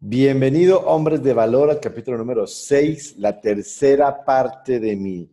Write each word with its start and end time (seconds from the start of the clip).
Bienvenido, 0.00 0.86
hombres 0.86 1.24
de 1.24 1.34
valor, 1.34 1.70
al 1.70 1.80
capítulo 1.80 2.16
número 2.16 2.46
6, 2.46 3.16
la 3.16 3.40
tercera 3.40 4.24
parte 4.24 4.78
de 4.78 4.94
mi 4.94 5.28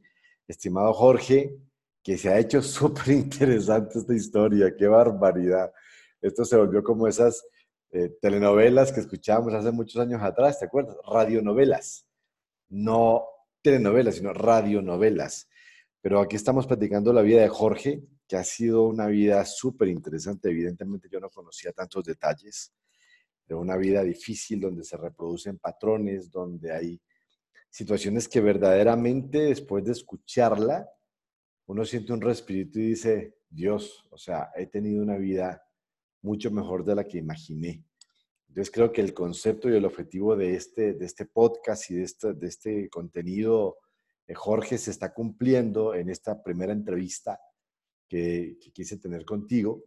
estimado 0.48 0.92
Jorge, 0.92 1.56
que 2.02 2.18
se 2.18 2.30
ha 2.30 2.40
hecho 2.40 2.62
súper 2.64 3.10
interesante 3.10 4.00
esta 4.00 4.16
historia, 4.16 4.76
qué 4.76 4.88
barbaridad. 4.88 5.72
Esto 6.20 6.44
se 6.46 6.58
volvió 6.58 6.84
como 6.84 7.08
esas 7.08 7.46
eh, 7.92 8.18
telenovelas 8.20 8.92
que 8.92 9.02
escuchábamos 9.02 9.54
hace 9.54 9.72
muchos 9.72 10.02
años 10.02 10.24
atrás, 10.24 10.58
¿te 10.58 10.66
acuerdas? 10.66 10.98
Radionovelas, 11.08 12.08
no 12.68 13.24
telenovelas, 13.62 14.16
sino 14.16 14.34
radionovelas. 14.34 15.48
Pero 16.02 16.20
aquí 16.22 16.38
estamos 16.38 16.66
platicando 16.66 17.14
la 17.14 17.22
vida 17.22 17.40
de 17.40 17.50
Jorge, 17.50 18.02
que 18.28 18.36
ha 18.36 18.44
sido 18.44 18.88
una 18.88 19.06
vida 19.06 19.46
súper 19.46 19.90
interesante. 19.90 20.50
Evidentemente 20.50 21.08
yo 21.08 21.20
no 21.20 21.30
conocía 21.30 21.72
tantos 21.72 22.04
detalles 22.04 22.74
de 23.48 23.56
una 23.56 23.78
vida 23.78 24.04
difícil 24.04 24.60
donde 24.60 24.84
se 24.84 24.98
reproducen 24.98 25.60
patrones, 25.60 26.32
donde 26.32 26.72
hay 26.72 27.02
situaciones 27.70 28.28
que 28.28 28.42
verdaderamente 28.42 29.40
después 29.40 29.84
de 29.84 29.92
escucharla, 29.92 30.90
uno 31.68 31.84
siente 31.84 32.14
un 32.14 32.22
respirito 32.22 32.80
y 32.80 32.90
dice, 32.90 33.36
Dios, 33.50 34.08
o 34.12 34.18
sea, 34.18 34.50
he 34.56 34.68
tenido 34.68 35.04
una 35.04 35.18
vida 35.18 35.64
mucho 36.22 36.52
mejor 36.52 36.84
de 36.86 36.96
la 36.96 37.04
que 37.04 37.18
imaginé. 37.18 37.84
Entonces 38.48 38.72
creo 38.72 38.92
que 38.92 39.02
el 39.02 39.14
concepto 39.14 39.70
y 39.70 39.76
el 39.76 39.86
objetivo 39.86 40.36
de 40.36 40.56
este, 40.56 40.94
de 40.94 41.06
este 41.06 41.26
podcast 41.26 41.92
y 41.92 41.96
de 41.96 42.04
este, 42.04 42.34
de 42.34 42.48
este 42.48 42.90
contenido, 42.90 43.78
de 44.26 44.34
Jorge, 44.34 44.78
se 44.78 44.92
está 44.92 45.14
cumpliendo 45.14 45.94
en 45.94 46.10
esta 46.10 46.42
primera 46.42 46.72
entrevista 46.72 47.40
que, 48.08 48.58
que 48.60 48.72
quise 48.72 48.98
tener 48.98 49.26
contigo, 49.26 49.84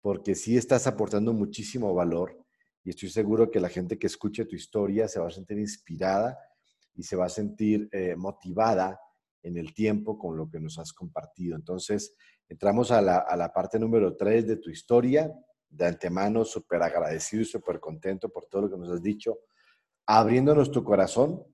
porque 0.00 0.34
sí 0.34 0.56
estás 0.56 0.86
aportando 0.86 1.32
muchísimo 1.32 1.94
valor 1.94 2.39
y 2.82 2.90
estoy 2.90 3.10
seguro 3.10 3.50
que 3.50 3.60
la 3.60 3.68
gente 3.68 3.98
que 3.98 4.06
escuche 4.06 4.46
tu 4.46 4.56
historia 4.56 5.06
se 5.06 5.20
va 5.20 5.28
a 5.28 5.30
sentir 5.30 5.58
inspirada 5.58 6.38
y 6.94 7.02
se 7.02 7.16
va 7.16 7.26
a 7.26 7.30
sentir 7.30 7.88
eh, 7.92 8.16
motivada 8.16 8.98
en 9.42 9.56
el 9.56 9.74
tiempo 9.74 10.18
con 10.18 10.36
lo 10.36 10.48
que 10.48 10.60
nos 10.60 10.78
has 10.78 10.92
compartido. 10.92 11.56
Entonces, 11.56 12.14
entramos 12.48 12.90
a 12.90 13.00
la, 13.00 13.18
a 13.18 13.36
la 13.36 13.52
parte 13.52 13.78
número 13.78 14.16
tres 14.16 14.46
de 14.46 14.56
tu 14.56 14.70
historia. 14.70 15.32
De 15.68 15.86
antemano, 15.86 16.44
súper 16.44 16.82
agradecido 16.82 17.42
y 17.42 17.44
súper 17.46 17.78
contento 17.78 18.28
por 18.28 18.46
todo 18.46 18.62
lo 18.62 18.70
que 18.70 18.76
nos 18.76 18.90
has 18.90 19.00
dicho, 19.00 19.38
abriéndonos 20.04 20.72
tu 20.72 20.82
corazón, 20.82 21.44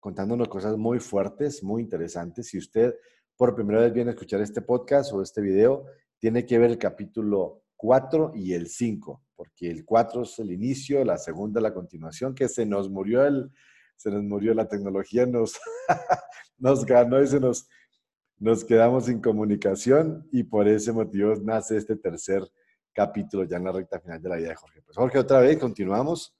contándonos 0.00 0.48
cosas 0.48 0.78
muy 0.78 1.00
fuertes, 1.00 1.62
muy 1.62 1.82
interesantes. 1.82 2.48
Si 2.48 2.56
usted 2.56 2.94
por 3.36 3.54
primera 3.54 3.80
vez 3.80 3.92
viene 3.92 4.10
a 4.10 4.14
escuchar 4.14 4.40
este 4.40 4.62
podcast 4.62 5.12
o 5.12 5.20
este 5.20 5.42
video, 5.42 5.84
tiene 6.18 6.46
que 6.46 6.58
ver 6.58 6.70
el 6.70 6.78
capítulo 6.78 7.64
4 7.76 8.32
y 8.34 8.54
el 8.54 8.68
5 8.68 9.27
porque 9.38 9.70
el 9.70 9.84
4 9.84 10.22
es 10.22 10.36
el 10.40 10.50
inicio, 10.50 11.04
la 11.04 11.16
segunda 11.16 11.60
la 11.60 11.72
continuación, 11.72 12.34
que 12.34 12.48
se 12.48 12.66
nos 12.66 12.90
murió 12.90 13.24
el, 13.24 13.52
se 13.94 14.10
nos 14.10 14.24
murió 14.24 14.52
la 14.52 14.66
tecnología, 14.66 15.26
nos, 15.26 15.60
nos 16.58 16.84
ganó 16.84 17.22
y 17.22 17.28
se 17.28 17.38
nos, 17.38 17.68
nos 18.36 18.64
quedamos 18.64 19.04
sin 19.04 19.20
comunicación 19.20 20.26
y 20.32 20.42
por 20.42 20.66
ese 20.66 20.90
motivo 20.90 21.36
nace 21.36 21.76
este 21.76 21.94
tercer 21.94 22.42
capítulo 22.92 23.44
ya 23.44 23.58
en 23.58 23.64
la 23.64 23.70
recta 23.70 24.00
final 24.00 24.20
de 24.20 24.28
la 24.28 24.36
vida 24.38 24.48
de 24.48 24.56
Jorge. 24.56 24.82
Pues 24.82 24.96
Jorge, 24.96 25.20
otra 25.20 25.38
vez 25.38 25.56
continuamos. 25.56 26.36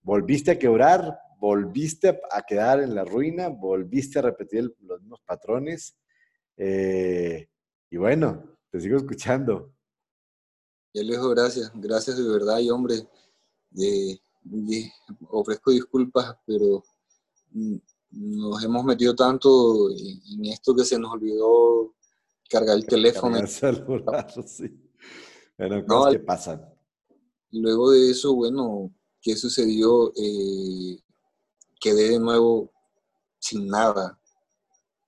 Volviste 0.00 0.52
a 0.52 0.58
quebrar, 0.58 1.18
volviste 1.38 2.18
a 2.30 2.40
quedar 2.48 2.80
en 2.80 2.94
la 2.94 3.04
ruina, 3.04 3.48
volviste 3.48 4.20
a 4.20 4.22
repetir 4.22 4.74
los 4.80 5.02
mismos 5.02 5.20
patrones. 5.26 5.98
Eh, 6.56 7.46
y 7.90 7.96
bueno, 7.98 8.56
te 8.70 8.80
sigo 8.80 8.96
escuchando. 8.96 9.74
Ya 10.94 11.02
les 11.02 11.18
gracias, 11.18 11.72
gracias 11.74 12.18
de 12.18 12.28
verdad 12.28 12.58
y 12.58 12.70
hombre, 12.70 13.08
ofrezco 15.30 15.70
disculpas, 15.70 16.36
pero 16.44 16.84
mm, 17.52 17.76
nos 18.10 18.62
hemos 18.62 18.84
metido 18.84 19.14
tanto 19.14 19.90
en 19.90 20.44
esto 20.46 20.74
que 20.74 20.84
se 20.84 20.98
nos 20.98 21.12
olvidó 21.12 21.94
cargar 22.48 22.76
el 22.76 22.86
teléfono. 22.86 23.38
El 23.38 23.48
celular, 23.48 24.30
sí. 24.46 24.68
Bueno, 25.56 25.84
cosas 25.86 26.12
que 26.12 26.18
pasan. 26.20 26.74
Luego 27.52 27.90
de 27.90 28.10
eso, 28.10 28.34
bueno, 28.34 28.94
¿qué 29.20 29.36
sucedió? 29.36 30.12
Eh, 30.16 30.98
quedé 31.80 32.10
de 32.10 32.18
nuevo 32.18 32.70
sin 33.38 33.66
nada, 33.66 34.18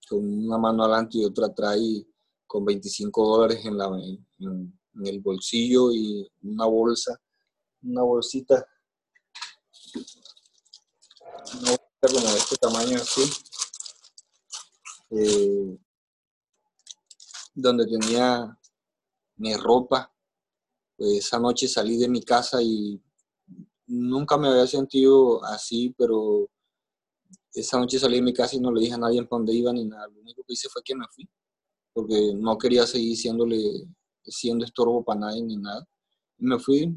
con 0.09 0.47
una 0.47 0.59
mano 0.59 0.85
adelante 0.85 1.19
y 1.19 1.25
otra 1.25 1.47
atrás 1.47 1.77
y 1.79 2.07
con 2.47 2.65
25 2.65 3.37
dólares 3.37 3.65
en 3.65 3.79
la, 3.79 3.87
en, 4.39 4.79
en 4.97 5.07
el 5.07 5.21
bolsillo 5.21 5.93
y 5.93 6.31
una 6.43 6.67
bolsa, 6.67 7.21
una 7.83 8.03
bolsita, 8.03 8.67
una 11.61 11.71
bolsita 11.71 12.09
como 12.13 12.31
de 12.31 12.39
este 12.39 12.57
tamaño 12.57 12.97
así, 12.97 13.23
eh, 15.11 15.79
donde 17.55 17.87
tenía 17.87 18.59
mi 19.37 19.55
ropa. 19.57 20.11
Pues 20.97 21.19
esa 21.19 21.39
noche 21.39 21.67
salí 21.67 21.97
de 21.97 22.09
mi 22.09 22.23
casa 22.23 22.63
y 22.63 23.03
nunca 23.87 24.37
me 24.39 24.49
había 24.49 24.67
sentido 24.67 25.45
así, 25.45 25.95
pero 25.99 26.49
esa 27.53 27.79
noche 27.79 27.99
salí 27.99 28.17
de 28.17 28.23
mi 28.23 28.33
casa 28.33 28.57
y 28.57 28.61
no 28.61 28.73
le 28.73 28.81
dije 28.81 28.95
a 28.95 28.99
nadie 28.99 29.23
para 29.25 29.39
dónde 29.39 29.55
iba 29.55 29.73
ni 29.73 29.85
nada. 29.85 30.07
Lo 30.09 30.21
único 30.21 30.43
que 30.45 30.53
hice 30.53 30.69
fue 30.69 30.83
que 30.85 30.95
me 30.95 31.07
fui, 31.09 31.29
porque 31.93 32.33
no 32.37 32.57
quería 32.59 32.87
seguir 32.87 33.17
siéndole 33.17 33.89
siendo 34.27 34.65
estorbo 34.65 35.05
para 35.05 35.21
nadie 35.21 35.43
ni 35.43 35.57
nada. 35.57 35.87
me 36.39 36.59
fui 36.59 36.95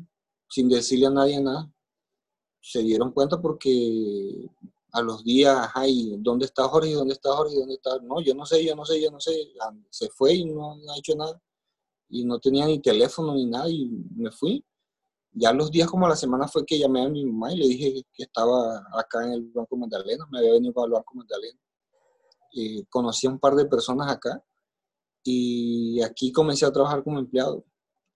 sin 0.49 0.69
decirle 0.69 1.07
a 1.07 1.11
nadie 1.11 1.41
nada. 1.41 1.71
Se 2.61 2.79
dieron 2.79 3.11
cuenta 3.11 3.41
porque 3.41 4.49
a 4.91 5.01
los 5.01 5.23
días, 5.23 5.69
ay, 5.73 6.15
¿dónde 6.19 6.45
está 6.45 6.63
Jorge? 6.67 6.93
¿Dónde 6.93 7.13
está 7.13 7.31
Jorge? 7.33 7.55
¿Dónde 7.55 7.75
está? 7.75 7.99
No, 7.99 8.21
yo 8.21 8.33
no 8.33 8.45
sé, 8.45 8.65
yo 8.65 8.75
no 8.75 8.85
sé, 8.85 9.01
yo 9.01 9.11
no 9.11 9.19
sé. 9.19 9.53
Ah, 9.61 9.73
se 9.89 10.09
fue 10.09 10.33
y 10.33 10.45
no, 10.45 10.73
ha 10.73 10.97
hecho 10.97 11.15
nada. 11.15 11.41
Y 12.09 12.23
no 12.25 12.39
tenía 12.39 12.65
ni 12.65 12.79
teléfono 12.79 13.33
ni 13.33 13.45
nada 13.45 13.69
y 13.69 13.85
me 14.15 14.31
fui. 14.31 14.63
Ya 15.33 15.53
los 15.53 15.69
días 15.69 15.89
como 15.89 16.07
la 16.07 16.15
semana 16.15 16.47
fue 16.47 16.65
que 16.65 16.79
llamé 16.79 17.03
a 17.03 17.09
mi 17.09 17.25
mamá 17.25 17.53
y 17.53 17.57
le 17.57 17.67
dije 17.67 18.03
que 18.13 18.23
estaba 18.23 18.77
acá 18.93 19.23
en 19.25 19.33
el 19.33 19.51
Banco 19.51 19.77
Magdalena, 19.77 20.25
me 20.31 20.39
había 20.39 20.53
venido 20.53 20.73
para 20.73 20.87
el 20.87 20.93
Banco 20.93 21.13
Magdalena. 21.15 21.59
Eh, 22.53 22.85
conocí 22.89 23.27
a 23.27 23.31
un 23.31 23.39
par 23.39 23.55
de 23.55 23.65
personas 23.65 24.09
acá 24.09 24.43
y 25.29 26.01
aquí 26.03 26.31
comencé 26.31 26.65
a 26.65 26.71
trabajar 26.71 27.03
como 27.03 27.19
empleado. 27.19 27.65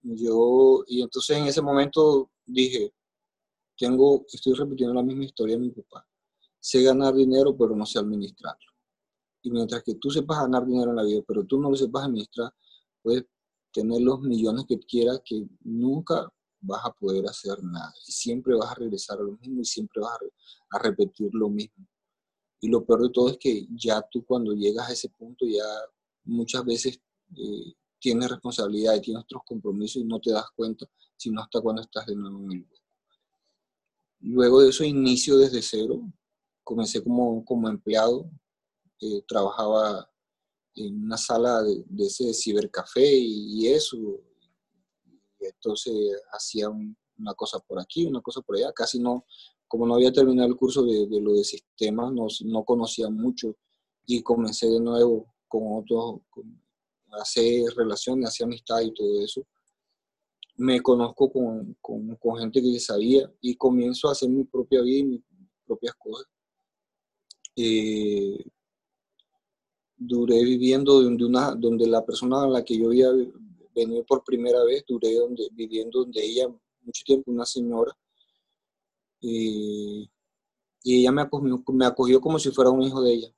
Yo, 0.02 0.86
y 0.88 1.02
entonces 1.02 1.38
en 1.38 1.46
ese 1.46 1.62
momento 1.62 2.32
dije, 2.46 2.94
tengo, 3.78 4.26
estoy 4.32 4.54
repitiendo 4.54 4.94
la 4.94 5.04
misma 5.04 5.26
historia 5.26 5.58
de 5.58 5.62
mi 5.62 5.72
papá. 5.72 6.08
Sé 6.58 6.82
ganar 6.82 7.14
dinero, 7.14 7.54
pero 7.58 7.76
no 7.76 7.86
sé 7.86 8.00
administrarlo. 8.00 8.72
Y 9.42 9.52
mientras 9.52 9.84
que 9.84 9.96
tú 9.96 10.10
sepas 10.10 10.40
ganar 10.40 10.66
dinero 10.66 10.92
en 10.92 10.96
la 10.96 11.04
vida, 11.04 11.22
pero 11.28 11.44
tú 11.44 11.60
no 11.60 11.70
lo 11.70 11.76
sepas 11.76 12.06
administrar, 12.06 12.54
puedes 13.02 13.26
tener 13.74 14.00
los 14.00 14.22
millones 14.22 14.64
que 14.66 14.80
quieras, 14.80 15.22
que 15.26 15.46
nunca 15.66 16.32
vas 16.62 16.86
a 16.86 16.94
poder 16.94 17.26
hacer 17.28 17.62
nada. 17.62 17.94
Y 18.08 18.12
siempre 18.14 18.56
vas 18.56 18.72
a 18.72 18.76
regresar 18.76 19.20
a 19.20 19.24
lo 19.24 19.34
mismo 19.34 19.60
y 19.60 19.66
siempre 19.66 20.02
vas 20.02 20.14
a, 20.14 20.78
a 20.78 20.80
repetir 20.80 21.30
lo 21.34 21.50
mismo. 21.50 21.86
Y 22.62 22.70
lo 22.70 22.86
peor 22.86 23.02
de 23.02 23.10
todo 23.10 23.30
es 23.30 23.38
que 23.38 23.68
ya 23.72 24.02
tú 24.10 24.24
cuando 24.24 24.54
llegas 24.54 24.90
a 24.90 24.94
ese 24.94 25.10
punto 25.10 25.46
ya 25.46 25.66
muchas 26.24 26.64
veces 26.66 27.00
eh, 27.36 27.74
tienes 28.00 28.30
responsabilidad 28.30 28.96
y 28.96 29.02
tienes 29.02 29.24
otros 29.24 29.44
compromisos 29.46 30.02
y 30.02 30.06
no 30.06 30.20
te 30.20 30.32
das 30.32 30.46
cuenta, 30.56 30.86
sino 31.16 31.42
hasta 31.42 31.62
cuando 31.62 31.82
estás 31.82 32.06
de 32.08 32.16
nuevo 32.16 32.40
en 32.40 32.52
el 32.52 32.62
hueco. 32.62 32.82
Luego 34.22 34.62
de 34.62 34.70
eso 34.70 34.84
inicio 34.84 35.38
desde 35.38 35.62
cero, 35.62 36.02
comencé 36.64 37.04
como, 37.04 37.44
como 37.46 37.70
empleado, 37.70 38.30
eh, 39.00 39.24
trabajaba 39.28 40.08
en 40.76 41.04
una 41.04 41.18
sala 41.18 41.64
de, 41.64 41.84
ese 42.00 42.34
cibercafé 42.34 43.18
y, 43.18 43.68
eso, 43.68 43.98
y 45.06 45.46
entonces 45.46 45.94
hacía 46.32 46.70
una 46.70 47.34
cosa 47.36 47.60
por 47.60 47.80
aquí, 47.80 48.06
una 48.06 48.22
cosa 48.22 48.42
por 48.42 48.56
allá, 48.56 48.72
casi 48.74 49.00
no, 49.00 49.26
como 49.68 49.88
no 49.88 49.96
había 49.96 50.12
terminado 50.12 50.48
el 50.48 50.56
curso 50.56 50.84
de, 50.84 51.08
lo 51.20 51.34
de 51.34 51.44
sistemas, 51.44 52.12
no, 52.14 52.28
no 52.46 52.64
conocía 52.64 53.10
mucho 53.10 53.56
y 54.06 54.22
comencé 54.22 54.68
de 54.68 54.80
nuevo 54.80 55.31
con 55.52 55.64
otros, 55.66 56.22
hacer 57.12 57.66
relaciones, 57.76 58.30
hacer 58.30 58.46
amistad 58.46 58.80
y 58.82 58.94
todo 58.94 59.22
eso. 59.22 59.46
Me 60.56 60.82
conozco 60.82 61.30
con, 61.32 61.76
con, 61.82 62.16
con, 62.16 62.38
gente 62.40 62.62
que 62.62 62.80
sabía 62.80 63.30
y 63.42 63.56
comienzo 63.56 64.08
a 64.08 64.14
hacer 64.14 64.30
mi 64.30 64.46
propia 64.46 64.82
vida 64.82 65.00
y 65.00 65.04
mis 65.04 65.22
propias 65.66 65.94
cosas. 65.96 66.28
Eh, 67.56 68.46
duré 69.98 70.44
viviendo 70.44 71.02
donde, 71.02 71.26
una, 71.26 71.54
donde 71.54 71.86
la 71.88 72.06
persona 72.06 72.44
a 72.44 72.48
la 72.48 72.64
que 72.64 72.78
yo 72.78 72.88
había 72.88 73.10
venido 73.76 74.06
por 74.06 74.24
primera 74.24 74.64
vez, 74.64 74.86
duré 74.88 75.16
donde, 75.16 75.50
viviendo 75.52 76.00
donde 76.00 76.24
ella 76.24 76.48
mucho 76.82 77.04
tiempo, 77.06 77.32
una 77.32 77.46
señora. 77.46 77.92
y 79.20 80.10
ella 80.84 81.12
me 81.12 81.22
acogió, 81.22 81.64
me 81.74 81.86
acogió 81.86 82.22
como 82.22 82.40
si 82.40 82.52
fuera 82.52 82.72
un 82.72 82.84
hijo 82.84 83.02
de 83.02 83.14
ella. 83.14 83.34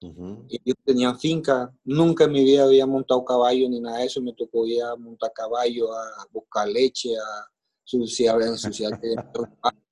Ellos 0.00 0.76
tenían 0.84 1.18
finca, 1.18 1.74
nunca 1.84 2.24
en 2.24 2.32
mi 2.32 2.44
vida 2.44 2.64
había 2.64 2.86
montado 2.86 3.24
caballo 3.24 3.68
ni 3.68 3.80
nada 3.80 3.98
de 3.98 4.06
eso, 4.06 4.20
me 4.20 4.34
tocó 4.34 4.66
ir 4.66 4.82
a 4.82 4.94
montar 4.94 5.32
caballo, 5.32 5.92
a 5.92 6.26
buscar 6.30 6.68
leche, 6.68 7.16
a 7.16 7.50
ensuciar, 7.82 8.40
a 8.42 8.46
ensuciar. 8.46 9.00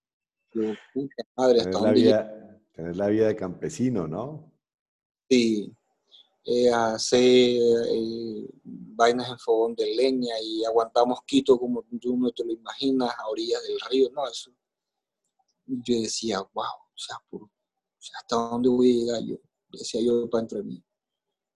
Yo, 0.53 0.73
puta 0.93 1.23
madre, 1.37 1.61
hasta 1.61 1.71
dónde 1.71 1.93
vida, 1.93 2.61
Tener 2.73 2.97
la 2.97 3.09
vida 3.09 3.29
de 3.29 3.37
campesino, 3.37 4.07
¿no? 4.07 4.53
Sí, 5.29 5.75
eh, 6.45 6.71
hacer 6.71 7.21
eh, 7.21 8.49
vainas 8.63 9.31
en 9.31 9.39
fogón 9.39 9.75
de 9.75 9.95
leña 9.95 10.35
y 10.43 10.65
aguantar 10.65 11.07
mosquitos 11.07 11.59
como 11.59 11.83
tú 12.01 12.17
no 12.17 12.31
te 12.31 12.45
lo 12.45 12.53
imaginas 12.53 13.11
a 13.19 13.29
orillas 13.29 13.63
del 13.67 13.81
río, 13.91 14.11
¿no? 14.13 14.29
Eso, 14.29 14.51
yo 15.67 16.01
decía, 16.01 16.41
wow, 16.53 16.65
o 16.65 16.97
sea, 16.97 17.17
¿hasta 18.19 18.37
dónde 18.37 18.69
voy 18.69 18.91
a 18.91 18.95
llegar 18.95 19.23
yo? 19.23 19.37
Decía 19.79 20.01
yo 20.01 20.29
para 20.29 20.43
entre 20.43 20.63
mí. 20.63 20.83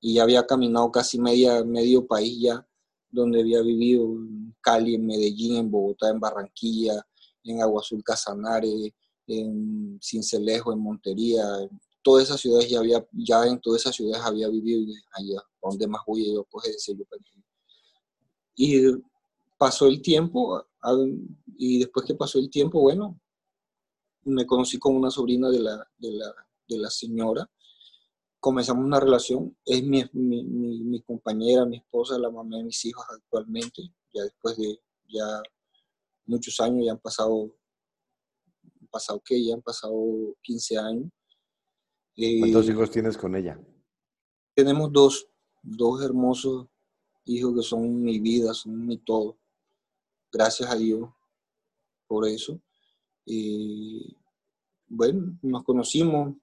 Y 0.01 0.15
ya 0.15 0.23
había 0.23 0.47
caminado 0.47 0.91
casi 0.93 1.19
media, 1.19 1.65
medio 1.65 2.07
país 2.07 2.39
ya, 2.41 2.67
donde 3.11 3.41
había 3.41 3.63
vivido 3.63 4.05
en 4.05 4.55
Cali, 4.61 4.95
en 4.95 5.07
Medellín, 5.07 5.57
en 5.57 5.71
Bogotá, 5.71 6.11
en 6.11 6.21
Barranquilla, 6.21 7.05
en 7.45 7.63
Agua 7.63 7.81
Azul 7.81 8.03
Casanare, 8.05 8.95
en 9.27 9.99
Cincelejo, 10.03 10.73
en 10.73 10.81
Montería, 10.81 11.45
todas 12.03 12.25
esas 12.25 12.41
ciudades 12.41 12.71
ya 12.71 12.79
había, 12.79 13.07
ya 13.13 13.45
en 13.45 13.61
todas 13.61 13.83
esas 13.83 13.95
ciudades 13.95 14.25
había 14.25 14.49
vivido 14.49 14.81
y 14.81 14.95
allá, 15.13 15.43
¿dónde 15.63 15.87
más 15.87 16.03
voy 16.07 16.33
yo? 16.33 16.45
Pues 16.51 16.69
ese 16.69 16.97
yo 16.97 17.05
Y 18.55 18.83
pasó 19.59 19.87
el 19.87 20.01
tiempo, 20.01 20.65
y 21.59 21.79
después 21.81 22.07
que 22.07 22.15
pasó 22.15 22.39
el 22.39 22.49
tiempo, 22.49 22.81
bueno, 22.81 23.21
me 24.25 24.47
conocí 24.47 24.79
con 24.79 24.97
una 24.97 25.11
sobrina 25.11 25.51
de 25.51 25.61
la, 25.61 25.87
de 25.99 26.13
la, 26.13 26.35
de 26.69 26.79
la 26.79 26.91
señora, 26.91 27.51
comenzamos 28.41 28.85
una 28.85 29.01
relación, 29.01 29.57
es 29.65 29.83
mi, 29.83 30.05
mi, 30.13 30.45
mi, 30.45 31.03
compañera, 31.03 31.65
mi 31.65 31.79
esposa, 31.79 32.19
la 32.19 32.31
mamá 32.31 32.59
de 32.59 32.65
mis 32.65 32.85
hijos 32.85 33.05
actualmente, 33.11 33.83
ya 34.13 34.23
después 34.23 34.57
de 34.57 34.81
ya 35.09 35.43
muchos 36.27 36.61
años, 36.61 36.85
ya 36.85 36.93
han 36.93 36.99
pasado, 36.99 37.55
pasado 38.91 39.21
qué, 39.25 39.43
ya 39.45 39.55
han 39.55 39.63
pasado 39.63 39.95
15 40.43 40.79
años. 40.79 41.11
¿Cuántos 42.41 42.69
eh, 42.69 42.73
hijos 42.73 42.91
tienes 42.91 43.17
con 43.17 43.35
ella? 43.35 43.61
Tenemos 44.55 44.93
dos, 44.93 45.29
dos 45.63 46.03
hermosos 46.03 46.67
hijos 47.25 47.55
que 47.55 47.63
son 47.63 48.03
mi 48.03 48.19
vida, 48.19 48.55
son 48.55 48.87
mi 48.87 48.99
todo. 48.99 49.39
Gracias 50.33 50.71
a 50.71 50.77
Dios 50.77 51.09
por 52.07 52.27
eso. 52.27 52.61
Y 53.25 54.17
bueno, 54.87 55.39
nos 55.43 55.65
conocimos. 55.65 56.35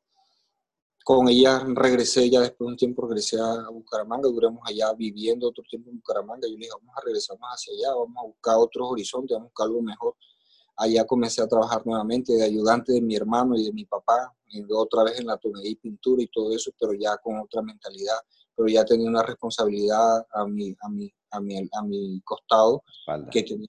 Con 1.05 1.29
ella 1.29 1.63
regresé, 1.67 2.31
ya 2.31 2.41
después 2.41 2.65
de 2.65 2.71
un 2.71 2.77
tiempo 2.77 3.03
regresé 3.03 3.39
a 3.39 3.69
Bucaramanga, 3.69 4.27
duramos 4.27 4.63
allá 4.65 4.91
viviendo 4.93 5.49
otro 5.49 5.63
tiempo 5.69 5.91
en 5.91 5.97
Bucaramanga. 5.97 6.47
Yo 6.47 6.55
le 6.55 6.61
dije, 6.61 6.71
vamos 6.81 6.95
a 6.97 7.01
regresarnos 7.05 7.47
hacia 7.47 7.73
allá, 7.73 7.95
vamos 7.95 8.17
a 8.17 8.25
buscar 8.25 8.55
otros 8.57 8.87
horizontes, 8.89 9.35
vamos 9.35 9.45
a 9.45 9.49
buscar 9.49 9.67
algo 9.67 9.83
mejor. 9.83 10.15
Allá 10.75 11.05
comencé 11.05 11.43
a 11.43 11.47
trabajar 11.47 11.85
nuevamente 11.85 12.33
de 12.33 12.43
ayudante 12.43 12.91
de 12.91 13.01
mi 13.01 13.15
hermano 13.15 13.55
y 13.55 13.65
de 13.65 13.71
mi 13.71 13.85
papá, 13.85 14.33
otra 14.71 15.03
vez 15.03 15.19
en 15.19 15.27
la 15.27 15.37
tonelía 15.37 15.69
y 15.69 15.75
pintura 15.75 16.23
y 16.23 16.27
todo 16.27 16.51
eso, 16.51 16.71
pero 16.79 16.93
ya 16.93 17.15
con 17.17 17.37
otra 17.37 17.61
mentalidad, 17.61 18.17
pero 18.55 18.67
ya 18.67 18.83
tenía 18.83 19.07
una 19.07 19.21
responsabilidad 19.21 20.25
a 20.33 20.47
mi, 20.47 20.75
a 20.81 20.89
mi, 20.89 21.13
a 21.29 21.39
mi, 21.39 21.69
a 21.71 21.83
mi 21.83 22.19
costado 22.21 22.81
que 23.29 23.43
tenía 23.43 23.67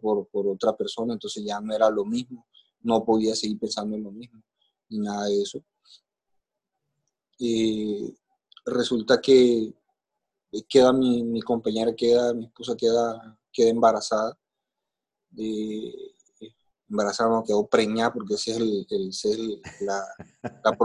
por, 0.00 0.26
por 0.26 0.48
otra 0.48 0.76
persona, 0.76 1.12
entonces 1.12 1.44
ya 1.44 1.60
no 1.60 1.72
era 1.72 1.88
lo 1.88 2.04
mismo, 2.04 2.48
no 2.80 3.04
podía 3.04 3.36
seguir 3.36 3.60
pensando 3.60 3.94
en 3.94 4.02
lo 4.02 4.10
mismo, 4.10 4.42
ni 4.88 4.98
nada 4.98 5.26
de 5.26 5.40
eso. 5.40 5.62
Y 7.46 8.16
resulta 8.64 9.20
que 9.20 9.74
queda 10.66 10.94
mi, 10.94 11.22
mi 11.22 11.42
compañera, 11.42 11.94
queda, 11.94 12.32
mi 12.32 12.46
esposa 12.46 12.74
queda, 12.74 13.38
queda 13.52 13.68
embarazada. 13.68 14.38
Embarazada 16.88 17.28
no 17.28 17.44
quedó 17.44 17.66
preñada 17.66 18.14
porque 18.14 18.34
ese 18.34 18.52
es, 18.52 18.56
el, 18.56 18.86
el, 18.88 19.62
la, 19.80 20.02
la 20.42 20.78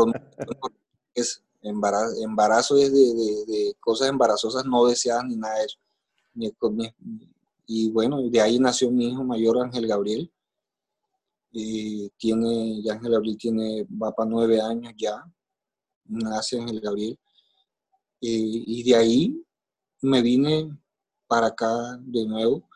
es 1.13 1.41
embarazo, 1.61 2.21
embarazo 2.21 2.77
es 2.77 2.91
de, 2.91 3.73
cosas 3.79 4.09
embarazosas 4.09 4.65
no 4.65 4.85
deseadas 4.85 5.23
ni 5.25 5.37
nada 5.37 5.59
de 5.59 5.65
eso. 5.65 5.77
Y 7.67 7.89
bueno, 7.89 8.21
de 8.29 8.41
ahí 8.41 8.59
nació 8.59 8.91
mi 8.91 9.07
hijo 9.07 9.23
mayor, 9.23 9.61
Ángel 9.61 9.87
Gabriel. 9.87 10.29
Y 11.51 12.09
tiene, 12.17 12.81
ya 12.83 12.93
Ángel 12.93 13.13
Gabriel 13.13 13.37
tiene, 13.37 13.83
va 13.85 14.11
para 14.11 14.29
nueve 14.29 14.59
años 14.59 14.93
ya, 14.97 15.23
nace 16.09 16.59
Ángel 16.59 16.81
Gabriel. 16.81 17.17
Y, 18.19 18.79
y 18.79 18.83
de 18.83 18.95
ahí 18.95 19.45
me 20.01 20.21
vine 20.21 20.77
para 21.27 21.47
acá 21.47 21.97
de 22.01 22.25
nuevo 22.25 22.69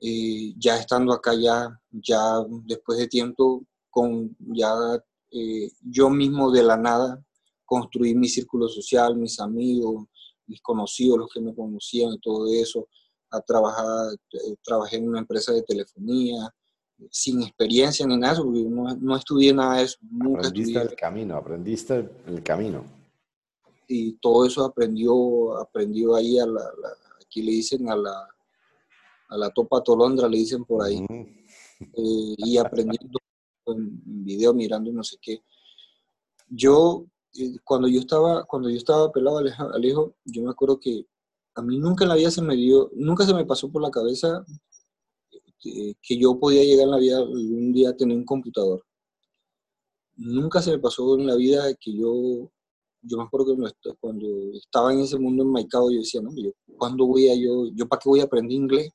eh, 0.00 0.54
ya 0.58 0.76
estando 0.76 1.12
acá 1.12 1.34
ya, 1.34 1.80
ya 1.90 2.44
después 2.64 2.98
de 2.98 3.08
tiempo, 3.08 3.64
con 3.90 4.36
ya 4.38 4.72
eh, 5.30 5.70
yo 5.80 6.10
mismo 6.10 6.50
de 6.50 6.62
la 6.62 6.76
nada 6.76 7.22
construí 7.64 8.14
mi 8.14 8.28
círculo 8.28 8.68
social, 8.68 9.16
mis 9.16 9.40
amigos, 9.40 10.04
mis 10.46 10.60
conocidos, 10.60 11.18
los 11.18 11.32
que 11.32 11.40
me 11.40 11.54
conocían 11.54 12.12
y 12.12 12.20
todo 12.20 12.46
eso, 12.52 12.88
a 13.30 13.40
trabajar, 13.40 14.12
eh, 14.32 14.54
trabajé 14.62 14.96
en 14.98 15.08
una 15.08 15.20
empresa 15.20 15.52
de 15.52 15.62
telefonía, 15.62 16.54
sin 17.10 17.42
experiencia 17.42 18.06
ni 18.06 18.16
nada, 18.16 18.42
porque 18.42 18.62
no, 18.62 18.94
no 18.94 19.16
estudié 19.16 19.52
nada 19.52 19.78
de 19.78 19.84
eso. 19.84 19.98
Nunca 20.02 20.40
aprendiste 20.40 20.82
el 20.82 20.94
camino, 20.94 21.36
aprendiste 21.36 22.10
el 22.26 22.42
camino. 22.42 22.84
Y 23.88 24.14
todo 24.14 24.46
eso 24.46 24.64
aprendió, 24.64 25.58
aprendió 25.58 26.16
ahí 26.16 26.38
a 26.38 26.46
la 26.46 26.62
aquí 27.26 27.42
le 27.42 27.52
dicen 27.52 27.88
a 27.90 27.96
la, 27.96 28.28
a 29.28 29.36
la 29.36 29.50
topa 29.50 29.82
tolondra, 29.82 30.28
le 30.28 30.38
dicen 30.38 30.64
por 30.64 30.84
ahí, 30.84 31.04
eh, 31.80 32.34
y 32.38 32.56
aprendiendo 32.56 33.18
en 33.66 34.00
video, 34.24 34.54
mirando 34.54 34.92
no 34.92 35.02
sé 35.02 35.16
qué. 35.20 35.42
Yo, 36.48 37.04
eh, 37.34 37.56
cuando 37.64 37.88
yo 37.88 38.00
estaba, 38.00 38.44
cuando 38.44 38.70
yo 38.70 38.76
estaba 38.76 39.10
pelado 39.10 39.38
al 39.38 39.84
hijo, 39.84 40.14
yo 40.24 40.42
me 40.42 40.50
acuerdo 40.50 40.78
que 40.78 41.04
a 41.54 41.62
mí 41.62 41.78
nunca 41.78 42.04
en 42.04 42.10
la 42.10 42.16
vida 42.16 42.30
se 42.30 42.42
me 42.42 42.54
dio, 42.54 42.90
nunca 42.94 43.26
se 43.26 43.34
me 43.34 43.44
pasó 43.44 43.70
por 43.70 43.82
la 43.82 43.90
cabeza 43.90 44.44
que, 45.60 46.18
yo 46.18 46.38
podía 46.38 46.64
llegar 46.64 46.84
en 46.84 46.90
la 46.92 46.98
vida 46.98 47.22
un 47.22 47.72
día 47.72 47.90
a 47.90 47.96
tener 47.96 48.16
un 48.16 48.24
computador. 48.24 48.82
Nunca 50.16 50.62
se 50.62 50.70
me 50.72 50.78
pasó 50.78 51.18
en 51.18 51.26
la 51.26 51.36
vida 51.36 51.74
que 51.74 51.94
yo 51.96 52.50
yo 53.02 53.18
me 53.18 53.24
acuerdo 53.24 53.54
que 53.54 53.94
cuando 54.00 54.26
estaba 54.54 54.92
en 54.92 55.00
ese 55.00 55.16
mundo 55.16 55.44
enmaicado, 55.44 55.92
yo 55.92 55.98
decía, 55.98 56.20
no, 56.20 56.30
yo, 56.34 56.50
¿cuándo 56.76 57.06
voy 57.06 57.28
a 57.28 57.36
yo, 57.36 57.68
yo 57.72 57.86
para 57.86 58.00
qué 58.00 58.08
voy 58.08 58.20
a 58.20 58.24
aprender 58.24 58.56
inglés? 58.56 58.90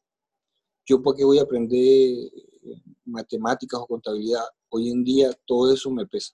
yo 0.86 1.02
porque 1.02 1.24
voy 1.24 1.40
a 1.40 1.44
aprender 1.44 1.80
eh, 1.80 2.82
matemáticas 3.06 3.80
o 3.80 3.88
contabilidad, 3.88 4.44
hoy 4.70 4.90
en 4.90 5.04
día 5.04 5.30
todo 5.46 5.74
eso 5.74 5.90
me 5.92 6.06
pesa. 6.06 6.34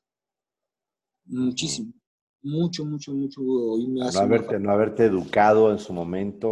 Muchísimo. 1.25 1.94
Mucho, 2.42 2.86
mucho, 2.86 3.13
mucho. 3.13 3.42
Hoy 3.42 3.88
me 3.88 4.04
hace 4.04 4.18
no, 4.18 4.24
haberte, 4.24 4.60
no 4.60 4.72
haberte 4.72 5.06
educado 5.06 5.72
en 5.72 5.80
su 5.80 5.92
momento, 5.92 6.50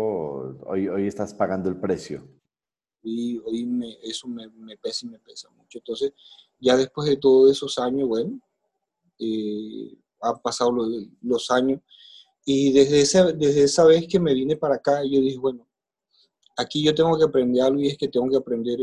hoy, 0.65 0.87
hoy 0.87 1.07
estás 1.07 1.33
pagando 1.33 1.69
el 1.69 1.79
precio. 1.79 2.27
Y 3.07 3.37
hoy 3.37 3.65
me, 3.65 3.99
eso 4.01 4.27
me, 4.27 4.49
me, 4.49 4.77
pesa 4.77 5.05
y 5.05 5.09
me 5.09 5.19
pesa 5.19 5.47
mucho. 5.51 5.77
Entonces, 5.77 6.11
ya 6.59 6.75
después 6.75 7.07
de 7.07 7.17
todos 7.17 7.51
esos 7.51 7.77
años, 7.77 8.07
bueno, 8.07 8.39
eh, 9.19 9.95
han 10.21 10.41
pasado 10.41 10.71
los, 10.71 10.89
los, 11.21 11.51
años. 11.51 11.81
Y 12.45 12.73
desde 12.73 13.01
esa, 13.01 13.31
desde 13.31 13.63
esa 13.65 13.85
vez 13.85 14.07
que 14.07 14.19
me 14.19 14.33
vine 14.33 14.57
para 14.57 14.75
acá, 14.75 15.03
yo 15.03 15.21
dije, 15.21 15.37
bueno, 15.37 15.67
aquí 16.57 16.83
yo 16.83 16.95
tengo 16.95 17.15
que 17.15 17.25
aprender 17.25 17.61
algo 17.63 17.79
y 17.79 17.89
es 17.89 17.97
que 17.97 18.07
tengo 18.07 18.27
que 18.27 18.37
aprender. 18.37 18.79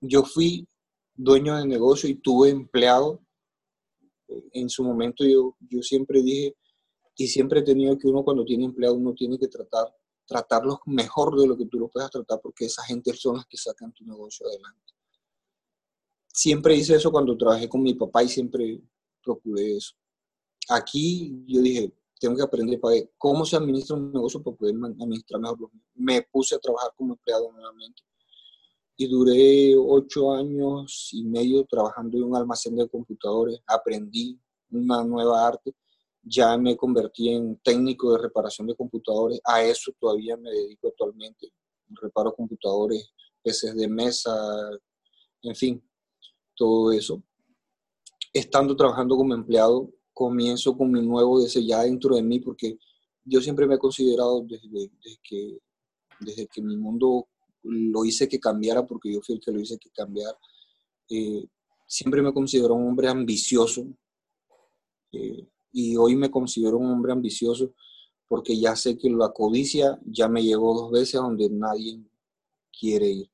Yo 0.00 0.22
fui 0.22 0.68
dueño 1.12 1.56
de 1.56 1.66
negocio 1.66 2.08
y 2.08 2.14
tuve 2.14 2.50
empleado. 2.50 3.20
En 4.52 4.68
su 4.68 4.84
momento 4.84 5.24
yo, 5.24 5.56
yo 5.68 5.82
siempre 5.82 6.22
dije 6.22 6.56
y 7.16 7.26
siempre 7.26 7.58
he 7.58 7.64
tenido 7.64 7.98
que 7.98 8.06
uno 8.06 8.22
cuando 8.22 8.44
tiene 8.44 8.66
empleado 8.66 8.94
uno 8.94 9.12
tiene 9.14 9.36
que 9.36 9.48
tratar 9.48 9.92
tratarlos 10.30 10.78
mejor 10.86 11.36
de 11.36 11.48
lo 11.48 11.56
que 11.56 11.66
tú 11.66 11.76
lo 11.80 11.88
puedas 11.88 12.08
tratar 12.08 12.40
porque 12.40 12.66
esa 12.66 12.84
gente 12.84 13.12
son 13.14 13.34
las 13.34 13.46
que 13.46 13.56
sacan 13.56 13.92
tu 13.92 14.04
negocio 14.04 14.46
adelante. 14.46 14.94
Siempre 16.32 16.76
hice 16.76 16.94
eso 16.94 17.10
cuando 17.10 17.36
trabajé 17.36 17.68
con 17.68 17.82
mi 17.82 17.94
papá 17.94 18.22
y 18.22 18.28
siempre 18.28 18.80
procuré 19.24 19.76
eso. 19.76 19.96
Aquí 20.68 21.44
yo 21.48 21.60
dije, 21.60 21.92
tengo 22.20 22.36
que 22.36 22.42
aprender 22.42 22.78
para 22.78 22.94
ver 22.94 23.12
cómo 23.18 23.44
se 23.44 23.56
administra 23.56 23.96
un 23.96 24.12
negocio 24.12 24.40
para 24.40 24.56
poder 24.56 24.76
administrar 24.76 25.40
mejor 25.40 25.68
Me 25.94 26.22
puse 26.22 26.54
a 26.54 26.60
trabajar 26.60 26.92
como 26.96 27.14
empleado 27.14 27.50
nuevamente 27.50 28.00
y 28.96 29.08
duré 29.08 29.74
ocho 29.76 30.32
años 30.32 31.08
y 31.10 31.24
medio 31.24 31.64
trabajando 31.64 32.18
en 32.18 32.22
un 32.24 32.36
almacén 32.36 32.76
de 32.76 32.88
computadores. 32.88 33.58
Aprendí 33.66 34.38
una 34.70 35.02
nueva 35.02 35.48
arte. 35.48 35.74
Ya 36.22 36.56
me 36.58 36.76
convertí 36.76 37.30
en 37.30 37.56
técnico 37.58 38.12
de 38.12 38.18
reparación 38.22 38.66
de 38.66 38.76
computadores. 38.76 39.40
A 39.44 39.62
eso 39.62 39.92
todavía 39.98 40.36
me 40.36 40.50
dedico 40.50 40.88
actualmente. 40.88 41.52
Reparo 41.88 42.34
computadores, 42.34 43.10
PCs 43.42 43.74
de 43.74 43.88
mesa, 43.88 44.30
en 45.42 45.54
fin, 45.56 45.82
todo 46.54 46.92
eso. 46.92 47.22
Estando 48.32 48.76
trabajando 48.76 49.16
como 49.16 49.34
empleado, 49.34 49.90
comienzo 50.12 50.76
con 50.76 50.90
mi 50.90 51.00
nuevo 51.00 51.40
deseo 51.40 51.62
ya 51.62 51.82
dentro 51.82 52.14
de 52.14 52.22
mí, 52.22 52.38
porque 52.40 52.78
yo 53.24 53.40
siempre 53.40 53.66
me 53.66 53.76
he 53.76 53.78
considerado 53.78 54.44
desde, 54.46 54.90
que, 55.22 55.58
desde 56.20 56.46
que 56.46 56.62
mi 56.62 56.76
mundo 56.76 57.28
lo 57.62 58.04
hice 58.04 58.28
que 58.28 58.38
cambiara, 58.38 58.86
porque 58.86 59.12
yo 59.12 59.20
fui 59.22 59.36
el 59.36 59.40
que 59.40 59.50
lo 59.50 59.60
hice 59.60 59.78
que 59.78 59.90
cambiar, 59.90 60.34
eh, 61.08 61.44
siempre 61.86 62.22
me 62.22 62.32
considero 62.32 62.74
un 62.74 62.88
hombre 62.88 63.08
ambicioso 63.08 63.86
eh, 65.12 65.48
y 65.72 65.96
hoy 65.96 66.16
me 66.16 66.30
considero 66.30 66.78
un 66.78 66.90
hombre 66.90 67.12
ambicioso 67.12 67.72
porque 68.28 68.58
ya 68.58 68.76
sé 68.76 68.96
que 68.96 69.10
la 69.10 69.30
codicia 69.30 69.98
ya 70.04 70.28
me 70.28 70.42
llevó 70.42 70.74
dos 70.74 70.92
veces 70.92 71.16
a 71.16 71.22
donde 71.22 71.48
nadie 71.50 72.00
quiere 72.78 73.10
ir. 73.10 73.30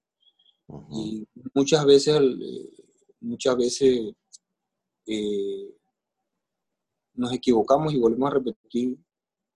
Y 0.91 1.29
muchas 1.55 1.85
veces, 1.85 2.19
muchas 3.21 3.57
veces 3.57 4.15
eh, 5.07 5.77
nos 7.15 7.33
equivocamos 7.33 7.93
y 7.93 7.99
volvemos 7.99 8.31
a 8.31 8.35
repetir 8.35 8.99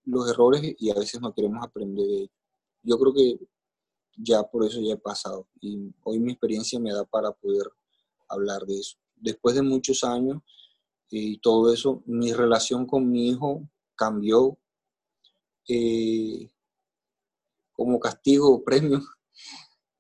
los 0.05 0.31
errores 0.31 0.75
y 0.79 0.91
a 0.91 0.95
veces 0.95 1.21
no 1.21 1.33
queremos 1.33 1.65
aprender 1.65 2.07
de 2.07 2.17
ellos. 2.17 2.31
Yo 2.83 2.99
creo 2.99 3.15
que 3.15 3.39
ya 4.17 4.43
por 4.43 4.65
eso 4.65 4.81
ya 4.81 4.95
he 4.95 4.99
pasado 4.99 5.49
y 5.61 5.91
hoy 6.03 6.19
mi 6.19 6.33
experiencia 6.33 6.79
me 6.79 6.93
da 6.93 7.05
para 7.05 7.33
poder 7.33 7.67
hablar 8.29 8.63
de 8.67 8.79
eso. 8.79 8.97
Después 9.17 9.55
de 9.55 9.63
muchos 9.63 10.05
años 10.05 10.43
y 11.11 11.39
todo 11.39 11.73
eso, 11.73 12.03
mi 12.07 12.33
relación 12.33 12.87
con 12.87 13.11
mi 13.11 13.31
hijo 13.31 13.69
cambió 13.97 14.57
eh, 15.69 16.51
como 17.73 17.99
castigo 17.99 18.55
o 18.55 18.63
premio. 18.65 19.01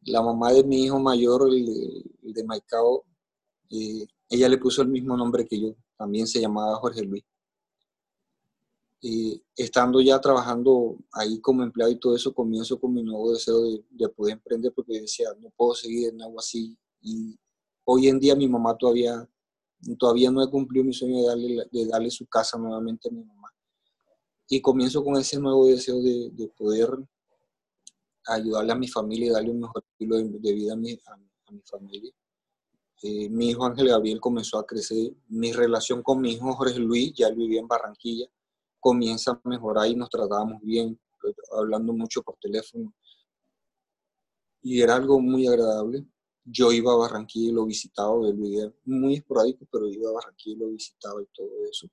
La 0.03 0.23
mamá 0.23 0.53
de 0.53 0.65
mi 0.65 0.85
hijo 0.85 0.99
mayor, 0.99 1.49
el, 1.51 2.05
de 2.23 2.45
Maicao, 2.45 3.05
eh, 3.71 4.07
ella 4.29 4.49
le 4.49 4.59
puso 4.59 4.83
el 4.83 4.89
mismo 4.89 5.17
nombre 5.17 5.47
que 5.47 5.61
yo, 5.61 5.75
también 5.97 6.27
se 6.27 6.41
llamaba 6.41 6.77
Jorge 6.77 7.03
Luis. 7.03 7.25
Y 9.03 9.43
estando 9.57 10.01
ya 10.01 10.21
trabajando 10.21 10.99
ahí 11.13 11.41
como 11.41 11.63
empleado 11.63 11.91
y 11.91 11.99
todo 11.99 12.15
eso, 12.15 12.35
comienzo 12.35 12.79
con 12.79 12.93
mi 12.93 13.03
nuevo 13.03 13.33
deseo 13.33 13.63
de, 13.63 14.09
poder 14.11 14.35
emprender 14.35 14.73
porque 14.75 15.01
decía, 15.01 15.29
no 15.41 15.51
puedo 15.51 15.75
seguir 15.75 16.09
en 16.09 16.23
algo 16.23 16.39
así. 16.39 16.77
Y 17.01 17.39
hoy 17.85 18.09
en 18.09 18.21
día 18.21 18.37
mi 18.37 18.47
mamá 18.47 18.77
todavía, 18.77 19.27
todavía 19.99 20.31
no 20.31 20.43
he 20.43 20.51
cumplido 20.51 20.85
mi 20.85 20.93
sueño 20.93 21.21
de 21.23 21.27
darle, 21.27 21.69
de 21.71 21.87
darle 21.87 22.11
su 22.11 22.27
casa 22.27 22.59
nuevamente 22.59 23.09
a 23.09 23.13
mi 23.13 23.25
mamá. 23.25 23.49
Y 24.49 24.61
comienzo 24.61 25.05
con 25.05 25.17
ese 25.17 25.39
nuevo 25.39 25.67
deseo 25.67 26.01
de, 26.01 26.31
de 26.33 26.49
poder 26.49 26.91
ayudarle 28.27 28.73
a 28.73 28.77
mi 28.77 28.89
familia 28.89 29.27
y 29.27 29.31
darle 29.31 29.51
un 29.51 29.61
mejor 29.61 29.85
estilo 29.91 30.17
de, 30.17 30.53
vida 30.53 30.73
a 30.73 30.77
mi, 30.77 30.93
a 30.93 31.53
mi 31.53 31.61
familia. 31.63 32.13
Eh, 33.03 33.29
mi 33.31 33.51
hijo 33.51 33.65
Ángel 33.65 33.89
Gabriel 33.89 34.21
comenzó 34.21 34.59
a 34.59 34.67
crecer, 34.67 35.13
mi 35.29 35.53
relación 35.53 36.03
con 36.03 36.21
mi 36.21 36.33
hijo 36.33 36.53
Jorge 36.53 36.79
Luis, 36.79 37.15
ya 37.15 37.31
vivía 37.31 37.61
en 37.61 37.69
Barranquilla, 37.69 38.27
comienza 38.79 39.33
a 39.33 39.49
mejorar 39.49 39.89
y 39.89 39.97
nos 39.97 40.11
tratábamos 40.11 40.61
bien, 40.63 40.99
hablando 41.57 41.93
mucho 41.93 42.23
por 42.23 42.37
teléfono. 42.37 42.93
Y 44.63 44.83
era 44.83 44.97
algo 44.97 45.19
muy 45.19 45.47
agradable. 45.47 46.05
Yo 46.51 46.73
iba 46.73 46.93
a 46.93 46.97
Barranquilla 46.97 47.51
y 47.51 47.53
lo 47.53 47.67
visitaba, 47.67 48.17
muy 48.85 49.15
esporádico, 49.15 49.67
pero 49.71 49.89
iba 49.89 50.11
a 50.11 50.15
Barranquilla 50.15 50.57
y 50.57 50.59
lo 50.59 50.69
visitaba 50.69 51.23
y 51.23 51.27
todo 51.35 51.51
eso. 51.71 51.89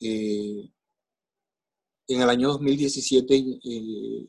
Eh, 0.00 0.70
en 2.08 2.20
el 2.20 2.28
año 2.28 2.48
2017, 2.48 3.34
eh, 3.64 4.28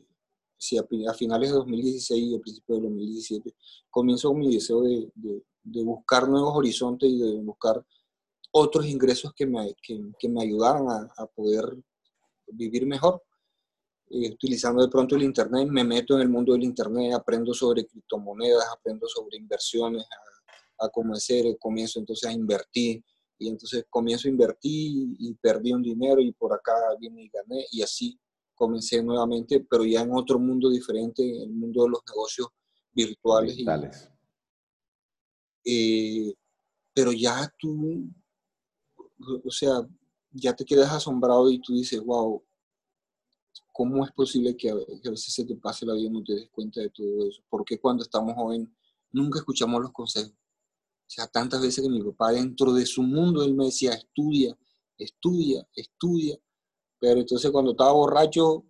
a, 1.08 1.14
finales 1.14 1.50
de 1.50 1.56
2016 1.56 2.22
y 2.22 2.34
a 2.34 2.40
principios 2.40 2.78
de 2.78 2.84
2017, 2.84 3.54
comienzo 3.90 4.28
con 4.28 4.38
mi 4.38 4.54
deseo 4.54 4.82
de, 4.82 5.10
de 5.14 5.84
buscar 5.84 6.28
nuevos 6.28 6.56
horizontes 6.56 7.10
y 7.10 7.18
de 7.18 7.40
buscar 7.42 7.84
otros 8.58 8.86
ingresos 8.86 9.32
que 9.34 9.46
me, 9.46 9.74
que, 9.82 10.28
me 10.28 10.42
ayudaran 10.42 10.86
a, 10.88 11.26
poder 11.26 11.76
vivir 12.46 12.86
mejor. 12.86 13.22
Eh, 14.08 14.30
utilizando 14.32 14.82
de 14.82 14.88
pronto 14.88 15.16
el 15.16 15.22
Internet, 15.22 15.68
me 15.68 15.84
meto 15.84 16.14
en 16.14 16.22
el 16.22 16.28
mundo 16.28 16.52
del 16.52 16.64
Internet, 16.64 17.14
aprendo 17.14 17.52
sobre 17.52 17.86
criptomonedas, 17.86 18.66
aprendo 18.72 19.08
sobre 19.08 19.36
inversiones, 19.36 20.04
a, 20.78 20.86
a 20.86 20.88
cómo 20.88 21.14
hacer, 21.14 21.44
comienzo 21.58 21.98
entonces 21.98 22.28
a 22.28 22.32
invertir 22.32 23.02
y 23.38 23.48
entonces 23.48 23.84
comienzo 23.90 24.28
a 24.28 24.30
invertir 24.30 25.16
y 25.18 25.34
perdí 25.34 25.72
un 25.72 25.82
dinero 25.82 26.20
y 26.20 26.32
por 26.32 26.54
acá 26.54 26.74
vine 26.98 27.24
y 27.24 27.28
gané 27.28 27.66
y 27.70 27.82
así 27.82 28.18
comencé 28.54 29.02
nuevamente, 29.02 29.64
pero 29.68 29.84
ya 29.84 30.00
en 30.00 30.12
otro 30.14 30.38
mundo 30.38 30.70
diferente, 30.70 31.22
en 31.22 31.42
el 31.42 31.50
mundo 31.50 31.84
de 31.84 31.90
los 31.90 32.00
negocios 32.08 32.48
virtuales. 32.92 33.56
virtuales. 33.56 34.10
Eh, 35.64 36.34
pero 36.94 37.12
ya 37.12 37.52
tú, 37.58 38.08
o 39.44 39.50
sea, 39.50 39.86
ya 40.30 40.54
te 40.54 40.64
quedas 40.64 40.90
asombrado 40.90 41.50
y 41.50 41.60
tú 41.60 41.74
dices, 41.74 42.00
wow, 42.00 42.42
¿cómo 43.76 44.06
es 44.06 44.12
posible 44.12 44.56
que 44.56 44.70
a, 44.70 44.74
veces 44.74 45.34
se 45.34 45.44
te 45.44 45.54
pase 45.56 45.84
la 45.84 45.92
vida 45.92 46.06
y 46.06 46.10
no 46.10 46.24
te 46.24 46.32
des 46.34 46.48
cuenta 46.48 46.80
de 46.80 46.88
todo 46.88 47.28
eso? 47.28 47.42
Porque 47.50 47.78
cuando 47.78 48.04
estamos 48.04 48.34
jóvenes 48.34 48.68
nunca 49.12 49.38
escuchamos 49.38 49.82
los 49.82 49.92
consejos? 49.92 50.32
O 50.32 51.08
sea, 51.08 51.26
tantas 51.26 51.60
veces 51.60 51.84
que 51.84 51.90
mi 51.90 52.02
papá 52.02 52.32
dentro 52.32 52.72
de 52.72 52.86
su 52.86 53.02
mundo, 53.02 53.44
él 53.44 53.54
me 53.54 53.66
decía, 53.66 53.92
estudia, 53.92 54.56
estudia, 54.96 55.68
estudia. 55.74 56.38
Pero 56.98 57.20
entonces 57.20 57.50
cuando 57.50 57.72
estaba 57.72 57.92
borracho, 57.92 58.64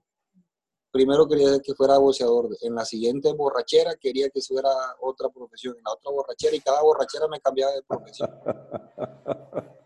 primero 0.90 1.28
quería 1.28 1.60
que 1.60 1.74
fuera 1.74 1.98
boxeador, 1.98 2.48
en 2.62 2.74
la 2.74 2.84
siguiente 2.84 3.32
borrachera 3.32 3.94
quería 3.94 4.28
que 4.30 4.40
fuera 4.40 4.70
otra 5.00 5.28
profesión, 5.28 5.76
en 5.76 5.84
la 5.84 5.92
otra 5.92 6.10
borrachera 6.10 6.56
y 6.56 6.60
cada 6.60 6.82
borrachera 6.82 7.28
me 7.28 7.40
cambiaba 7.40 7.72
de 7.74 7.82
profesión. 7.84 8.28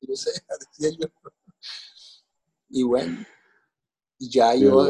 decía 0.00 0.90
yo. 0.98 1.06
Y 2.68 2.82
bueno, 2.82 3.24
ya 4.18 4.54
yo 4.54 4.86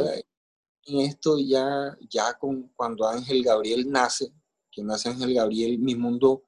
en 0.86 1.00
esto 1.00 1.38
ya, 1.38 1.96
ya 2.08 2.34
con, 2.34 2.68
cuando 2.76 3.06
Ángel 3.08 3.42
Gabriel 3.42 3.90
nace, 3.90 4.32
que 4.70 4.82
nace 4.82 5.08
Ángel 5.08 5.34
Gabriel, 5.34 5.78
mi 5.78 5.96
mundo 5.96 6.44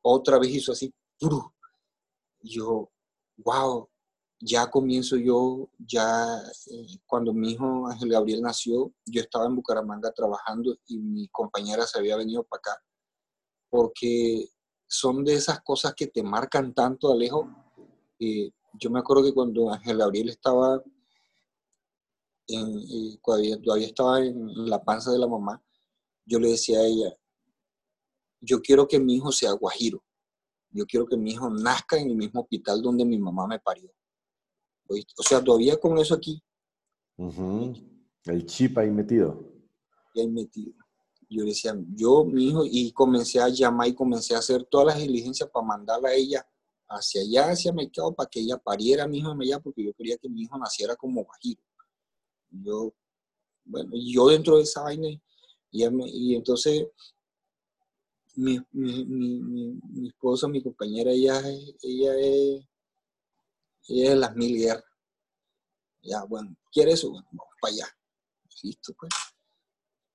otra 0.00 0.38
vez 0.38 0.50
hizo 0.54 0.72
así, 0.72 0.92
yo, 2.40 2.90
wow, 3.36 3.88
ya 4.40 4.70
comienzo 4.70 5.16
yo, 5.16 5.68
ya 5.78 6.38
eh, 6.70 6.98
cuando 7.06 7.32
mi 7.32 7.52
hijo 7.52 7.86
Ángel 7.86 8.10
Gabriel 8.10 8.42
nació, 8.42 8.92
yo 9.04 9.20
estaba 9.20 9.46
en 9.46 9.56
Bucaramanga 9.56 10.12
trabajando 10.12 10.76
y 10.86 10.98
mi 10.98 11.28
compañera 11.28 11.86
se 11.86 11.98
había 11.98 12.16
venido 12.16 12.44
para 12.44 12.60
acá, 12.60 12.82
porque 13.68 14.48
son 14.86 15.24
de 15.24 15.34
esas 15.34 15.60
cosas 15.62 15.94
que 15.94 16.06
te 16.06 16.22
marcan 16.22 16.72
tanto, 16.72 17.10
Alejo. 17.10 17.48
Eh, 18.20 18.50
yo 18.74 18.90
me 18.90 19.00
acuerdo 19.00 19.24
que 19.24 19.34
cuando 19.34 19.70
Ángel 19.72 19.98
Gabriel 19.98 20.28
estaba, 20.28 20.80
en, 22.48 23.18
todavía 23.22 23.86
estaba 23.86 24.20
en 24.20 24.68
la 24.68 24.82
panza 24.82 25.12
de 25.12 25.18
la 25.18 25.26
mamá, 25.26 25.62
yo 26.24 26.38
le 26.38 26.50
decía 26.50 26.80
a 26.80 26.86
ella, 26.86 27.16
yo 28.40 28.60
quiero 28.60 28.86
que 28.86 28.98
mi 28.98 29.16
hijo 29.16 29.32
sea 29.32 29.52
guajiro, 29.52 30.02
yo 30.70 30.84
quiero 30.86 31.06
que 31.06 31.16
mi 31.16 31.32
hijo 31.32 31.48
nazca 31.50 31.98
en 31.98 32.10
el 32.10 32.16
mismo 32.16 32.42
hospital 32.42 32.82
donde 32.82 33.04
mi 33.04 33.18
mamá 33.18 33.46
me 33.46 33.58
parió 33.58 33.90
o 34.88 35.22
sea, 35.22 35.42
todavía 35.42 35.76
con 35.78 35.98
eso 35.98 36.14
aquí. 36.14 36.42
El 38.24 38.46
chip 38.46 38.78
ahí 38.78 38.90
metido. 38.90 39.52
Ahí 40.14 40.28
metido. 40.28 40.74
Yo 41.28 41.42
le 41.42 41.50
decía, 41.50 41.76
yo, 41.94 42.24
mi 42.24 42.48
hijo, 42.48 42.62
y 42.64 42.92
comencé 42.92 43.40
a 43.40 43.48
llamar 43.48 43.88
y 43.88 43.94
comencé 43.94 44.34
a 44.34 44.38
hacer 44.38 44.64
todas 44.64 44.86
las 44.86 44.98
diligencias 44.98 45.50
para 45.50 45.66
mandarla 45.66 46.10
a 46.10 46.14
ella 46.14 46.46
hacia 46.88 47.22
allá, 47.22 47.50
hacia 47.50 47.72
Mercado, 47.72 48.14
para 48.14 48.28
que 48.28 48.40
ella 48.40 48.58
pariera 48.58 49.04
a 49.04 49.08
mi 49.08 49.18
hijo 49.18 49.34
allá, 49.40 49.58
porque 49.58 49.84
yo 49.84 49.92
quería 49.94 50.16
que 50.18 50.28
mi 50.28 50.42
hijo 50.42 50.56
naciera 50.56 50.94
como 50.94 51.24
bajito. 51.24 51.62
Yo, 52.64 52.94
bueno, 53.64 53.90
yo 53.94 54.28
dentro 54.28 54.56
de 54.56 54.62
esa 54.62 54.82
vaina, 54.82 55.08
y, 55.70 56.34
entonces 56.34 56.86
mi, 58.34 58.58
mi, 58.72 59.04
mi, 59.04 60.08
esposa, 60.08 60.48
mi 60.48 60.62
compañera, 60.62 61.10
ella, 61.10 61.40
ella 61.82 62.14
es 62.18 62.66
y 63.88 64.06
es 64.06 64.16
las 64.16 64.34
mil 64.34 64.56
guerras. 64.56 64.84
Ya, 66.02 66.24
bueno, 66.24 66.56
¿quiere 66.72 66.92
eso? 66.92 67.10
Bueno, 67.10 67.26
vamos 67.32 67.54
para 67.60 67.74
allá. 67.74 67.86
Listo, 68.62 68.94
pues. 68.98 69.12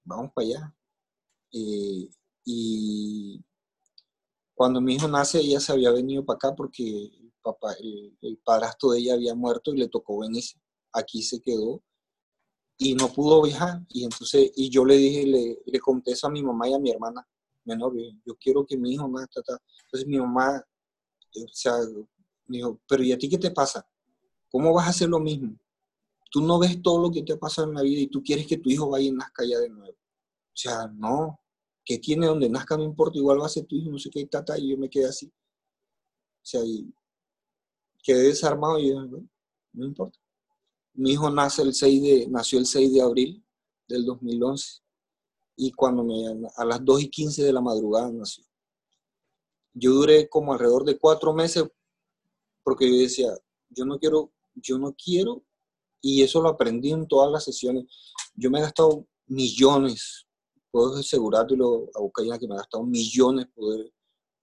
Vamos 0.04 0.32
para 0.34 0.48
allá. 0.48 0.76
Eh, 1.54 2.10
y 2.46 3.44
cuando 4.54 4.82
mi 4.82 4.96
hijo 4.96 5.08
nace, 5.08 5.40
ella 5.40 5.60
se 5.60 5.72
había 5.72 5.92
venido 5.92 6.26
para 6.26 6.36
acá 6.38 6.56
porque 6.56 6.84
el, 6.84 7.34
papá, 7.42 7.74
el, 7.74 8.38
padrastro 8.44 8.92
de 8.92 9.00
ella 9.00 9.14
había 9.14 9.36
muerto 9.36 9.74
y 9.74 9.78
le 9.78 9.90
tocó 9.90 10.20
venirse. 10.20 10.60
Aquí 10.94 11.22
se 11.22 11.42
quedó 11.42 11.84
y 12.82 12.96
no 12.96 13.14
pudo 13.14 13.44
viajar. 13.44 13.80
Y 13.90 14.04
entonces, 14.04 14.52
y 14.56 14.70
yo 14.72 14.84
le 14.84 14.98
dije, 14.98 15.26
le, 15.28 15.62
le 15.64 15.80
conté 15.80 16.14
a 16.20 16.30
mi 16.30 16.42
mamá 16.42 16.68
y 16.68 16.74
a 16.74 16.80
mi 16.80 16.90
hermana 16.90 17.26
menor, 17.64 17.94
yo 18.26 18.36
quiero 18.40 18.66
que 18.66 18.76
mi 18.76 18.94
hijo 18.94 19.08
nazca. 19.08 19.40
Entonces 19.86 20.08
mi 20.08 20.18
mamá, 20.18 20.66
o 21.36 21.54
sea, 21.54 21.74
me 22.48 22.58
dijo, 22.58 22.82
pero 22.88 23.04
¿y 23.04 23.12
a 23.12 23.20
ti 23.20 23.30
qué 23.30 23.38
te 23.38 23.52
pasa? 23.52 23.88
¿Cómo 24.50 24.74
vas 24.74 24.88
a 24.88 24.90
hacer 24.90 25.10
lo 25.10 25.20
mismo? 25.20 25.56
Tú 26.32 26.42
no 26.42 26.58
ves 26.58 26.82
todo 26.82 27.00
lo 27.00 27.12
que 27.12 27.22
te 27.22 27.34
ha 27.34 27.38
pasado 27.38 27.68
en 27.68 27.76
la 27.76 27.84
vida 27.84 28.02
y 28.02 28.08
tú 28.08 28.24
quieres 28.24 28.48
que 28.48 28.58
tu 28.58 28.72
hijo 28.72 28.90
vaya 28.90 29.06
y 29.06 29.12
nazca 29.12 29.44
ya 29.46 29.60
de 29.60 29.70
nuevo. 29.70 29.94
O 29.94 30.56
sea, 30.56 30.88
no, 30.88 31.40
que 31.86 32.00
tiene 32.00 32.26
donde 32.26 32.50
nazca 32.50 32.78
no 32.78 32.84
importa, 32.84 33.20
igual 33.20 33.40
va 33.42 33.46
a 33.46 33.50
ser 33.50 33.66
tu 33.66 33.76
hijo, 33.76 33.92
no 33.92 34.00
sé 34.00 34.10
qué, 34.10 34.26
tata, 34.26 34.58
y 34.58 34.70
yo 34.70 34.78
me 34.78 34.90
quedé 34.90 35.06
así. 35.06 35.28
O 35.28 36.46
sea, 36.46 36.62
y 36.66 36.92
quedé 38.02 38.30
desarmado 38.30 38.80
y 38.80 38.90
yo, 38.90 39.06
no, 39.74 39.86
importa. 39.86 40.18
Mi 40.94 41.12
hijo 41.12 41.30
nace 41.30 41.62
el 41.62 41.74
6 41.74 42.02
de, 42.02 42.28
nació 42.30 42.60
el 42.60 42.66
6 42.66 42.94
de 42.94 43.02
abril 43.02 43.44
del 43.88 44.06
2011 44.06 44.82
y 45.58 45.72
cuando 45.72 46.04
me, 46.04 46.50
a 46.56 46.66
las 46.66 46.84
2 46.84 47.04
y 47.04 47.10
15 47.10 47.44
de 47.44 47.54
la 47.54 47.62
madrugada 47.62 48.12
nació. 48.12 48.44
yo 49.74 49.92
duré 49.92 50.28
como 50.28 50.54
alrededor 50.54 50.86
de 50.86 50.98
cuatro 50.98 51.34
meses 51.34 51.66
porque 52.64 52.90
yo 52.90 52.98
decía, 52.98 53.30
yo 53.70 53.86
no 53.86 54.00
quiero, 54.00 54.32
yo 54.56 54.78
no 54.78 54.94
quiero, 54.94 55.44
y 56.02 56.24
eso 56.24 56.42
lo 56.42 56.50
aprendí 56.50 56.92
en 56.92 57.08
todas 57.08 57.32
las 57.32 57.44
sesiones. 57.44 57.86
Yo 58.36 58.50
me 58.50 58.60
he 58.60 58.62
gastado 58.62 59.08
millones, 59.28 60.28
puedo 60.72 60.96
asegurártelo 60.96 61.90
a 61.96 62.00
buscar 62.00 62.40
que 62.40 62.48
me 62.48 62.56
he 62.56 62.58
gastado 62.58 62.84
millones 62.84 63.48
poder, 63.54 63.92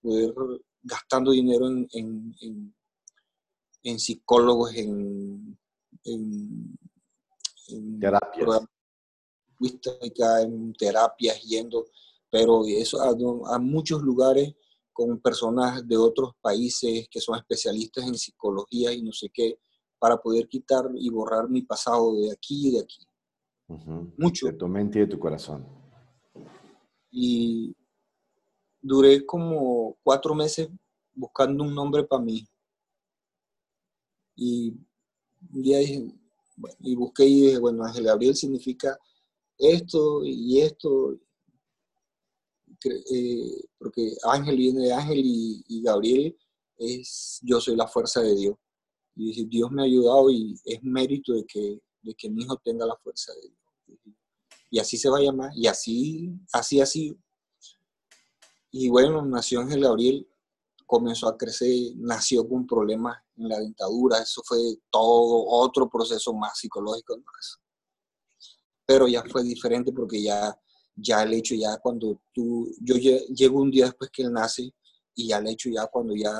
poder 0.01 0.35
gastando 0.83 1.33
dinero 1.33 1.67
en, 1.69 1.89
en, 1.93 2.75
en, 3.83 3.99
psicólogos, 3.99 4.75
en, 4.75 5.59
en, 6.05 6.79
terapias. 8.01 8.61
en 10.43 10.73
terapias, 10.75 11.43
yendo, 11.43 11.87
pero 12.31 12.65
eso 12.67 13.01
a, 13.03 13.55
a 13.55 13.59
muchos 13.59 14.03
lugares 14.03 14.55
con 14.93 15.21
personas 15.21 15.87
de 15.87 15.97
otros 15.97 16.33
países 16.41 17.09
que 17.09 17.21
son 17.21 17.39
especialistas 17.39 18.05
en 18.05 18.17
psicología 18.17 18.93
y 18.93 19.03
no 19.03 19.13
sé 19.13 19.31
qué, 19.33 19.61
para 19.99 20.17
poder 20.17 20.49
quitar 20.49 20.91
y 20.97 21.09
borrar 21.11 21.49
mi 21.49 21.63
pasado 21.63 22.17
de 22.17 22.33
aquí 22.33 22.69
y 22.69 22.73
de 22.73 22.81
aquí. 22.81 23.07
Mucho. 24.17 24.47
De 24.47 24.55
tu 24.55 24.67
mente 24.67 24.99
y 24.99 25.03
de 25.03 25.09
tu 25.09 25.19
corazón. 25.19 25.67
Y 27.11 27.75
duré 28.81 29.25
como 29.25 29.97
cuatro 30.03 30.35
meses 30.35 30.69
buscando 31.13 31.65
un 31.65 31.75
nombre 31.75 32.05
para 32.05 32.23
mí. 32.23 32.47
Y 34.35 34.75
un 35.53 35.63
día 35.63 35.79
dije, 35.79 36.13
y 36.81 36.95
busqué 36.95 37.25
y 37.25 37.41
dije, 37.43 37.59
bueno, 37.59 37.85
Ángel 37.85 38.05
Gabriel 38.05 38.37
significa 38.37 38.99
esto 39.59 40.25
y 40.25 40.61
esto, 40.61 41.19
eh, 42.85 43.65
porque 43.79 44.17
Ángel 44.25 44.57
viene 44.57 44.85
de 44.87 44.93
Ángel 44.93 45.21
y, 45.23 45.83
Gabriel 45.83 46.37
es 46.77 47.41
yo 47.43 47.61
soy 47.61 47.77
la 47.77 47.89
fuerza 47.89 48.21
de 48.21 48.35
Dios. 48.35 48.57
Y 49.17 49.45
Dios 49.47 49.71
me 49.73 49.83
ha 49.83 49.85
ayudado 49.85 50.31
y 50.31 50.55
es 50.65 50.83
mérito 50.83 51.33
de 51.33 51.45
que, 51.45 51.81
de 52.03 52.15
que 52.15 52.31
mi 52.31 52.43
hijo 52.43 52.57
tenga 52.65 52.87
la 52.87 52.97
fuerza 52.97 53.33
de 53.35 53.49
Dios. 53.49 54.15
Y 54.71 54.79
así 54.79 54.97
se 54.97 55.09
va 55.09 55.19
a 55.19 55.23
llamar, 55.23 55.51
y 55.57 55.67
así, 55.67 56.31
así, 56.53 56.81
así. 56.81 57.19
Y 58.71 58.89
bueno, 58.91 59.25
nació 59.25 59.61
Ángel 59.61 59.81
Gabriel, 59.81 60.29
comenzó 60.87 61.27
a 61.27 61.37
crecer, 61.37 61.73
nació 61.97 62.47
con 62.47 62.67
problemas 62.67 63.17
en 63.39 63.49
la 63.49 63.59
dentadura, 63.59 64.19
eso 64.19 64.43
fue 64.45 64.59
todo 64.91 65.47
otro 65.47 65.89
proceso 65.89 66.33
más 66.35 66.59
psicológico. 66.59 67.17
Más. 67.17 67.59
Pero 68.87 69.09
ya 69.09 69.23
fue 69.25 69.43
diferente 69.43 69.93
porque 69.93 70.23
ya 70.23 70.59
ya 71.01 71.23
el 71.23 71.33
hecho 71.35 71.55
ya 71.55 71.77
cuando 71.79 72.21
tú, 72.33 72.69
yo 72.81 72.97
llego 72.97 73.61
un 73.61 73.71
día 73.71 73.87
después 73.87 74.11
que 74.11 74.23
él 74.23 74.33
nace 74.33 74.75
y 75.15 75.29
ya 75.29 75.39
el 75.39 75.49
hecho 75.49 75.71
ya 75.71 75.87
cuando 75.87 76.15
ya, 76.15 76.33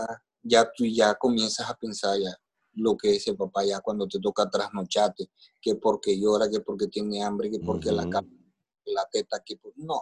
ya 0.43 0.69
tú 0.77 0.85
ya 0.85 1.15
comienzas 1.15 1.69
a 1.71 1.75
pensar 1.75 2.19
ya 2.19 2.35
lo 2.75 2.97
que 2.97 3.17
es 3.17 3.27
el 3.27 3.37
papá 3.37 3.65
ya 3.65 3.81
cuando 3.81 4.07
te 4.07 4.21
toca 4.21 4.49
trasnocharte, 4.49 5.31
que 5.61 5.75
porque 5.77 6.19
llora, 6.19 6.49
que 6.49 6.61
porque 6.61 6.87
tiene 6.87 7.23
hambre, 7.23 7.51
que 7.51 7.59
porque 7.59 7.91
la, 7.91 8.05
la 8.05 9.05
teta, 9.11 9.43
que 9.45 9.59
no, 9.77 10.01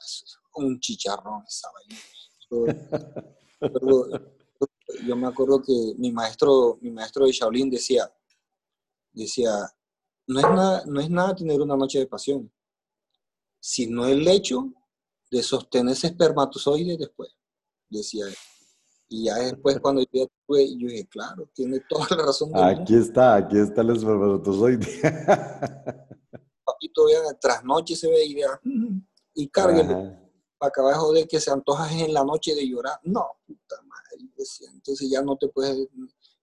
es 0.00 0.38
un 0.54 0.78
chicharrón 0.78 1.42
esa 1.48 1.68
vaina. 1.72 2.00
yo 5.06 5.16
me 5.16 5.26
acuerdo 5.26 5.62
que 5.62 5.94
mi 5.98 6.12
maestro, 6.12 6.78
mi 6.80 6.90
maestro 6.90 7.26
de 7.26 7.32
Shaolin 7.32 7.70
decía, 7.70 8.12
decía, 9.12 9.50
no 10.26 10.40
es 10.40 10.46
nada, 10.46 10.82
no 10.86 11.00
es 11.00 11.10
nada 11.10 11.34
tener 11.34 11.60
una 11.60 11.76
noche 11.76 11.98
de 11.98 12.06
pasión, 12.06 12.50
sino 13.60 14.06
el 14.06 14.26
hecho 14.26 14.72
de 15.30 15.42
sostener 15.42 15.92
ese 15.92 16.08
espermatozoide 16.08 16.96
después, 16.96 17.30
decía 17.88 18.26
él. 18.26 18.34
Y 19.08 19.24
ya 19.24 19.36
después 19.36 19.78
cuando 19.80 20.00
yo 20.02 20.08
ya 20.12 20.26
tuve, 20.46 20.70
yo 20.78 20.88
dije, 20.88 21.06
claro, 21.06 21.48
tiene 21.52 21.80
toda 21.88 22.06
la 22.16 22.26
razón. 22.26 22.50
aquí 22.56 22.94
está, 22.94 23.36
aquí 23.36 23.58
está 23.58 23.82
el 23.82 23.90
espermatozoide. 23.90 24.86
Papito, 26.64 27.04
vean, 27.06 27.36
tras 27.40 27.62
noche 27.62 27.94
se 27.94 28.08
ve 28.08 28.24
y 28.24 28.34
vea, 28.34 28.60
y 29.34 29.48
cárguelo. 29.48 30.16
Para 30.56 30.68
acabar 30.68 30.96
de 31.12 31.26
que 31.26 31.40
se 31.40 31.50
antojas 31.50 31.92
en 31.92 32.14
la 32.14 32.24
noche 32.24 32.54
de 32.54 32.66
llorar. 32.66 32.98
No, 33.02 33.26
puta 33.46 33.76
madre. 33.82 33.91
Entonces 34.72 35.10
ya 35.10 35.22
no 35.22 35.36
te 35.36 35.48
puedes, 35.48 35.88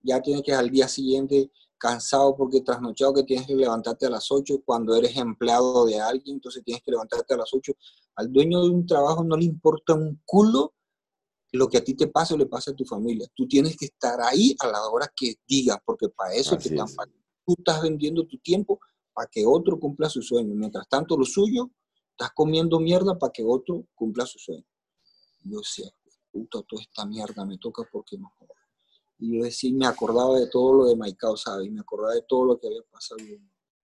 ya 0.02 0.22
tienes 0.22 0.44
que 0.44 0.54
al 0.54 0.70
día 0.70 0.88
siguiente 0.88 1.52
cansado 1.78 2.36
porque 2.36 2.62
trasnochado 2.62 3.14
que 3.14 3.24
tienes 3.24 3.48
que 3.48 3.56
levantarte 3.56 4.06
a 4.06 4.10
las 4.10 4.30
8 4.32 4.62
cuando 4.66 4.96
eres 4.96 5.16
empleado 5.16 5.86
de 5.86 6.00
alguien, 6.00 6.36
entonces 6.36 6.64
tienes 6.64 6.84
que 6.84 6.92
levantarte 6.92 7.34
a 7.34 7.38
las 7.38 7.54
8. 7.54 7.74
Al 8.16 8.32
dueño 8.32 8.62
de 8.62 8.70
un 8.70 8.86
trabajo 8.86 9.24
no 9.24 9.38
le 9.38 9.46
importa 9.46 9.94
un 9.94 10.22
culo 10.26 10.74
lo 11.52 11.68
que 11.68 11.78
a 11.78 11.84
ti 11.84 11.96
te 11.96 12.08
pase 12.08 12.34
o 12.34 12.38
le 12.38 12.46
pase 12.46 12.72
a 12.72 12.76
tu 12.76 12.86
familia. 12.86 13.28
Tú 13.34 13.48
tienes 13.48 13.76
que 13.76 13.86
estar 13.86 14.20
ahí 14.22 14.56
a 14.60 14.68
la 14.68 14.88
hora 14.88 15.12
que 15.16 15.36
digas, 15.48 15.78
porque 15.86 16.10
para 16.10 16.34
eso 16.34 16.58
te 16.58 16.70
están 16.70 16.88
Tú 17.46 17.56
estás 17.58 17.82
vendiendo 17.82 18.28
tu 18.28 18.38
tiempo 18.38 18.80
para 19.12 19.28
que 19.28 19.44
otro 19.46 19.80
cumpla 19.80 20.08
su 20.08 20.22
sueño. 20.22 20.54
Mientras 20.54 20.88
tanto, 20.88 21.18
lo 21.18 21.26
suyo, 21.26 21.72
estás 22.12 22.30
comiendo 22.36 22.80
mierda 22.80 23.18
para 23.18 23.32
que 23.32 23.44
otro 23.44 23.86
cumpla 23.96 24.26
su 24.28 24.38
sueño. 24.38 24.66
Yo 25.44 25.58
decía, 25.58 25.90
puta, 26.32 26.62
toda 26.64 26.82
esta 26.82 27.06
mierda 27.06 27.46
me 27.46 27.58
toca 27.58 27.84
porque 27.92 28.18
no 28.18 28.32
y 29.20 29.38
yo 29.38 29.44
decía, 29.44 29.72
me 29.74 29.86
acordaba 29.86 30.40
de 30.40 30.48
todo 30.48 30.74
lo 30.74 30.86
de 30.86 30.96
Maicao, 30.96 31.36
¿sabes? 31.36 31.68
Y 31.68 31.72
me 31.72 31.82
acordaba 31.82 32.14
de 32.14 32.24
todo 32.28 32.46
lo 32.46 32.58
que 32.58 32.68
había 32.68 32.82
pasado. 32.90 33.20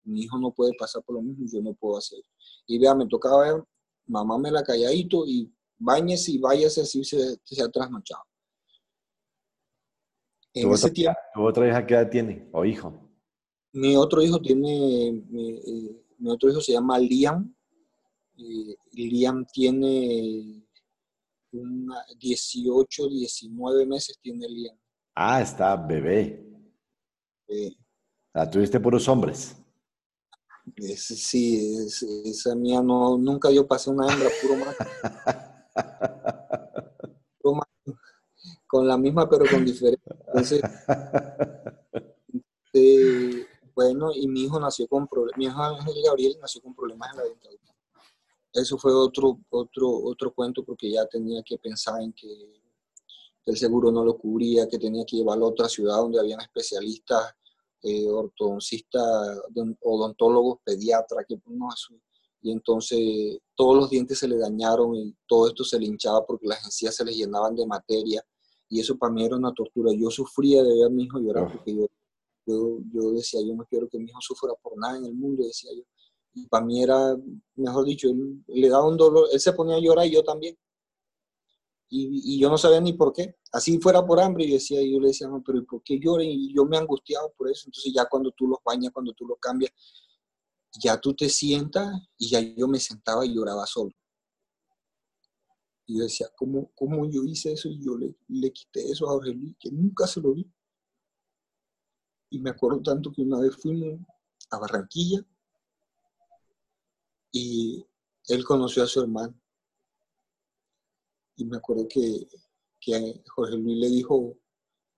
Mi 0.05 0.21
hijo 0.21 0.39
no 0.39 0.53
puede 0.53 0.71
pasar 0.79 1.03
por 1.03 1.15
lo 1.15 1.21
mismo, 1.21 1.45
yo 1.51 1.61
no 1.61 1.73
puedo 1.73 1.97
hacer. 1.97 2.19
Y 2.65 2.79
vea, 2.79 2.95
me 2.95 3.05
tocaba 3.07 3.43
ver, 3.43 3.63
mamá 4.05 4.37
me 4.37 4.51
la 4.51 4.63
calladito 4.63 5.25
y 5.27 5.53
bañese 5.77 6.31
y 6.31 6.37
váyase 6.37 6.81
así 6.81 7.03
se, 7.03 7.37
se 7.43 7.61
ha 7.61 7.69
trasnochado. 7.69 8.23
En 10.53 10.71
ese 10.71 10.91
tiempo, 10.91 11.19
¿Tu 11.33 11.43
otra 11.43 11.67
hija 11.67 11.85
qué 11.85 11.93
edad 11.93 12.09
tiene? 12.09 12.49
¿O 12.53 12.63
hijo? 12.63 12.93
Mi 13.73 13.97
otro 13.97 14.23
hijo 14.23 14.41
tiene, 14.41 15.23
mi, 15.29 15.49
eh, 15.49 16.03
otro 16.25 16.49
hijo 16.49 16.61
se 16.61 16.71
llama 16.71 16.97
Liam. 16.97 17.53
Liam 18.93 19.45
tiene 19.51 20.66
18, 21.51 23.09
19 23.09 23.85
meses 23.85 24.17
tiene 24.21 24.47
Liam. 24.47 24.77
Ah, 25.15 25.41
está 25.41 25.75
bebé. 25.75 26.45
Sí. 27.47 27.77
¿La 28.33 28.49
tuviste 28.49 28.79
puros 28.79 29.07
hombres? 29.07 29.55
sí, 30.95 31.87
esa 32.25 32.55
mía 32.55 32.81
no, 32.81 33.17
nunca 33.17 33.49
yo 33.49 33.65
pasé 33.65 33.89
una 33.89 34.11
hembra, 34.11 34.29
puro 34.41 34.57
macho. 34.57 34.83
Con 38.67 38.85
la 38.85 38.97
misma, 38.97 39.29
pero 39.29 39.45
con 39.49 39.63
diferencia. 39.63 40.13
Entonces, 40.27 40.61
eh, 42.73 43.45
bueno, 43.73 44.11
y 44.13 44.27
mi 44.27 44.43
hijo 44.43 44.59
nació 44.59 44.89
con 44.89 45.07
problemas, 45.07 45.37
mi 45.37 45.45
hijo 45.45 45.63
Ángel 45.63 45.93
Gabriel 46.05 46.37
nació 46.41 46.61
con 46.61 46.75
problemas 46.75 47.11
en 47.11 47.17
la 47.17 47.23
dentadura. 47.23 47.66
Eso 48.57 48.77
fue 48.77 48.93
otro, 48.93 49.39
otro, 49.49 49.89
otro 50.03 50.33
cuento 50.33 50.63
porque 50.63 50.91
ya 50.91 51.05
tenía 51.05 51.43
que 51.43 51.57
pensar 51.57 52.01
en 52.01 52.13
que 52.13 52.27
el 53.45 53.55
seguro 53.55 53.91
no 53.91 54.03
lo 54.03 54.17
cubría, 54.17 54.67
que 54.67 54.77
tenía 54.77 55.05
que 55.05 55.17
llevarlo 55.17 55.45
a 55.45 55.49
otra 55.49 55.69
ciudad 55.69 55.97
donde 55.97 56.19
habían 56.19 56.41
especialistas, 56.41 57.33
eh, 57.83 58.07
ortodoncistas, 58.07 59.39
odontólogos, 59.81 60.59
pediatras, 60.63 61.25
que 61.27 61.39
no, 61.45 61.69
y 62.41 62.51
entonces 62.51 63.39
todos 63.55 63.75
los 63.75 63.89
dientes 63.89 64.19
se 64.19 64.27
le 64.27 64.37
dañaron 64.37 64.95
y 64.95 65.15
todo 65.27 65.47
esto 65.47 65.63
se 65.63 65.79
le 65.79 65.85
hinchaba 65.85 66.25
porque 66.25 66.47
las 66.47 66.63
encías 66.65 66.95
se 66.95 67.03
les 67.03 67.15
llenaban 67.15 67.55
de 67.55 67.65
materia 67.65 68.23
y 68.69 68.79
eso 68.79 68.97
para 68.97 69.13
mí 69.13 69.23
era 69.25 69.35
una 69.35 69.53
tortura. 69.53 69.91
Yo 69.93 70.09
sufría 70.09 70.63
de 70.63 70.73
ver 70.73 70.85
a 70.85 70.89
mi 70.89 71.03
hijo 71.03 71.19
llorar 71.19 71.51
porque 71.51 71.75
yo, 71.75 71.87
yo, 72.45 72.79
yo 72.93 73.11
decía, 73.11 73.41
yo 73.45 73.55
no 73.55 73.65
quiero 73.65 73.87
que 73.87 73.97
mi 73.97 74.09
hijo 74.09 74.19
sufra 74.21 74.53
por 74.61 74.77
nada 74.77 74.97
en 74.97 75.05
el 75.05 75.13
mundo, 75.13 75.43
decía 75.43 75.71
yo. 75.75 75.83
Y 76.37 76.47
para 76.47 76.65
mí 76.65 76.81
era, 76.83 77.17
mejor 77.55 77.85
dicho, 77.85 78.09
le 78.47 78.69
daba 78.69 78.87
un 78.87 78.97
dolor, 78.97 79.27
él 79.31 79.39
se 79.39 79.53
ponía 79.53 79.77
a 79.77 79.79
llorar 79.79 80.07
y 80.07 80.11
yo 80.11 80.23
también 80.23 80.57
y, 81.89 82.39
yo 82.39 82.49
no 82.49 82.57
sabía 82.57 82.81
ni 82.81 82.93
por 82.93 83.13
qué. 83.13 83.35
Así 83.51 83.79
fuera 83.79 84.05
por 84.05 84.19
hambre, 84.19 84.45
y 84.45 84.53
decía, 84.53 84.81
yo 84.81 84.99
le 84.99 85.07
decía, 85.09 85.27
no, 85.27 85.41
pero 85.43 85.63
¿por 85.65 85.81
qué 85.83 85.99
lloren? 85.99 86.29
Y 86.29 86.53
yo 86.53 86.65
me 86.65 86.77
angustiaba 86.77 87.27
por 87.29 87.49
eso. 87.49 87.63
Entonces 87.67 87.93
ya 87.93 88.05
cuando 88.05 88.31
tú 88.31 88.47
los 88.47 88.59
bañas, 88.63 88.91
cuando 88.93 89.13
tú 89.13 89.25
los 89.25 89.37
cambias, 89.39 89.71
ya 90.79 90.99
tú 90.99 91.13
te 91.13 91.29
sientas 91.29 91.87
y 92.17 92.29
ya 92.29 92.41
yo 92.41 92.67
me 92.67 92.79
sentaba 92.79 93.25
y 93.25 93.33
lloraba 93.33 93.65
solo. 93.65 93.91
Y 95.85 95.97
yo 95.97 96.03
decía, 96.03 96.27
¿cómo, 96.35 96.71
cómo 96.75 97.09
yo 97.09 97.23
hice 97.23 97.53
eso? 97.53 97.69
Y 97.69 97.81
yo 97.83 97.97
le, 97.97 98.13
le 98.27 98.51
quité 98.51 98.91
eso 98.91 99.07
a 99.07 99.11
Jorge 99.11 99.33
Luis, 99.33 99.55
que 99.57 99.71
nunca 99.71 100.05
se 100.05 100.19
lo 100.19 100.33
vi. 100.33 100.51
Y 102.29 102.39
me 102.39 102.49
acuerdo 102.49 102.81
tanto 102.81 103.11
que 103.13 103.21
una 103.21 103.39
vez 103.39 103.55
fuimos 103.55 104.01
a 104.51 104.59
Barranquilla 104.59 105.25
y 107.31 107.85
él 108.27 108.43
conoció 108.43 108.83
a 108.83 108.87
su 108.87 109.01
hermano 109.01 109.35
y 111.37 111.45
me 111.45 111.57
acuerdo 111.57 111.87
que, 111.87 112.27
Jorge 113.27 113.57
Luis 113.57 113.77
le 113.77 113.89
dijo, 113.89 114.37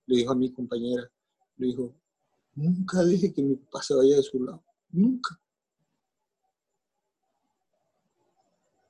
le 0.05 0.17
dijo 0.17 0.31
a 0.31 0.35
mi 0.35 0.51
compañera, 0.53 1.11
le 1.57 1.67
dijo, 1.67 1.93
nunca 2.55 3.03
deje 3.03 3.33
que 3.33 3.43
mi 3.43 3.55
papá 3.57 3.83
se 3.83 3.93
vaya 3.93 4.15
de 4.15 4.23
su 4.23 4.41
lado, 4.41 4.63
nunca. 4.89 5.39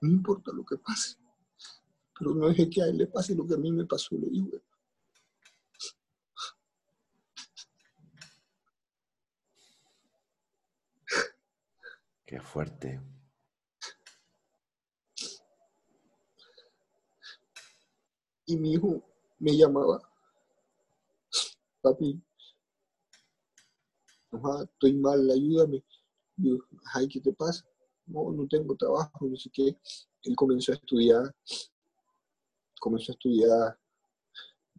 No 0.01 0.09
importa 0.09 0.51
lo 0.53 0.63
que 0.63 0.77
pase, 0.77 1.17
pero 2.17 2.35
no 2.35 2.47
deje 2.49 2.69
que 2.69 2.83
a 2.83 2.85
él 2.85 2.97
le 2.97 3.07
pase 3.07 3.33
lo 3.33 3.47
que 3.47 3.55
a 3.55 3.57
mí 3.57 3.71
me 3.71 3.85
pasó, 3.85 4.15
le 4.15 4.29
digo. 4.29 4.61
Qué 12.25 12.39
fuerte. 12.39 13.01
Y 18.49 18.57
mi 18.57 18.71
hijo 18.71 18.99
me 19.37 19.55
llamaba, 19.55 20.01
papi, 21.83 22.19
estoy 24.63 24.93
mal, 24.93 25.29
ayúdame. 25.29 25.83
Yo, 26.35 26.57
ay, 26.95 27.07
¿qué 27.07 27.21
te 27.21 27.31
pasa? 27.31 27.63
No, 28.07 28.31
no 28.31 28.47
tengo 28.47 28.75
trabajo, 28.75 29.27
no 29.27 29.37
sé 29.37 29.51
qué. 29.53 29.77
Él 30.23 30.35
comenzó 30.35 30.71
a 30.71 30.75
estudiar, 30.75 31.35
comenzó 32.79 33.11
a 33.11 33.13
estudiar 33.13 33.79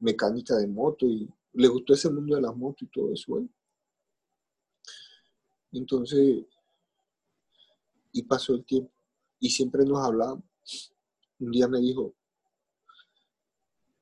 mecánica 0.00 0.56
de 0.56 0.66
moto 0.66 1.06
y 1.06 1.33
le 1.52 1.68
gustó 1.68 1.94
ese 1.94 2.11
mundo 2.11 2.35
de 2.35 2.42
las 2.42 2.56
motos 2.56 2.83
y 2.83 2.87
todo 2.87 3.12
eso. 3.12 3.40
Entonces, 5.70 6.44
y 8.11 8.22
pasó 8.24 8.54
el 8.54 8.64
tiempo 8.64 8.90
y 9.38 9.48
siempre 9.48 9.85
nos 9.85 10.04
hablábamos. 10.04 10.42
Un 11.38 11.52
día 11.52 11.68
me 11.68 11.78
dijo, 11.78 12.16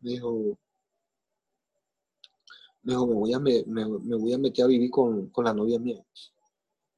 me 0.01 0.11
dijo, 0.13 0.59
me 2.83 2.93
dijo, 2.93 3.07
me 3.07 3.15
voy 3.15 3.33
a, 3.33 3.39
me, 3.39 3.63
voy 4.17 4.33
a 4.33 4.39
meter 4.39 4.65
a 4.65 4.69
vivir 4.69 4.91
con, 4.91 5.31
la 5.37 5.53
novia 5.53 5.79
mía. 5.79 6.05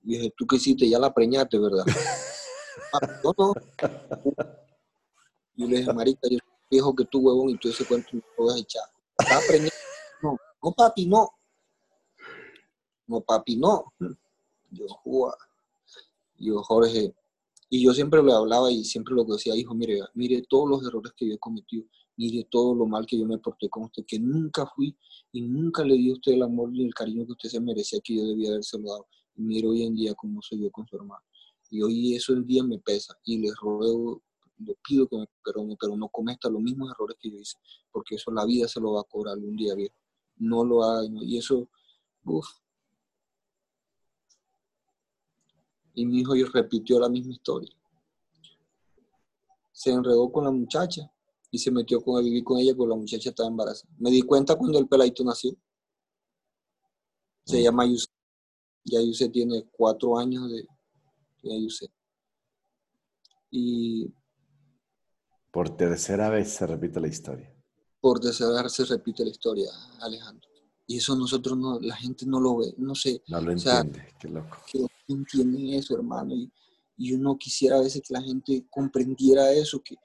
Y 0.03 0.17
dije, 0.17 0.35
¿tú 0.37 0.47
qué 0.47 0.57
hiciste? 0.57 0.89
Ya 0.89 0.99
la 0.99 1.13
preñaste, 1.13 1.59
¿verdad? 1.59 1.85
ah, 2.95 3.21
no, 3.25 3.35
no. 3.37 3.55
Y 5.57 5.67
le 5.67 5.79
dije, 5.79 5.93
marica, 5.93 6.29
yo 6.31 6.39
soy 6.39 6.69
viejo 6.71 6.95
que 6.95 7.05
tú, 7.05 7.21
huevón, 7.21 7.51
y 7.51 7.59
tú 7.59 7.69
ese 7.69 7.85
cuento 7.85 8.09
me 8.13 8.23
lo 8.39 8.47
vas 8.47 8.57
a 8.57 8.59
echar. 8.59 8.85
No, 10.23 10.37
no, 10.63 10.73
papi, 10.73 11.07
no. 11.07 11.31
No, 13.07 13.21
papi, 13.21 13.57
no. 13.57 13.93
Yo, 14.71 14.87
Yo, 16.37 16.63
Jorge, 16.63 17.15
y 17.69 17.85
yo 17.85 17.93
siempre 17.93 18.23
le 18.23 18.33
hablaba 18.33 18.71
y 18.71 18.85
siempre 18.85 19.15
lo 19.15 19.25
decía, 19.25 19.55
hijo, 19.55 19.75
mire, 19.75 20.01
mire 20.15 20.43
todos 20.49 20.69
los 20.69 20.87
errores 20.87 21.13
que 21.17 21.29
yo 21.29 21.35
he 21.35 21.39
cometido 21.39 21.85
mire 22.21 22.45
todo 22.51 22.75
lo 22.75 22.87
mal 22.87 23.07
que 23.07 23.19
yo 23.19 23.25
me 23.25 23.39
porté 23.39 23.71
con 23.71 23.85
usted, 23.85 24.05
que 24.07 24.19
nunca 24.19 24.67
fui 24.67 24.95
y 25.33 25.41
nunca 25.41 25.83
le 25.83 25.95
di 25.95 26.11
a 26.11 26.13
usted 26.13 26.33
el 26.33 26.43
amor 26.43 26.71
y 26.75 26.85
el 26.85 26.93
cariño 26.93 27.25
que 27.25 27.33
usted 27.33 27.49
se 27.49 27.61
merecía, 27.61 27.99
que 28.05 28.15
yo 28.15 28.27
debía 28.27 28.51
haber 28.51 28.63
dado. 28.85 29.07
Y 29.37 29.43
mire 29.43 29.67
hoy 29.67 29.85
en 29.85 29.95
día 29.95 30.15
cómo 30.15 30.43
soy 30.43 30.61
yo 30.61 30.71
con 30.71 30.87
su 30.87 30.97
hermano. 30.97 31.23
Y 31.71 31.81
hoy 31.81 32.15
eso 32.15 32.35
en 32.35 32.45
día 32.45 32.63
me 32.63 32.79
pesa 32.79 33.15
y 33.25 33.39
le 33.39 33.51
ruego, 33.59 34.23
le 34.59 34.77
pido 34.87 35.09
que 35.09 35.17
me 35.17 35.27
perdone, 35.43 35.79
pero 35.81 35.97
no 35.97 36.11
cometa 36.11 36.51
los 36.51 36.61
mismos 36.61 36.93
errores 36.93 37.17
que 37.19 37.31
yo 37.31 37.39
hice, 37.39 37.57
porque 37.91 38.17
eso 38.17 38.31
la 38.31 38.45
vida 38.45 38.69
se 38.69 38.81
lo 38.81 38.93
va 38.93 39.01
a 39.01 39.05
cobrar 39.05 39.39
un 39.39 39.57
día 39.57 39.75
viejo. 39.75 39.95
No 40.37 40.63
lo 40.63 40.85
haga. 40.85 41.09
Y 41.23 41.39
eso, 41.39 41.71
uff. 42.25 42.47
Y 45.95 46.05
mi 46.05 46.21
hijo 46.21 46.35
repitió 46.53 47.01
la 47.01 47.09
misma 47.09 47.33
historia. 47.33 47.75
Se 49.73 49.91
enredó 49.91 50.31
con 50.31 50.45
la 50.45 50.51
muchacha 50.51 51.11
y 51.51 51.59
se 51.59 51.71
metió 51.71 52.01
con, 52.01 52.19
a 52.19 52.23
vivir 52.23 52.45
con 52.45 52.59
ella 52.59 52.75
porque 52.77 52.91
la 52.91 52.97
muchacha 52.97 53.31
estaba 53.31 53.49
embarazada. 53.49 53.93
Me 53.99 54.11
di 54.11 54.23
cuenta 54.23 54.57
cuando 54.57 54.79
el 54.79 54.89
peladito 54.89 55.25
nació. 55.25 55.57
Se 57.45 57.63
llama 57.63 57.87
Yuse. 57.87 58.07
Ya 58.85 59.01
Yuse 59.03 59.29
tiene 59.29 59.69
cuatro 59.71 60.17
años 60.17 60.51
de, 60.51 60.67
de 61.43 61.69
Y. 63.51 64.15
Por 65.51 65.77
tercera 65.77 66.31
vez 66.31 66.53
se 66.53 66.67
repite 66.67 67.01
la 67.01 67.09
historia. 67.09 67.53
Por 68.01 68.21
tercera 68.21 68.63
vez 68.63 68.73
se 68.73 68.85
repite 68.85 69.25
la 69.25 69.31
historia, 69.31 69.71
Alejandro. 70.01 70.49
Y 70.87 70.99
eso 70.99 71.17
nosotros 71.17 71.59
no, 71.59 71.81
la 71.81 71.97
gente 71.97 72.27
no 72.27 72.41
lo 72.41 72.59
ve, 72.59 72.75
no 72.79 72.95
sé. 72.95 73.23
No 73.29 73.41
lo 73.41 73.53
entiende, 73.53 74.15
qué 74.19 74.29
loco. 74.29 74.57
Que 74.71 74.81
no 74.81 74.89
entienden 75.09 75.71
eso, 75.71 75.95
hermano. 75.95 76.35
Y, 76.35 76.51
y 76.97 77.13
uno 77.13 77.37
quisiera 77.37 77.77
a 77.77 77.81
veces 77.81 78.03
que 78.07 78.15
la 78.15 78.23
gente 78.23 78.67
comprendiera 78.71 79.53
eso, 79.53 79.81
que, 79.83 79.97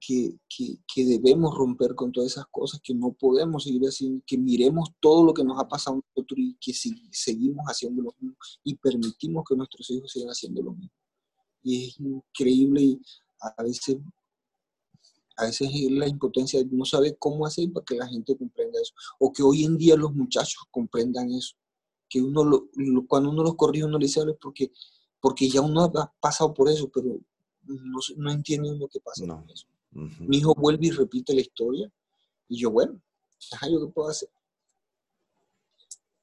que, 0.00 0.38
que, 0.48 1.04
debemos 1.04 1.54
romper 1.56 1.94
con 1.94 2.12
todas 2.12 2.32
esas 2.32 2.46
cosas, 2.50 2.80
que 2.82 2.94
no 2.94 3.12
podemos 3.12 3.64
seguir 3.64 3.86
así, 3.86 4.22
que 4.26 4.38
miremos 4.38 4.90
todo 5.00 5.24
lo 5.24 5.34
que 5.34 5.44
nos 5.44 5.58
ha 5.58 5.68
pasado 5.68 5.96
a 5.96 6.00
nosotros 6.14 6.38
y 6.38 6.56
que 6.60 6.72
si, 6.72 6.94
seguimos 7.10 7.64
haciendo 7.66 8.02
lo 8.02 8.14
mismo 8.20 8.36
y 8.62 8.74
permitimos 8.74 9.44
que 9.48 9.56
nuestros 9.56 9.90
hijos 9.90 10.12
sigan 10.12 10.28
haciendo 10.28 10.62
lo 10.62 10.72
mismo. 10.72 10.92
Y 11.62 11.88
es 11.88 12.00
increíble 12.00 12.80
y 12.82 13.00
a 13.40 13.62
veces, 13.62 13.96
a 15.36 15.44
veces 15.44 15.70
la 15.90 16.08
impotencia 16.08 16.62
no 16.70 16.84
sabe 16.84 17.16
cómo 17.18 17.46
hacer 17.46 17.72
para 17.72 17.84
que 17.84 17.96
la 17.96 18.06
gente 18.06 18.36
comprenda 18.36 18.80
eso, 18.80 18.94
o 19.18 19.32
que 19.32 19.42
hoy 19.42 19.64
en 19.64 19.76
día 19.76 19.96
los 19.96 20.14
muchachos 20.14 20.62
comprendan 20.70 21.30
eso, 21.32 21.56
que 22.08 22.22
uno 22.22 22.44
lo, 22.44 22.68
cuando 23.08 23.30
uno 23.30 23.42
los 23.42 23.56
corrige 23.56 23.84
uno 23.84 23.98
le 23.98 24.06
dice 24.06 24.22
porque, 24.40 24.70
porque 25.20 25.48
ya 25.48 25.60
uno 25.60 25.82
ha 25.82 26.12
pasado 26.20 26.54
por 26.54 26.68
eso, 26.68 26.88
pero 26.88 27.18
no, 27.64 27.98
no 28.16 28.30
entiende 28.30 28.76
lo 28.76 28.86
que 28.86 29.00
pasa 29.00 29.26
con 29.26 29.50
eso. 29.50 29.66
Mi 30.20 30.38
hijo 30.38 30.54
vuelve 30.54 30.86
y 30.86 30.90
repite 30.90 31.34
la 31.34 31.40
historia. 31.40 31.90
Y 32.48 32.58
yo, 32.58 32.70
bueno, 32.70 33.00
¿yo 33.70 33.86
qué 33.86 33.92
puedo 33.92 34.08
hacer? 34.08 34.28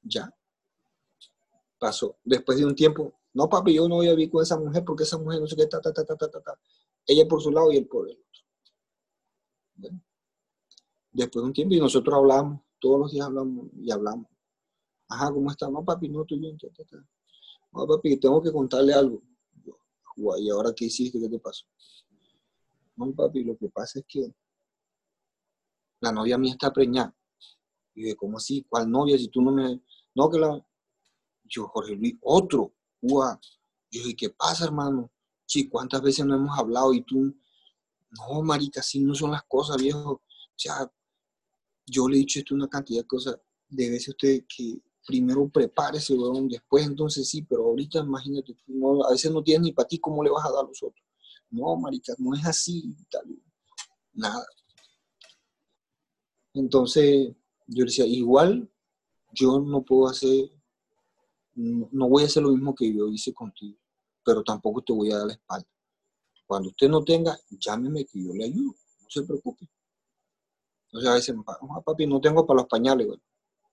Ya. 0.02 0.32
Pasó. 1.78 2.16
Después 2.24 2.58
de 2.58 2.64
un 2.64 2.74
tiempo, 2.74 3.14
no, 3.32 3.48
papi, 3.48 3.74
yo 3.74 3.88
no 3.88 3.96
voy 3.96 4.08
a 4.08 4.14
vivir 4.14 4.30
con 4.30 4.42
esa 4.42 4.58
mujer 4.58 4.84
porque 4.84 5.02
esa 5.02 5.18
mujer 5.18 5.40
no 5.40 5.46
sé 5.46 5.56
qué, 5.56 5.66
ta, 5.66 5.80
ta, 5.80 5.92
ta, 5.92 6.04
ta, 6.04 6.16
ta, 6.16 6.28
ta. 6.28 6.58
Ella 7.06 7.26
por 7.28 7.42
su 7.42 7.50
lado 7.50 7.70
y 7.72 7.76
él 7.76 7.86
por 7.86 8.08
el 8.08 8.16
otro. 8.16 8.42
Bueno. 9.74 10.00
Después 11.12 11.42
de 11.42 11.46
un 11.46 11.52
tiempo, 11.52 11.74
y 11.74 11.80
nosotros 11.80 12.14
hablamos, 12.14 12.60
todos 12.78 13.00
los 13.00 13.12
días 13.12 13.26
hablamos 13.26 13.66
y 13.76 13.90
hablamos. 13.90 14.26
Ajá, 15.08 15.32
¿cómo 15.32 15.50
está? 15.50 15.68
No, 15.68 15.84
papi, 15.84 16.08
no 16.08 16.22
estoy 16.22 16.38
bien. 16.38 16.56
No, 17.72 17.86
papi, 17.86 18.16
tengo 18.18 18.42
que 18.42 18.52
contarle 18.52 18.94
algo. 18.94 19.22
¿Y 20.16 20.50
ahora 20.50 20.72
qué 20.74 20.86
hiciste? 20.86 21.20
¿Qué 21.20 21.28
te 21.28 21.38
pasó? 21.38 21.66
No, 22.96 23.12
papi, 23.12 23.44
lo 23.44 23.56
que 23.56 23.68
pasa 23.68 23.98
es 23.98 24.04
que 24.06 24.34
la 26.00 26.12
novia 26.12 26.38
mía 26.38 26.52
está 26.52 26.72
preñada. 26.72 27.14
Y 27.94 28.02
dije, 28.02 28.16
¿cómo 28.16 28.38
así? 28.38 28.64
¿Cuál 28.68 28.90
novia? 28.90 29.16
Si 29.18 29.28
tú 29.28 29.42
no 29.42 29.52
me... 29.52 29.80
No, 30.14 30.30
que 30.30 30.38
la... 30.38 30.64
Yo, 31.44 31.68
Jorge 31.68 31.94
Luis, 31.94 32.16
otro. 32.22 32.72
Yo 33.00 33.38
dije, 33.90 34.16
¿qué 34.16 34.30
pasa, 34.30 34.64
hermano? 34.64 35.10
Sí, 35.46 35.68
¿cuántas 35.68 36.02
veces 36.02 36.24
no 36.24 36.34
hemos 36.34 36.58
hablado 36.58 36.92
y 36.92 37.02
tú... 37.02 37.34
No, 38.10 38.42
marica, 38.42 38.80
así 38.80 39.00
no 39.00 39.14
son 39.14 39.32
las 39.32 39.42
cosas, 39.44 39.76
viejo. 39.76 40.10
O 40.10 40.22
sea, 40.56 40.90
yo 41.86 42.08
le 42.08 42.16
he 42.16 42.20
dicho 42.20 42.38
esto 42.38 42.54
una 42.54 42.68
cantidad 42.68 43.02
de 43.02 43.06
cosas. 43.08 43.38
Debe 43.68 43.98
ser 43.98 44.12
usted 44.12 44.44
que 44.48 44.80
primero 45.06 45.48
prepárese, 45.48 46.14
weón, 46.14 46.48
después 46.48 46.86
entonces 46.86 47.28
sí, 47.28 47.42
pero 47.42 47.64
ahorita 47.64 48.00
imagínate, 48.00 48.56
a 49.06 49.10
veces 49.10 49.30
no 49.30 49.42
tienes 49.42 49.62
ni 49.62 49.72
para 49.72 49.88
ti, 49.88 49.98
¿cómo 49.98 50.22
le 50.22 50.30
vas 50.30 50.46
a 50.46 50.50
dar 50.50 50.64
a 50.64 50.68
los 50.68 50.82
otros? 50.82 51.03
No, 51.50 51.76
marica, 51.76 52.14
no 52.18 52.34
es 52.34 52.44
así, 52.44 52.96
tal, 53.10 53.24
nada. 54.12 54.44
Entonces, 56.54 57.34
yo 57.66 57.84
decía, 57.84 58.06
igual 58.06 58.70
yo 59.32 59.60
no 59.60 59.82
puedo 59.82 60.08
hacer, 60.08 60.50
no, 61.54 62.08
voy 62.08 62.22
a 62.22 62.26
hacer 62.26 62.42
lo 62.42 62.50
mismo 62.50 62.74
que 62.74 62.92
yo 62.92 63.08
hice 63.08 63.32
contigo, 63.32 63.76
pero 64.24 64.42
tampoco 64.42 64.82
te 64.82 64.92
voy 64.92 65.10
a 65.10 65.18
dar 65.18 65.26
la 65.26 65.32
espalda. 65.34 65.68
Cuando 66.46 66.68
usted 66.68 66.88
no 66.88 67.02
tenga, 67.02 67.38
llámeme 67.50 68.04
que 68.04 68.22
yo 68.22 68.32
le 68.32 68.44
ayudo, 68.44 68.76
no 69.00 69.10
se 69.10 69.22
preocupe. 69.22 69.68
Entonces 70.86 71.10
a 71.10 71.14
veces, 71.14 71.36
papi, 71.84 72.06
no 72.06 72.20
tengo 72.20 72.46
para 72.46 72.60
los 72.60 72.68
pañales, 72.68 73.08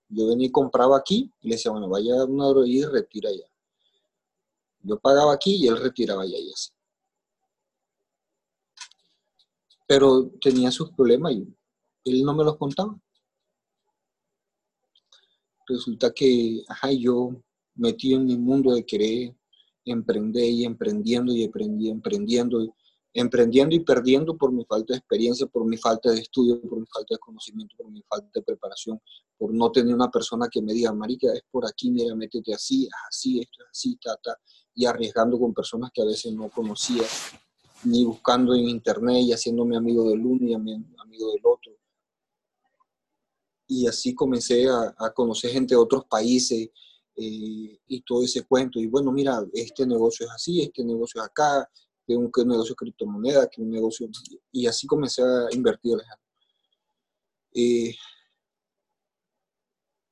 Yo 0.08 0.26
venía 0.26 0.48
y 0.48 0.50
compraba 0.50 0.96
aquí 0.98 1.30
y 1.40 1.48
le 1.48 1.54
decía, 1.54 1.70
bueno, 1.70 1.88
vaya 1.88 2.20
a 2.20 2.24
una 2.24 2.46
hora 2.46 2.66
y 2.66 2.84
retira 2.84 3.30
allá. 3.30 3.46
Yo 4.80 4.98
pagaba 4.98 5.32
aquí 5.32 5.56
y 5.56 5.68
él 5.68 5.80
retiraba 5.80 6.22
allá 6.22 6.36
y 6.38 6.50
así. 6.52 6.72
Pero 9.92 10.30
tenía 10.40 10.70
sus 10.70 10.90
problemas 10.92 11.34
y 11.34 11.46
él 12.06 12.24
no 12.24 12.34
me 12.34 12.44
los 12.44 12.56
contaba. 12.56 12.98
Resulta 15.68 16.10
que, 16.14 16.62
ajá, 16.66 16.90
yo 16.92 17.36
metí 17.74 18.14
en 18.14 18.24
mi 18.24 18.38
mundo 18.38 18.72
de 18.72 18.86
querer 18.86 19.36
emprender 19.84 20.44
y 20.44 20.64
emprendiendo 20.64 21.30
y 21.30 21.42
emprendiendo, 21.42 22.74
emprendiendo 23.12 23.74
y 23.74 23.80
perdiendo 23.80 24.34
por 24.34 24.50
mi 24.50 24.64
falta 24.64 24.94
de 24.94 24.98
experiencia, 25.00 25.46
por 25.46 25.66
mi 25.66 25.76
falta 25.76 26.10
de 26.10 26.20
estudio, 26.20 26.58
por 26.62 26.80
mi 26.80 26.86
falta 26.86 27.14
de 27.14 27.18
conocimiento, 27.18 27.76
por 27.76 27.90
mi 27.90 28.00
falta 28.08 28.30
de 28.34 28.42
preparación, 28.42 28.98
por 29.36 29.52
no 29.52 29.70
tener 29.70 29.94
una 29.94 30.10
persona 30.10 30.48
que 30.50 30.62
me 30.62 30.72
diga, 30.72 30.90
marica, 30.94 31.30
es 31.34 31.42
por 31.50 31.66
aquí, 31.66 31.90
mira, 31.90 32.14
métete 32.14 32.54
así, 32.54 32.88
así, 33.10 33.40
esto 33.40 33.62
es 33.62 33.68
así, 33.70 33.96
ta, 33.96 34.16
ta, 34.22 34.38
y 34.74 34.86
arriesgando 34.86 35.38
con 35.38 35.52
personas 35.52 35.90
que 35.92 36.00
a 36.00 36.06
veces 36.06 36.32
no 36.32 36.48
conocía 36.48 37.02
ni 37.84 38.04
buscando 38.04 38.54
en 38.54 38.68
internet 38.68 39.22
y 39.22 39.32
haciéndome 39.32 39.76
amigo 39.76 40.08
del 40.10 40.24
uno 40.24 40.46
y 40.46 40.54
amigo 40.54 41.32
del 41.32 41.40
otro. 41.44 41.72
Y 43.66 43.86
así 43.86 44.14
comencé 44.14 44.66
a, 44.68 45.12
conocer 45.14 45.50
gente 45.50 45.74
de 45.74 45.80
otros 45.80 46.04
países 46.04 46.70
eh, 47.16 47.80
y 47.86 48.00
todo 48.02 48.22
ese 48.22 48.42
cuento. 48.44 48.78
Y 48.78 48.86
bueno, 48.86 49.10
mira, 49.12 49.44
este 49.52 49.86
negocio 49.86 50.26
es 50.26 50.32
así, 50.32 50.62
este 50.62 50.84
negocio 50.84 51.20
es 51.20 51.28
acá, 51.28 51.68
que 52.06 52.16
un, 52.16 52.30
que 52.30 52.42
un 52.42 52.48
negocio 52.48 52.72
de 52.72 52.76
criptomoneda, 52.76 53.48
que 53.48 53.62
un 53.62 53.70
negocio, 53.70 54.08
y 54.50 54.66
así 54.66 54.86
comencé 54.86 55.22
a 55.22 55.48
invertir. 55.52 55.96
Eh, 57.54 57.94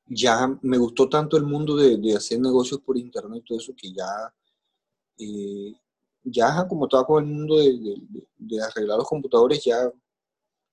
ya 0.06 0.59
me 0.62 0.76
gustó 0.78 1.09
tanto 1.09 1.37
el 1.37 1.44
mundo 1.44 1.76
de, 1.76 1.96
de, 1.96 2.16
hacer 2.16 2.40
negocios 2.40 2.80
por 2.80 2.98
internet 2.98 3.42
y 3.42 3.46
todo 3.46 3.59
eso 3.59 3.72
que 3.76 3.92
ya, 3.92 4.35
eh, 5.18 5.72
ya 6.24 6.66
como 6.68 6.87
estaba 6.87 7.04
con 7.06 7.24
el 7.24 7.30
mundo 7.30 7.59
de, 7.59 7.78
de, 7.78 8.26
de, 8.38 8.62
arreglar 8.62 8.98
los 8.98 9.09
computadores, 9.09 9.64
ya 9.64 9.90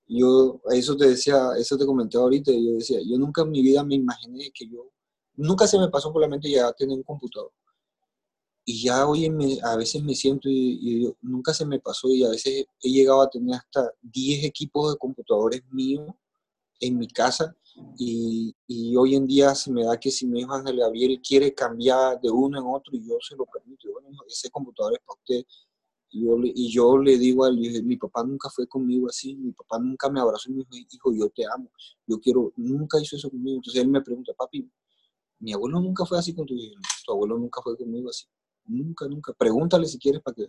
yo, 0.07 0.61
eso 0.71 0.95
te 0.95 1.07
decía, 1.09 1.51
eso 1.57 1.77
te 1.77 1.85
comenté 1.85 2.17
ahorita, 2.17 2.51
yo 2.51 2.73
decía, 2.73 2.99
yo 3.05 3.17
nunca 3.17 3.41
en 3.41 3.51
mi 3.51 3.61
vida 3.61 3.83
me 3.83 3.95
imaginé 3.95 4.51
que 4.53 4.67
yo, 4.67 4.89
nunca 5.35 5.67
se 5.67 5.79
me 5.79 5.89
pasó 5.89 6.11
por 6.13 6.21
la 6.21 6.27
mente 6.27 6.49
ya 6.49 6.71
tener 6.73 6.95
un 6.97 7.03
computador. 7.03 7.51
Y 8.65 8.83
ya 8.83 9.07
hoy 9.07 9.29
me, 9.29 9.59
a 9.63 9.77
veces 9.77 10.03
me 10.03 10.13
siento 10.13 10.49
y, 10.49 11.05
y 11.05 11.15
nunca 11.21 11.53
se 11.53 11.65
me 11.65 11.79
pasó 11.79 12.09
y 12.09 12.23
a 12.25 12.29
veces 12.29 12.65
he 12.81 12.89
llegado 12.89 13.21
a 13.21 13.29
tener 13.29 13.55
hasta 13.55 13.91
10 14.01 14.43
equipos 14.45 14.91
de 14.91 14.97
computadores 14.97 15.63
míos 15.71 16.13
en 16.81 16.97
mi 16.97 17.07
casa 17.07 17.55
y, 17.97 18.55
y, 18.67 18.95
hoy 18.95 19.15
en 19.15 19.27
día 19.27 19.53
se 19.55 19.71
me 19.71 19.83
da 19.83 19.99
que 19.99 20.09
si 20.11 20.25
mi 20.25 20.41
hijo 20.41 20.53
Ángel 20.53 20.77
Gabriel 20.77 21.21
quiere 21.21 21.53
cambiar 21.53 22.19
de 22.19 22.29
uno 22.29 22.59
en 22.59 22.65
otro 22.67 22.95
y 22.95 23.07
yo 23.07 23.17
se 23.21 23.35
lo 23.35 23.45
permito, 23.45 23.91
bueno, 23.91 24.09
ese 24.27 24.49
computador 24.49 24.93
es 24.93 24.99
para 24.99 25.19
usted. 25.19 25.45
Y 26.09 26.25
yo, 26.25 26.37
y 26.41 26.71
yo 26.71 26.97
le 26.97 27.17
digo 27.17 27.43
a 27.43 27.49
él, 27.49 27.83
mi 27.83 27.97
papá 27.97 28.23
nunca 28.23 28.49
fue 28.49 28.65
conmigo 28.67 29.07
así, 29.09 29.35
mi 29.35 29.51
papá 29.51 29.77
nunca 29.77 30.09
me 30.09 30.21
abrazó 30.21 30.49
y 30.49 30.53
me 30.53 30.63
dijo, 30.63 30.87
hijo, 30.89 31.13
yo 31.13 31.29
te 31.29 31.43
amo, 31.45 31.69
yo 32.07 32.19
quiero, 32.19 32.53
nunca 32.55 32.99
hizo 33.01 33.15
eso 33.17 33.29
conmigo. 33.29 33.57
Entonces 33.57 33.81
él 33.81 33.89
me 33.89 34.01
pregunta, 34.01 34.33
papi, 34.33 34.69
mi 35.39 35.53
abuelo 35.53 35.81
nunca 35.81 36.05
fue 36.05 36.17
así 36.17 36.33
contigo, 36.33 36.75
tu 37.05 37.11
abuelo 37.11 37.37
nunca 37.37 37.61
fue 37.61 37.77
conmigo 37.77 38.09
así, 38.09 38.25
nunca, 38.65 39.07
nunca. 39.07 39.33
Pregúntale 39.33 39.85
si 39.85 39.99
quieres 39.99 40.21
para 40.21 40.35
que 40.35 40.47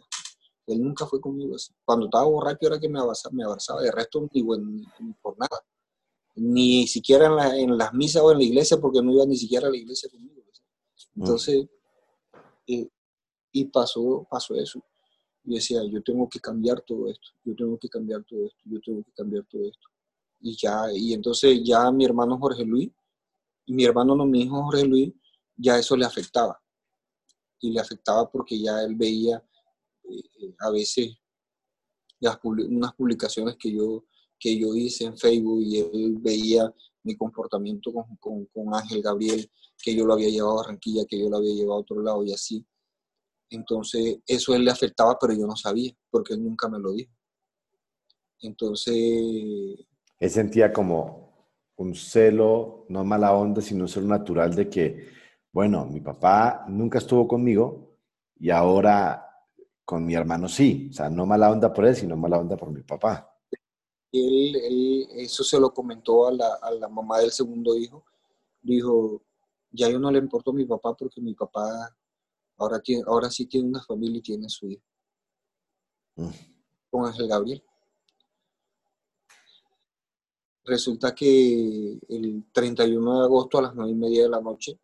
él 0.67 0.83
nunca 0.83 1.07
fue 1.07 1.21
conmigo 1.21 1.57
así. 1.57 1.73
Cuando 1.85 2.07
estaba 2.07 2.25
borracho 2.25 2.67
era 2.67 2.79
que 2.79 2.89
me 2.89 3.01
abrazaba, 3.01 3.35
me 3.35 3.45
abrazaba, 3.45 3.83
de 3.83 3.91
resto 3.91 4.29
ni, 4.33 4.43
ni 4.43 5.13
por 5.21 5.37
nada 5.39 5.61
ni 6.39 6.87
siquiera 6.87 7.27
en, 7.27 7.37
la, 7.37 7.57
en, 7.57 7.79
las 7.79 7.93
misas 7.93 8.23
o 8.23 8.33
en 8.33 8.39
la 8.39 8.45
iglesia, 8.45 8.79
porque 8.79 9.03
no 9.03 9.13
iba 9.13 9.27
ni 9.27 9.37
siquiera 9.37 9.69
a 9.69 9.71
la 9.71 9.77
iglesia 9.77 10.09
conmigo. 10.11 10.43
Mm. 11.15 11.23
Entonces, 11.23 11.67
eh, 12.67 12.89
y 13.53 13.65
pasó, 13.67 14.27
pasó 14.31 14.55
eso. 14.55 14.83
Yo 15.45 15.55
decía, 15.55 15.81
yo 15.91 16.03
tengo 16.03 16.29
que 16.29 16.41
cambiar 16.41 16.81
todo 16.83 17.09
esto, 17.09 17.29
yo 17.45 17.55
tengo 17.55 17.79
que 17.79 17.89
cambiar 17.89 18.23
todo 18.25 18.47
esto, 18.47 18.61
yo 18.65 18.81
tengo 18.81 19.03
que 19.03 19.13
cambiar 19.13 19.45
todo 19.45 19.63
esto. 19.63 19.89
Y 20.41 20.57
ya, 20.57 20.93
y 20.93 21.15
entonces 21.15 21.61
ya 21.65 21.91
mi 21.91 22.05
hermano 22.05 22.39
Jorge 22.39 22.65
Luis, 22.65 22.91
mi 23.67 23.85
hermano 23.85 24.15
no, 24.15 24.27
mi 24.27 24.43
hijo 24.43 24.63
Jorge 24.65 24.85
Luis, 24.85 25.13
ya 25.57 25.79
eso 25.79 25.97
le 25.97 26.05
afectaba. 26.05 26.61
Y 27.61 27.73
le 27.73 27.81
afectaba 27.81 28.31
porque 28.31 28.61
ya 28.61 28.83
él 28.83 28.95
veía 28.95 29.43
eh, 30.05 30.21
eh 30.41 30.55
a 30.61 30.71
veces 30.71 31.17
las, 32.21 32.39
unas 32.43 32.95
publicaciones 32.95 33.57
que 33.57 33.73
yo 33.73 34.05
que 34.39 34.59
yo 34.59 34.75
hice 34.75 35.05
en 35.05 35.19
Facebook 35.19 35.61
y 35.63 35.79
él 35.79 36.17
veía 36.21 36.73
mi 37.03 37.17
comportamiento 37.17 37.93
con, 37.93 38.17
con, 38.17 38.47
con, 38.47 38.75
Ángel 38.75 39.03
Gabriel, 39.03 39.51
que 39.83 39.95
yo 39.95 40.05
lo 40.05 40.15
había 40.15 40.29
llevado 40.29 40.59
a 40.59 40.63
Barranquilla, 40.63 41.05
que 41.09 41.19
yo 41.19 41.29
lo 41.29 41.39
había 41.39 41.55
llevado 41.55 41.79
a 41.79 41.81
otro 41.81 42.03
lado 42.03 42.25
y 42.25 42.33
así. 42.33 42.65
Entonces, 43.51 44.19
eso 44.27 44.55
él 44.55 44.65
le 44.65 44.71
afectaba, 44.71 45.17
pero 45.19 45.33
yo 45.33 45.47
no 45.47 45.57
sabía, 45.57 45.93
porque 46.11 46.35
él 46.35 46.45
nunca 46.45 46.69
me 46.69 46.79
lo 46.79 46.93
dijo. 46.93 47.13
Entonces... 48.41 48.95
Él 50.21 50.31
sentía 50.31 50.73
como 50.73 51.49
un 51.77 51.95
celo, 51.95 52.85
no 52.89 53.05
mala 53.05 53.33
onda, 53.33 53.63
sino 53.63 53.85
un 53.85 53.89
celo 53.89 54.07
natural 54.07 54.55
de 54.55 54.69
que, 54.69 55.09
bueno, 55.53 55.87
mi 55.87 56.01
papá 56.01 56.67
nunca 56.69 56.99
estuvo 56.99 57.27
conmigo 57.27 57.97
y 58.37 58.51
ahora 58.51 59.25
con 59.85 60.05
mi 60.05 60.15
hermano 60.15 60.49
sí. 60.49 60.89
O 60.91 60.93
sea, 60.93 61.09
no 61.09 61.25
mala 61.25 61.51
onda 61.51 61.73
por 61.73 61.87
él, 61.87 61.97
sino 61.97 62.17
mala 62.17 62.39
onda 62.39 62.57
por 62.57 62.71
mi 62.71 62.83
papá 62.83 63.38
él, 64.13 64.57
él, 64.57 65.09
eso 65.17 65.45
se 65.45 65.61
lo 65.61 65.73
comentó 65.73 66.27
a 66.27 66.33
la, 66.33 66.55
a 66.63 66.71
la, 66.71 66.89
mamá 66.89 67.19
del 67.19 67.31
segundo 67.31 67.77
hijo. 67.77 68.05
Dijo, 68.63 69.23
ya 69.71 69.89
yo 69.91 69.99
no 69.99 70.11
le 70.11 70.19
importo 70.19 70.51
a 70.51 70.55
mi 70.55 70.65
papá 70.65 70.95
porque 70.95 71.21
mi 71.21 71.35
papá 71.35 71.95
ahora, 72.57 72.81
tiene, 72.81 73.05
ahora 73.07 73.31
sí 73.31 73.47
tiene 73.47 73.69
una 73.69 73.83
familia 73.83 74.19
y 74.19 74.23
tiene 74.23 74.49
su 74.49 74.69
hijo. 74.69 74.83
Mm. 76.17 76.31
Con 76.91 77.07
Ángel 77.07 77.29
Gabriel. 77.29 77.63
Resulta 80.65 81.15
que 81.15 81.99
el 82.09 82.45
31 82.53 83.21
de 83.21 83.25
agosto 83.25 83.59
a 83.59 83.63
las 83.63 83.75
9 83.75 83.91
y 83.91 83.95
media 83.95 84.23
de 84.25 84.29
la 84.29 84.41
noche 84.41 84.79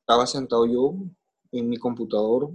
estaba 0.00 0.26
sentado 0.26 0.66
yo 0.66 0.94
en 1.52 1.68
mi 1.68 1.76
computador. 1.76 2.50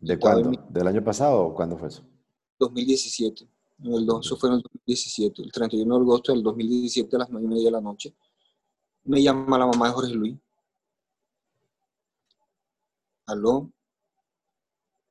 ¿De 0.00 0.18
cuándo? 0.18 0.50
¿Del 0.68 0.86
año 0.88 1.04
pasado 1.04 1.46
o 1.46 1.54
cuándo 1.54 1.76
fue 1.76 1.88
eso? 1.88 2.02
2017 2.58 3.51
el, 3.84 4.08
eso 4.20 4.36
fue 4.36 4.48
en 4.50 4.56
el 4.56 4.62
2017, 4.62 5.42
el 5.42 5.52
31 5.52 5.94
de 5.96 6.00
agosto 6.02 6.32
del 6.32 6.42
2017 6.42 7.16
a 7.16 7.18
las 7.20 7.30
9 7.30 7.46
y 7.46 7.48
media 7.48 7.64
de 7.64 7.70
la 7.70 7.80
noche, 7.80 8.14
me 9.04 9.22
llama 9.22 9.58
la 9.58 9.66
mamá 9.66 9.88
de 9.88 9.94
Jorge 9.94 10.14
Luis. 10.14 10.38
Aló. 13.26 13.70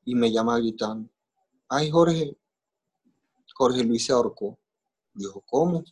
Y 0.03 0.15
me 0.15 0.31
llama 0.31 0.57
gritando, 0.57 1.09
ay 1.69 1.91
Jorge, 1.91 2.35
Jorge 3.53 3.83
Luis 3.83 4.05
se 4.05 4.13
ahorcó. 4.13 4.57
Dijo, 5.13 5.41
¿cómo? 5.45 5.83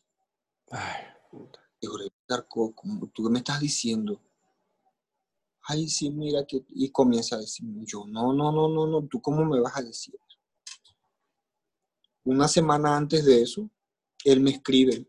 Ay, 0.72 1.04
puta. 1.30 1.60
Y 1.80 1.86
Jorge 1.86 2.06
Luis 2.06 2.14
se 2.28 2.34
ahorcó, 2.34 2.74
¿tú 3.14 3.24
qué 3.24 3.30
me 3.30 3.40
estás 3.40 3.60
diciendo? 3.60 4.20
Ay, 5.64 5.88
sí, 5.88 6.10
mira 6.10 6.46
que... 6.48 6.66
Y 6.70 6.90
comienza 6.90 7.36
a 7.36 7.40
decirme, 7.40 7.84
yo, 7.86 8.06
no, 8.08 8.34
no, 8.34 8.52
no, 8.52 8.68
no, 8.68 8.88
no, 8.88 9.08
¿tú 9.08 9.22
cómo 9.22 9.46
me 9.46 9.60
vas 9.60 9.78
a 9.78 9.84
decir? 9.84 10.16
Una 12.30 12.48
semana 12.48 12.96
antes 12.96 13.26
de 13.26 13.42
eso, 13.42 13.68
él 14.24 14.40
me 14.40 14.52
escribe, 14.52 15.08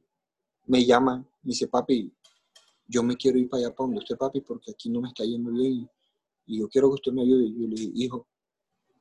me 0.67 0.85
llama, 0.87 1.19
me 1.43 1.51
dice, 1.51 1.69
papi, 1.69 2.11
yo 2.87 3.03
me 3.03 3.15
quiero 3.17 3.39
ir 3.39 3.49
para 3.49 3.65
allá 3.65 3.75
para 3.75 3.87
donde 3.87 3.99
usted, 3.99 4.17
papi, 4.17 4.41
porque 4.41 4.71
aquí 4.71 4.89
no 4.89 5.03
me 5.03 5.09
está 5.09 5.25
yendo 5.25 5.51
bien 5.51 5.89
y, 6.47 6.59
yo 6.59 6.69
quiero 6.69 6.89
que 6.89 6.95
usted 6.95 7.13
me 7.13 7.23
ayude. 7.23 7.45
Y 7.45 7.63
yo 7.63 7.69
le 7.69 7.77
dije, 7.77 7.93
hijo, 7.95 8.27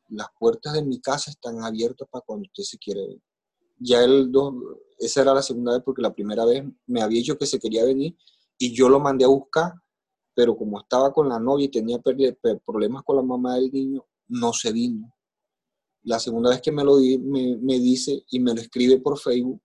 las 0.10 0.27
puertas 0.38 0.73
de 0.73 0.84
mi 0.84 0.99
casa 0.99 1.32
están 1.32 1.63
abiertas 1.63 2.08
para 2.12 2.23
cuando 2.23 2.43
usted 2.43 2.63
se 2.63 2.77
quiere 2.77 3.01
venir. 3.01 3.21
Ya 3.79 4.03
él, 4.03 4.32
esa 4.99 5.21
era 5.21 5.34
la 5.34 5.41
segunda 5.41 5.71
vez 5.73 5.82
porque 5.84 6.01
la 6.01 6.13
primera 6.13 6.45
vez 6.45 6.63
me 6.86 7.01
había 7.01 7.19
dicho 7.19 7.38
que 7.38 7.47
se 7.47 7.58
quería 7.58 7.86
venir 7.86 8.15
y 8.58 8.71
yo 8.73 8.89
lo 8.89 8.99
mandé 8.99 9.25
a 9.25 9.29
buscar, 9.29 9.73
pero 10.36 10.55
como 10.55 10.79
estaba 10.79 11.12
con 11.12 11.27
la 11.27 11.39
novia 11.39 11.65
y 11.65 11.69
tenía 11.69 11.99
problemas 11.99 13.03
con 13.03 13.15
la 13.15 13.23
mamá 13.23 13.55
del 13.55 13.71
niño, 13.71 14.05
no 14.27 14.53
se 14.53 14.71
vino. 14.71 15.12
La 16.04 16.20
segunda 16.20 16.50
vez 16.50 16.62
que 16.62 16.72
me 16.72 16.84
lo 16.84 16.98
me, 16.98 17.58
me, 17.58 17.80
dice 17.80 18.24
y 18.30 18.40
me 18.40 18.54
lo 18.54 18.62
escribe 18.62 19.00
por 19.00 19.20
Facebook, 19.20 19.62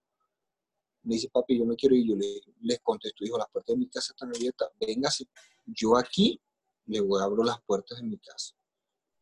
me 1.02 1.14
dice, 1.14 1.28
papi, 1.30 1.58
yo 1.58 1.64
me 1.64 1.76
quiero 1.76 1.94
ir. 1.94 2.06
Yo 2.06 2.16
le, 2.16 2.40
les 2.62 2.80
contesto, 2.80 3.24
hijo, 3.24 3.38
las 3.38 3.48
puertas 3.50 3.74
de 3.74 3.78
mi 3.78 3.88
casa 3.88 4.12
están 4.12 4.34
abiertas, 4.34 4.68
véngase. 4.80 5.26
Yo 5.66 5.96
aquí 5.96 6.40
le 6.86 7.00
voy 7.00 7.20
a 7.20 7.24
abrir 7.24 7.44
las 7.46 7.62
puertas 7.62 7.98
de 7.98 8.04
mi 8.04 8.18
casa. 8.18 8.54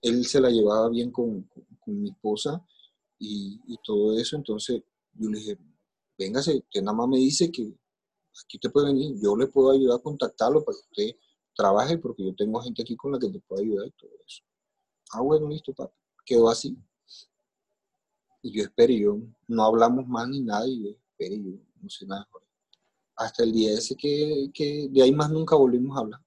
Él 0.01 0.25
se 0.27 0.41
la 0.41 0.51
llevaba 0.51 0.89
bien 0.89 1.11
con, 1.11 1.49
mi 1.87 2.11
esposa 2.11 2.65
y, 3.19 3.61
y, 3.67 3.77
todo 3.85 4.19
eso, 4.19 4.37
entonces 4.37 4.83
yo 5.13 5.29
le 5.29 5.39
dije, 5.39 5.59
véngase, 6.19 6.57
usted 6.57 6.83
nada 6.83 6.97
más 6.97 7.09
me 7.09 7.19
dice 7.19 7.51
que 7.51 7.73
aquí 8.45 8.59
te 8.59 8.71
puede 8.71 8.87
venir, 8.87 9.15
yo 9.23 9.37
le 9.37 9.47
puedo 9.47 9.71
ayudar 9.71 9.99
a 9.99 10.03
contactarlo 10.03 10.65
para 10.65 10.77
que 10.77 11.03
usted 11.03 11.21
trabaje, 11.55 11.99
porque 11.99 12.25
yo 12.25 12.35
tengo 12.35 12.61
gente 12.61 12.83
aquí 12.83 12.97
con 12.97 13.13
la 13.13 13.19
que 13.19 13.29
te 13.29 13.41
puedo 13.41 13.63
ayudar 13.63 13.87
y 13.87 13.93
todo 13.93 14.11
eso. 14.27 14.43
Ah, 15.13 15.21
bueno, 15.21 15.49
listo, 15.49 15.73
papi. 15.75 15.95
Quedó 16.25 16.49
así. 16.49 16.77
Y 18.43 18.53
yo 18.53 18.65
esperé, 18.65 18.99
yo 18.99 19.19
no 19.47 19.65
hablamos 19.65 20.07
más 20.09 20.29
ni 20.29 20.41
nada, 20.41 20.67
y 20.67 20.83
yo 20.83 20.91
esperé, 20.91 21.43
yo 21.43 21.53
no 21.81 21.89
sé 21.89 22.07
nada. 22.07 22.29
Hasta 23.15 23.45
el 23.45 23.53
día 23.53 23.73
ese 23.73 23.95
que, 23.97 24.51
que 24.53 24.89
de 24.91 25.03
ahí 25.03 25.13
más 25.13 25.31
nunca 25.31 25.55
volvimos 25.55 25.97
a 25.97 26.01
hablar. 26.01 26.21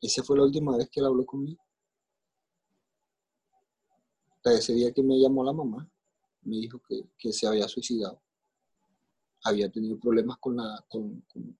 Esa 0.00 0.22
fue 0.22 0.38
la 0.38 0.44
última 0.44 0.76
vez 0.76 0.88
que 0.88 1.00
él 1.00 1.06
habló 1.06 1.26
conmigo. 1.26 1.62
Hasta 4.36 4.54
ese 4.54 4.72
día 4.72 4.92
que 4.92 5.02
me 5.02 5.18
llamó 5.20 5.44
la 5.44 5.52
mamá, 5.52 5.86
me 6.42 6.56
dijo 6.56 6.80
que, 6.88 7.10
que 7.18 7.32
se 7.32 7.46
había 7.46 7.68
suicidado. 7.68 8.22
Había 9.44 9.70
tenido 9.70 9.98
problemas 9.98 10.38
con 10.38 10.56
la, 10.56 10.82
con, 10.88 11.20
con, 11.22 11.52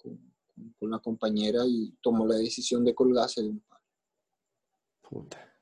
con, 0.78 0.90
la 0.90 0.98
compañera 0.98 1.62
y 1.66 1.92
tomó 2.00 2.26
la 2.26 2.36
decisión 2.36 2.84
de 2.84 2.94
colgarse 2.94 3.42
de 3.42 3.48
un 3.50 3.60
palo. 3.60 3.84
Puta. 5.02 5.54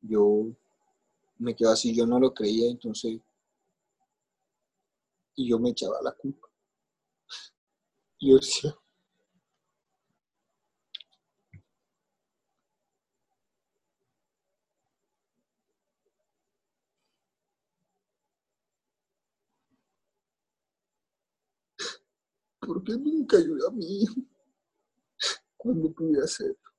Yo 0.00 0.48
me 1.38 1.54
quedó 1.54 1.70
así, 1.70 1.94
yo 1.94 2.06
no 2.06 2.18
lo 2.20 2.34
creía, 2.34 2.70
entonces, 2.70 3.20
y 5.36 5.48
yo 5.48 5.58
me 5.58 5.70
echaba 5.70 6.02
la 6.02 6.12
culpa. 6.12 6.48
Yo 8.20 8.36
decía, 8.36 8.74
¿por 22.60 22.82
qué 22.84 22.92
nunca 22.98 23.38
ayudó 23.38 23.70
a 23.70 23.74
hijo 23.78 24.14
cuando 25.56 25.92
pude 25.92 26.22
hacerlo? 26.22 26.75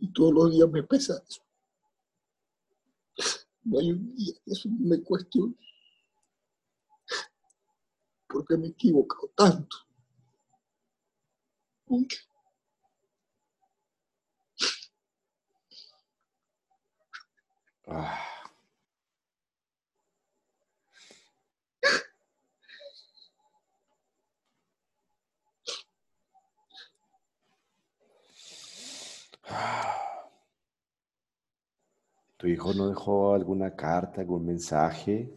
Y 0.00 0.12
todos 0.12 0.32
los 0.32 0.52
días 0.52 0.68
me 0.70 0.82
pesa 0.82 1.22
eso. 1.28 1.42
No 3.64 3.78
hay 3.78 3.92
un 3.92 4.14
día 4.14 4.34
que 4.44 4.52
eso 4.52 4.68
me 4.70 5.02
cuestione. 5.02 5.54
Porque 8.26 8.56
me 8.56 8.68
he 8.68 8.70
equivocado 8.70 9.28
tanto. 9.36 9.76
Mucho. 11.86 12.18
Ah. 17.86 18.39
¿Tu 32.36 32.46
hijo 32.46 32.72
no 32.72 32.88
dejó 32.88 33.34
alguna 33.34 33.76
carta, 33.76 34.22
algún 34.22 34.46
mensaje, 34.46 35.30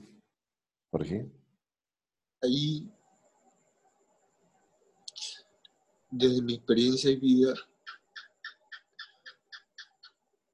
Jorge? 0.90 1.30
Ahí, 2.42 2.90
desde 6.10 6.42
mi 6.42 6.54
experiencia 6.54 7.12
y 7.12 7.18
vida, 7.18 7.54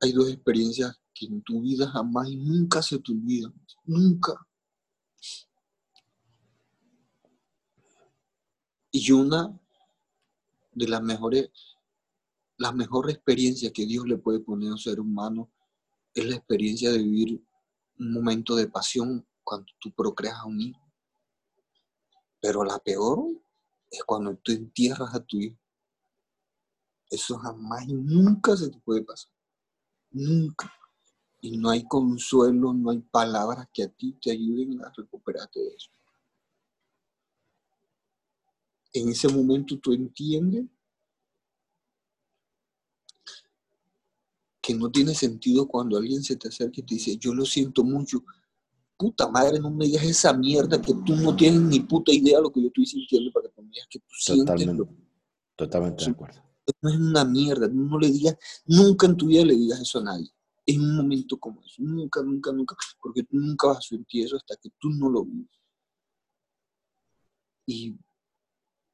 hay 0.02 0.12
dos 0.12 0.30
experiencias 0.30 1.00
que 1.14 1.28
en 1.28 1.42
tu 1.44 1.62
vida 1.62 1.88
jamás 1.88 2.30
y 2.30 2.38
nunca 2.38 2.82
se 2.82 2.98
te 3.00 3.12
olvidan. 3.12 3.54
Nunca. 3.84 4.34
Y 8.92 9.12
una 9.12 9.60
de 10.72 10.88
las 10.88 11.02
mejores, 11.02 11.52
la 12.60 12.74
mejor 12.74 13.10
experiencia 13.10 13.72
que 13.72 13.86
Dios 13.86 14.06
le 14.06 14.18
puede 14.18 14.42
poner 14.42 14.70
a 14.70 14.74
un 14.74 14.78
ser 14.78 15.00
humano 15.00 15.50
es 16.14 16.26
la 16.26 16.36
experiencia 16.36 16.92
de 16.92 16.98
vivir 16.98 17.42
un 17.98 18.14
momento 18.14 18.54
de 18.56 18.68
pasión 18.68 19.26
cuando 19.46 19.72
tú 19.80 19.92
procreas 19.94 20.36
a 20.36 20.46
un 20.46 20.60
hijo. 20.60 20.82
Pero 22.42 22.66
la 22.66 22.78
peor 22.80 23.30
es 23.90 24.04
cuando 24.04 24.36
tú 24.36 24.52
entierras 24.52 25.16
a 25.16 25.26
tu 25.26 25.38
hijo. 25.38 25.58
Eso 27.10 27.38
jamás 27.38 27.88
y 27.88 27.94
nunca 27.94 28.56
se 28.58 28.70
te 28.70 28.78
puede 28.80 29.04
pasar. 29.04 29.32
Nunca. 30.12 30.72
Y 31.40 31.58
no 31.58 31.70
hay 31.70 31.86
consuelo, 31.86 32.74
no 32.74 32.90
hay 32.90 33.00
palabras 33.00 33.70
que 33.74 33.84
a 33.84 33.88
ti 33.88 34.18
te 34.22 34.32
ayuden 34.32 34.84
a 34.84 34.92
recuperarte 34.96 35.62
de 35.62 35.70
eso. 35.70 35.90
En 38.92 39.08
ese 39.08 39.30
momento 39.30 39.80
tú 39.80 39.94
entiendes 39.94 40.66
que 44.70 44.76
no 44.76 44.92
tiene 44.92 45.16
sentido 45.16 45.68
cuando 45.68 45.98
alguien 45.98 46.22
se 46.22 46.36
te 46.36 46.48
acerca 46.48 46.80
y 46.80 46.84
te 46.84 46.94
dice, 46.94 47.18
yo 47.18 47.34
lo 47.34 47.44
siento 47.44 47.84
mucho. 47.84 48.24
Puta 48.96 49.28
madre, 49.28 49.60
no 49.60 49.72
me 49.72 49.86
digas 49.86 50.04
esa 50.04 50.32
mierda 50.32 50.80
que 50.80 50.94
tú 50.94 51.16
no 51.16 51.36
tienes 51.36 51.62
ni 51.62 51.80
puta 51.80 52.12
idea 52.12 52.38
de 52.38 52.44
lo 52.44 52.52
que 52.52 52.62
yo 52.62 52.68
estoy 52.68 52.86
sintiendo 52.86 53.32
para 53.32 53.50
que 53.50 53.64
me 53.64 53.70
digas 53.72 53.88
que 53.90 53.98
tú 53.98 54.06
Totalmente, 54.28 54.64
sientes. 54.64 54.78
Lo... 54.78 55.06
totalmente 55.56 56.06
de 56.06 56.12
acuerdo. 56.12 56.44
No 56.84 56.90
es 56.92 56.98
una 56.98 57.26
mierda, 57.26 57.68
no 57.68 57.98
le 57.98 58.12
digas, 58.12 58.38
nunca 58.68 59.08
en 59.08 59.18
tu 59.18 59.26
vida 59.26 59.44
le 59.44 59.56
digas 59.56 59.80
eso 59.80 59.98
a 59.98 60.04
nadie. 60.04 60.30
En 60.68 60.82
un 60.82 60.98
momento 60.98 61.40
como 61.40 61.64
eso, 61.64 61.82
nunca, 61.82 62.22
nunca, 62.22 62.52
nunca, 62.52 62.76
porque 63.02 63.24
tú 63.24 63.38
nunca 63.38 63.70
vas 63.70 63.78
a 63.80 63.82
sentir 63.82 64.26
eso 64.26 64.36
hasta 64.36 64.56
que 64.56 64.70
tú 64.78 64.92
no 64.92 65.10
lo 65.10 65.26
vives. 65.26 65.50
Y 67.66 67.98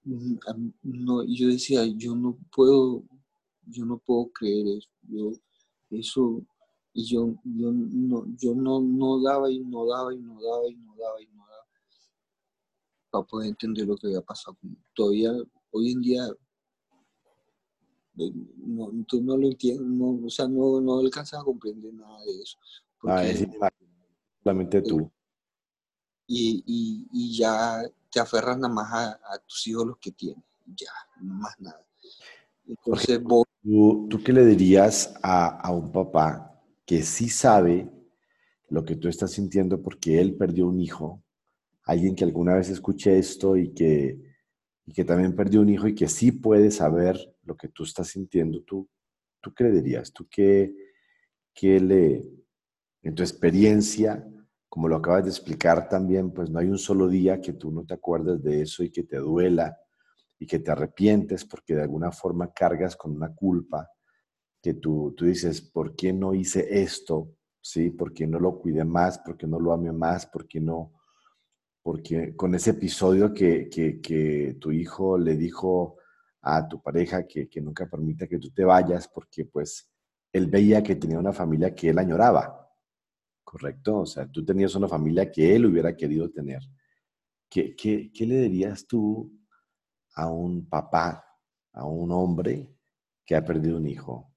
mm, 0.05 0.37
no, 0.83 1.25
yo 1.25 1.49
decía, 1.49 1.85
yo 1.85 2.15
no 2.15 2.37
puedo, 2.49 3.03
yo 3.65 3.83
no 3.85 3.97
puedo 3.97 4.31
creer 4.31 4.77
eso. 4.77 4.89
Yo, 5.01 5.33
eso, 5.89 6.41
y 6.93 7.05
yo, 7.05 7.35
yo, 7.43 7.71
no, 7.71 8.25
yo 8.37 8.55
no, 8.55 8.79
no 8.79 9.21
daba 9.21 9.51
y 9.51 9.59
no 9.59 9.85
daba 9.85 10.13
y 10.13 10.17
no 10.17 10.41
daba 10.41 10.69
y 10.69 10.75
no 10.75 10.95
daba 10.97 11.21
y 11.21 11.27
no 11.27 11.45
daba 11.47 11.65
para 13.15 13.25
poder 13.25 13.49
entender 13.49 13.87
lo 13.87 13.95
que 13.95 14.07
había 14.07 14.21
pasado. 14.21 14.57
Todavía, 14.93 15.31
hoy 15.71 15.91
en 15.91 16.01
día, 16.01 16.27
no, 18.15 18.91
tú 19.07 19.21
no 19.21 19.37
lo 19.37 19.47
entiendes, 19.47 19.87
no, 19.87 20.19
o 20.25 20.29
sea, 20.29 20.47
no, 20.47 20.81
no 20.81 20.99
alcanzas 20.99 21.39
a 21.39 21.43
comprender 21.43 21.93
nada 21.93 22.23
de 22.25 22.41
eso. 22.41 22.57
Ah, 23.03 23.25
es 23.25 23.45
solamente 24.43 24.81
tú. 24.81 25.09
Y, 26.27 26.63
y, 26.65 27.07
y, 27.11 27.37
ya 27.37 27.83
te 28.11 28.19
aferras 28.19 28.57
nada 28.57 28.73
más 28.73 28.91
a, 28.91 29.11
a, 29.33 29.37
tus 29.45 29.67
hijos 29.67 29.85
los 29.85 29.97
que 29.99 30.11
tienes, 30.11 30.43
ya, 30.65 30.89
más 31.21 31.53
nada. 31.59 31.85
Entonces, 32.67 33.21
vos, 33.21 33.45
¿Tú, 33.61 34.07
¿Tú, 34.09 34.23
qué 34.23 34.33
le 34.33 34.45
dirías 34.45 35.13
a, 35.21 35.47
a, 35.47 35.71
un 35.71 35.91
papá 35.91 36.61
que 36.85 37.01
sí 37.03 37.29
sabe 37.29 37.89
lo 38.69 38.85
que 38.85 38.95
tú 38.95 39.07
estás 39.07 39.31
sintiendo 39.31 39.81
porque 39.81 40.19
él 40.19 40.35
perdió 40.35 40.67
un 40.67 40.79
hijo? 40.79 41.23
Alguien 41.83 42.15
que 42.15 42.23
alguna 42.23 42.55
vez 42.55 42.69
escuche 42.69 43.17
esto 43.17 43.57
y 43.57 43.73
que, 43.73 44.19
y 44.85 44.93
que 44.93 45.03
también 45.03 45.35
perdió 45.35 45.61
un 45.61 45.69
hijo 45.69 45.87
y 45.87 45.95
que 45.95 46.07
sí 46.07 46.31
puede 46.31 46.71
saber 46.71 47.17
lo 47.43 47.55
que 47.55 47.67
tú 47.69 47.83
estás 47.83 48.07
sintiendo. 48.07 48.61
¿Tú, 48.61 48.87
tú 49.41 49.53
qué 49.53 49.65
le 49.65 49.71
dirías? 49.71 50.11
¿Tú 50.11 50.27
qué, 50.29 50.73
qué 51.53 51.79
le, 51.79 52.23
en 53.03 53.13
tu 53.13 53.21
experiencia, 53.21 54.27
como 54.67 54.87
lo 54.87 54.95
acabas 54.95 55.25
de 55.25 55.29
explicar 55.29 55.87
también, 55.87 56.31
pues 56.31 56.49
no 56.49 56.59
hay 56.59 56.67
un 56.67 56.79
solo 56.79 57.07
día 57.07 57.39
que 57.39 57.53
tú 57.53 57.71
no 57.71 57.85
te 57.85 57.93
acuerdes 57.93 58.41
de 58.43 58.63
eso 58.63 58.83
y 58.83 58.89
que 58.89 59.03
te 59.03 59.17
duela 59.17 59.77
y 60.39 60.45
que 60.45 60.59
te 60.59 60.71
arrepientes 60.71 61.45
porque 61.45 61.75
de 61.75 61.83
alguna 61.83 62.11
forma 62.11 62.51
cargas 62.51 62.95
con 62.95 63.15
una 63.15 63.33
culpa 63.33 63.89
que 64.61 64.73
tú, 64.73 65.13
tú 65.15 65.25
dices, 65.25 65.61
¿por 65.61 65.95
qué 65.95 66.11
no 66.11 66.33
hice 66.33 66.81
esto? 66.81 67.35
¿Sí? 67.61 67.91
¿Por 67.91 68.13
qué 68.13 68.27
no 68.27 68.39
lo 68.39 68.57
cuidé 68.59 68.83
más? 68.83 69.19
¿Por 69.19 69.37
qué 69.37 69.47
no 69.47 69.59
lo 69.59 69.73
amé 69.73 69.91
más? 69.91 70.25
¿Por 70.25 70.47
qué 70.47 70.59
no? 70.59 70.93
Porque 71.81 72.35
con 72.35 72.55
ese 72.55 72.71
episodio 72.71 73.33
que, 73.33 73.69
que, 73.69 74.01
que 74.01 74.57
tu 74.59 74.71
hijo 74.71 75.17
le 75.17 75.35
dijo 75.35 75.97
a 76.41 76.67
tu 76.67 76.81
pareja 76.81 77.25
que, 77.27 77.47
que, 77.47 77.61
nunca 77.61 77.87
permita 77.87 78.27
que 78.27 78.39
tú 78.39 78.51
te 78.51 78.63
vayas 78.63 79.07
porque 79.07 79.45
pues 79.45 79.91
él 80.31 80.47
veía 80.47 80.83
que 80.83 80.95
tenía 80.95 81.19
una 81.19 81.33
familia 81.33 81.73
que 81.73 81.89
él 81.89 81.99
añoraba, 81.99 82.69
¿correcto? 83.43 83.99
O 83.99 84.05
sea, 84.05 84.27
tú 84.27 84.43
tenías 84.43 84.75
una 84.75 84.87
familia 84.87 85.31
que 85.31 85.55
él 85.55 85.65
hubiera 85.65 85.95
querido 85.95 86.29
tener. 86.29 86.61
¿Qué, 87.49 87.75
qué, 87.75 88.11
qué 88.11 88.25
le 88.25 88.41
dirías 88.41 88.85
tú 88.85 89.31
a 90.15 90.27
un 90.27 90.67
papá, 90.67 91.25
a 91.73 91.85
un 91.85 92.11
hombre 92.11 92.73
que 93.25 93.35
ha 93.35 93.43
perdido 93.43 93.77
un 93.77 93.87
hijo? 93.87 94.31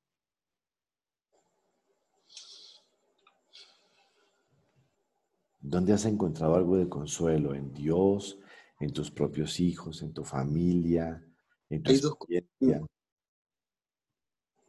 ¿Dónde 5.61 5.93
has 5.93 6.05
encontrado 6.05 6.55
algo 6.55 6.77
de 6.77 6.89
consuelo? 6.89 7.55
¿En 7.55 7.73
Dios? 7.73 8.39
¿En 8.81 8.93
tus 8.93 9.11
propios 9.11 9.61
hijos? 9.61 10.03
¿En 10.03 10.13
tu 10.13 10.25
familia? 10.25 11.23
¿En 11.69 11.83
tu 11.83 11.91
Hay 11.91 11.99
dos 11.99 12.13
experiencia? 12.13 12.87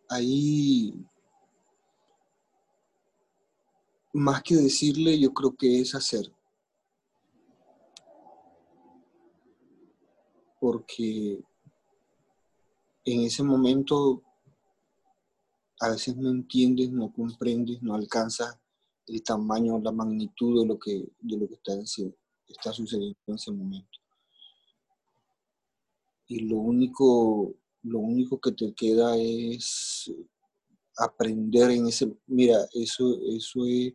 ahí, 0.09 1.05
más 4.11 4.41
que 4.41 4.55
decirle, 4.55 5.19
yo 5.19 5.31
creo 5.33 5.55
que 5.55 5.79
es 5.79 5.93
hacer. 5.95 6.31
Porque 10.59 11.41
en 13.05 13.21
ese 13.21 13.43
momento 13.43 14.21
a 15.79 15.89
veces 15.89 16.15
no 16.17 16.29
entiendes, 16.29 16.91
no 16.91 17.11
comprendes, 17.11 17.81
no 17.81 17.95
alcanzas 17.95 18.57
el 19.07 19.23
tamaño, 19.23 19.79
la 19.79 19.91
magnitud 19.91 20.61
de 20.61 20.67
lo 20.67 20.77
que, 20.77 21.07
de 21.19 21.37
lo 21.37 21.47
que 21.47 21.55
está, 21.55 22.73
sucediendo 22.73 23.17
en 23.27 23.35
ese 23.35 23.51
momento. 23.51 23.99
Y 26.27 26.41
lo 26.41 26.57
único, 26.57 27.55
lo 27.83 27.99
único 27.99 28.39
que 28.39 28.51
te 28.51 28.73
queda 28.73 29.17
es 29.17 30.11
aprender 30.97 31.71
en 31.71 31.87
ese, 31.87 32.13
mira, 32.27 32.57
eso, 32.73 33.17
eso 33.25 33.65
es, 33.65 33.93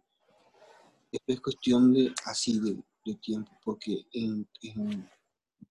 es 1.27 1.41
cuestión 1.41 1.93
de 1.93 2.13
así 2.25 2.59
de, 2.59 2.83
tiempo, 3.21 3.53
porque 3.63 4.07
en, 4.13 4.49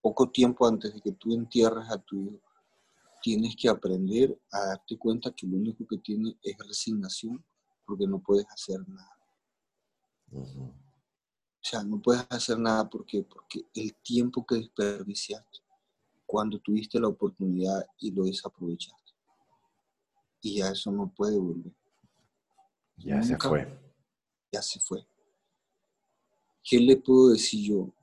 poco 0.03 0.29
tiempo 0.29 0.67
antes 0.67 0.93
de 0.93 0.99
que 0.99 1.13
tú 1.13 1.33
entierres 1.33 1.89
a 1.89 1.97
tu 1.97 2.17
hijo, 2.25 2.41
tienes 3.21 3.55
que 3.55 3.69
aprender 3.69 4.37
a 4.51 4.59
darte 4.67 4.97
cuenta 4.97 5.31
que 5.31 5.47
lo 5.47 5.55
único 5.55 5.87
que 5.87 5.97
tienes 5.97 6.35
es 6.43 6.57
resignación, 6.57 7.43
porque 7.85 8.05
no 8.05 8.19
puedes 8.19 8.45
hacer 8.49 8.85
nada. 8.85 9.17
Uh 10.29 10.45
-huh. 10.45 10.69
O 10.69 11.65
sea, 11.65 11.81
no 11.83 12.01
puedes 12.01 12.25
hacer 12.29 12.59
nada 12.59 12.89
porque, 12.89 13.23
porque 13.23 13.65
el 13.73 13.95
tiempo 14.03 14.45
que 14.45 14.55
desperdiciaste 14.55 15.59
cuando 16.25 16.59
tuviste 16.59 16.99
la 16.99 17.07
oportunidad 17.07 17.87
y 17.99 18.11
lo 18.11 18.25
desaprovechaste. 18.25 19.13
Y 20.41 20.57
ya 20.57 20.71
eso 20.71 20.91
no 20.91 21.13
puede 21.15 21.39
volver. 21.39 21.73
Ya 22.97 23.15
Nunca, 23.21 23.27
se 23.27 23.49
fue. 23.49 23.79
Ya 24.51 24.61
se 24.61 24.79
fue. 24.81 25.07
¿Qué 26.61 26.77
le 26.77 26.97
puedo 26.97 27.29
decir 27.29 27.69
yo? 27.69 27.93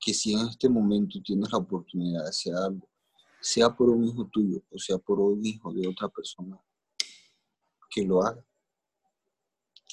Que 0.00 0.14
si 0.14 0.34
en 0.34 0.48
este 0.48 0.68
momento 0.68 1.20
tienes 1.22 1.50
la 1.50 1.58
oportunidad 1.58 2.22
de 2.22 2.28
hacer 2.28 2.54
algo, 2.54 2.88
sea 3.40 3.74
por 3.74 3.88
un 3.90 4.04
hijo 4.04 4.26
tuyo 4.26 4.62
o 4.70 4.78
sea 4.78 4.98
por 4.98 5.20
un 5.20 5.44
hijo 5.44 5.72
de 5.72 5.86
otra 5.86 6.08
persona, 6.08 6.60
que 7.90 8.04
lo 8.04 8.22
haga, 8.22 8.44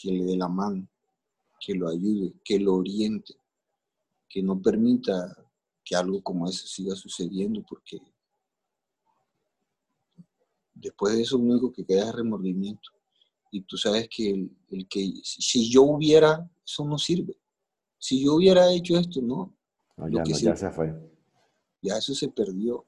que 0.02 0.12
le 0.12 0.26
dé 0.26 0.38
la 0.38 0.48
mano, 0.48 0.88
que 1.60 1.74
lo 1.74 1.90
ayude, 1.90 2.34
que 2.44 2.60
lo 2.60 2.76
oriente, 2.76 3.36
que 4.28 4.44
no 4.44 4.62
permita 4.62 5.36
que 5.84 5.96
algo 5.96 6.22
como 6.22 6.48
eso 6.48 6.68
siga 6.68 6.96
sucediendo, 6.96 7.64
porque 7.68 8.00
después 10.74 11.16
de 11.16 11.22
eso 11.22 11.38
lo 11.38 11.44
único 11.44 11.72
que 11.72 11.86
queda 11.86 12.10
es 12.10 12.16
remordimiento. 12.16 12.92
Y 13.52 13.62
tú 13.62 13.78
sabes 13.78 14.10
que 14.10 14.30
el, 14.32 14.88
que 14.90 15.14
si 15.24 15.70
yo 15.70 15.84
hubiera, 15.84 16.50
eso 16.66 16.84
no 16.86 16.98
sirve. 16.98 17.40
Si 17.98 18.24
yo 18.24 18.36
hubiera 18.36 18.72
hecho 18.74 18.98
esto, 18.98 19.22
no. 19.22 19.56
Ya, 19.98 20.24
ya 20.24 20.56
se 20.56 20.72
fue. 20.72 20.94
Ya 21.82 21.98
eso 21.98 22.14
se 22.14 22.30
perdió. 22.30 22.86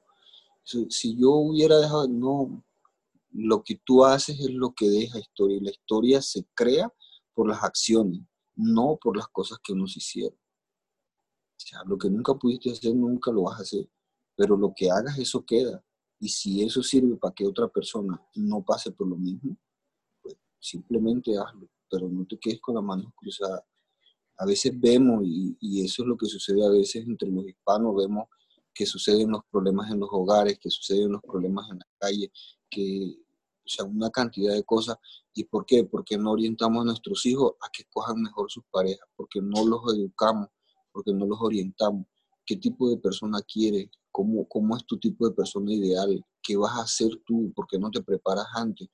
Si 0.62 1.16
yo 1.16 1.30
hubiera 1.32 1.78
dejado, 1.78 2.08
no, 2.08 2.64
lo 3.32 3.62
que 3.62 3.80
tú 3.84 4.04
haces 4.04 4.38
es 4.40 4.50
lo 4.50 4.74
que 4.74 4.88
deja 4.88 5.18
historia. 5.18 5.56
Y 5.56 5.60
la 5.60 5.70
historia 5.70 6.20
se 6.22 6.44
crea 6.54 6.92
por 7.34 7.48
las 7.48 7.62
acciones, 7.62 8.20
no 8.56 8.98
por 9.00 9.16
las 9.16 9.28
cosas 9.28 9.58
que 9.62 9.74
nos 9.74 9.96
hicieron. 9.96 10.38
O 10.38 11.60
sea, 11.60 11.82
lo 11.86 11.96
que 11.96 12.10
nunca 12.10 12.34
pudiste 12.34 12.70
hacer, 12.70 12.94
nunca 12.94 13.30
lo 13.30 13.42
vas 13.44 13.58
a 13.58 13.62
hacer. 13.62 13.88
Pero 14.36 14.56
lo 14.56 14.72
que 14.74 14.90
hagas, 14.90 15.18
eso 15.18 15.44
queda. 15.44 15.82
Y 16.20 16.28
si 16.28 16.62
eso 16.62 16.82
sirve 16.82 17.16
para 17.16 17.34
que 17.34 17.46
otra 17.46 17.68
persona 17.68 18.20
no 18.34 18.62
pase 18.62 18.90
por 18.92 19.08
lo 19.08 19.16
mismo, 19.16 19.56
pues 20.22 20.36
simplemente 20.58 21.32
hazlo. 21.36 21.68
Pero 21.90 22.08
no 22.08 22.26
te 22.26 22.38
quedes 22.38 22.60
con 22.60 22.74
las 22.74 22.84
manos 22.84 23.12
cruzadas. 23.16 23.62
A 24.38 24.46
veces 24.46 24.72
vemos, 24.78 25.22
y, 25.24 25.84
eso 25.84 26.02
es 26.02 26.08
lo 26.08 26.16
que 26.16 26.26
sucede 26.26 26.64
a 26.64 26.70
veces 26.70 27.06
entre 27.06 27.28
los 27.28 27.46
hispanos, 27.46 27.96
vemos 27.96 28.28
que 28.72 28.86
suceden 28.86 29.30
los 29.30 29.42
problemas 29.50 29.90
en 29.90 29.98
los 29.98 30.08
hogares, 30.12 30.58
que 30.60 30.70
suceden 30.70 31.12
los 31.12 31.22
problemas 31.22 31.68
en 31.70 31.78
la 31.78 31.86
calle, 31.98 32.30
que, 32.70 33.16
o 33.64 33.68
sea, 33.68 33.84
una 33.84 34.10
cantidad 34.10 34.54
de 34.54 34.62
cosas. 34.62 34.96
¿Y 35.34 35.44
por 35.44 35.66
qué? 35.66 35.84
Porque 35.84 36.16
no 36.16 36.30
orientamos 36.30 36.82
a 36.82 36.84
nuestros 36.84 37.26
hijos 37.26 37.54
a 37.60 37.68
que 37.72 37.82
escojan 37.82 38.22
mejor 38.22 38.50
sus 38.50 38.64
parejas, 38.70 39.08
porque 39.16 39.40
no 39.42 39.66
los 39.66 39.80
educamos, 39.92 40.48
porque 40.92 41.12
no 41.12 41.26
los 41.26 41.38
orientamos. 41.40 42.06
¿Qué 42.46 42.56
tipo 42.56 42.88
de 42.88 42.98
persona 42.98 43.40
quieres? 43.42 43.88
¿Cómo, 44.12 44.46
¿Cómo 44.48 44.76
es 44.76 44.86
tu 44.86 44.98
tipo 44.98 45.28
de 45.28 45.34
persona 45.34 45.72
ideal? 45.72 46.24
¿Qué 46.42 46.56
vas 46.56 46.78
a 46.78 46.82
hacer 46.82 47.10
tú? 47.26 47.52
¿Por 47.54 47.66
qué 47.66 47.78
no 47.78 47.90
te 47.90 48.02
preparas 48.02 48.46
antes 48.54 48.88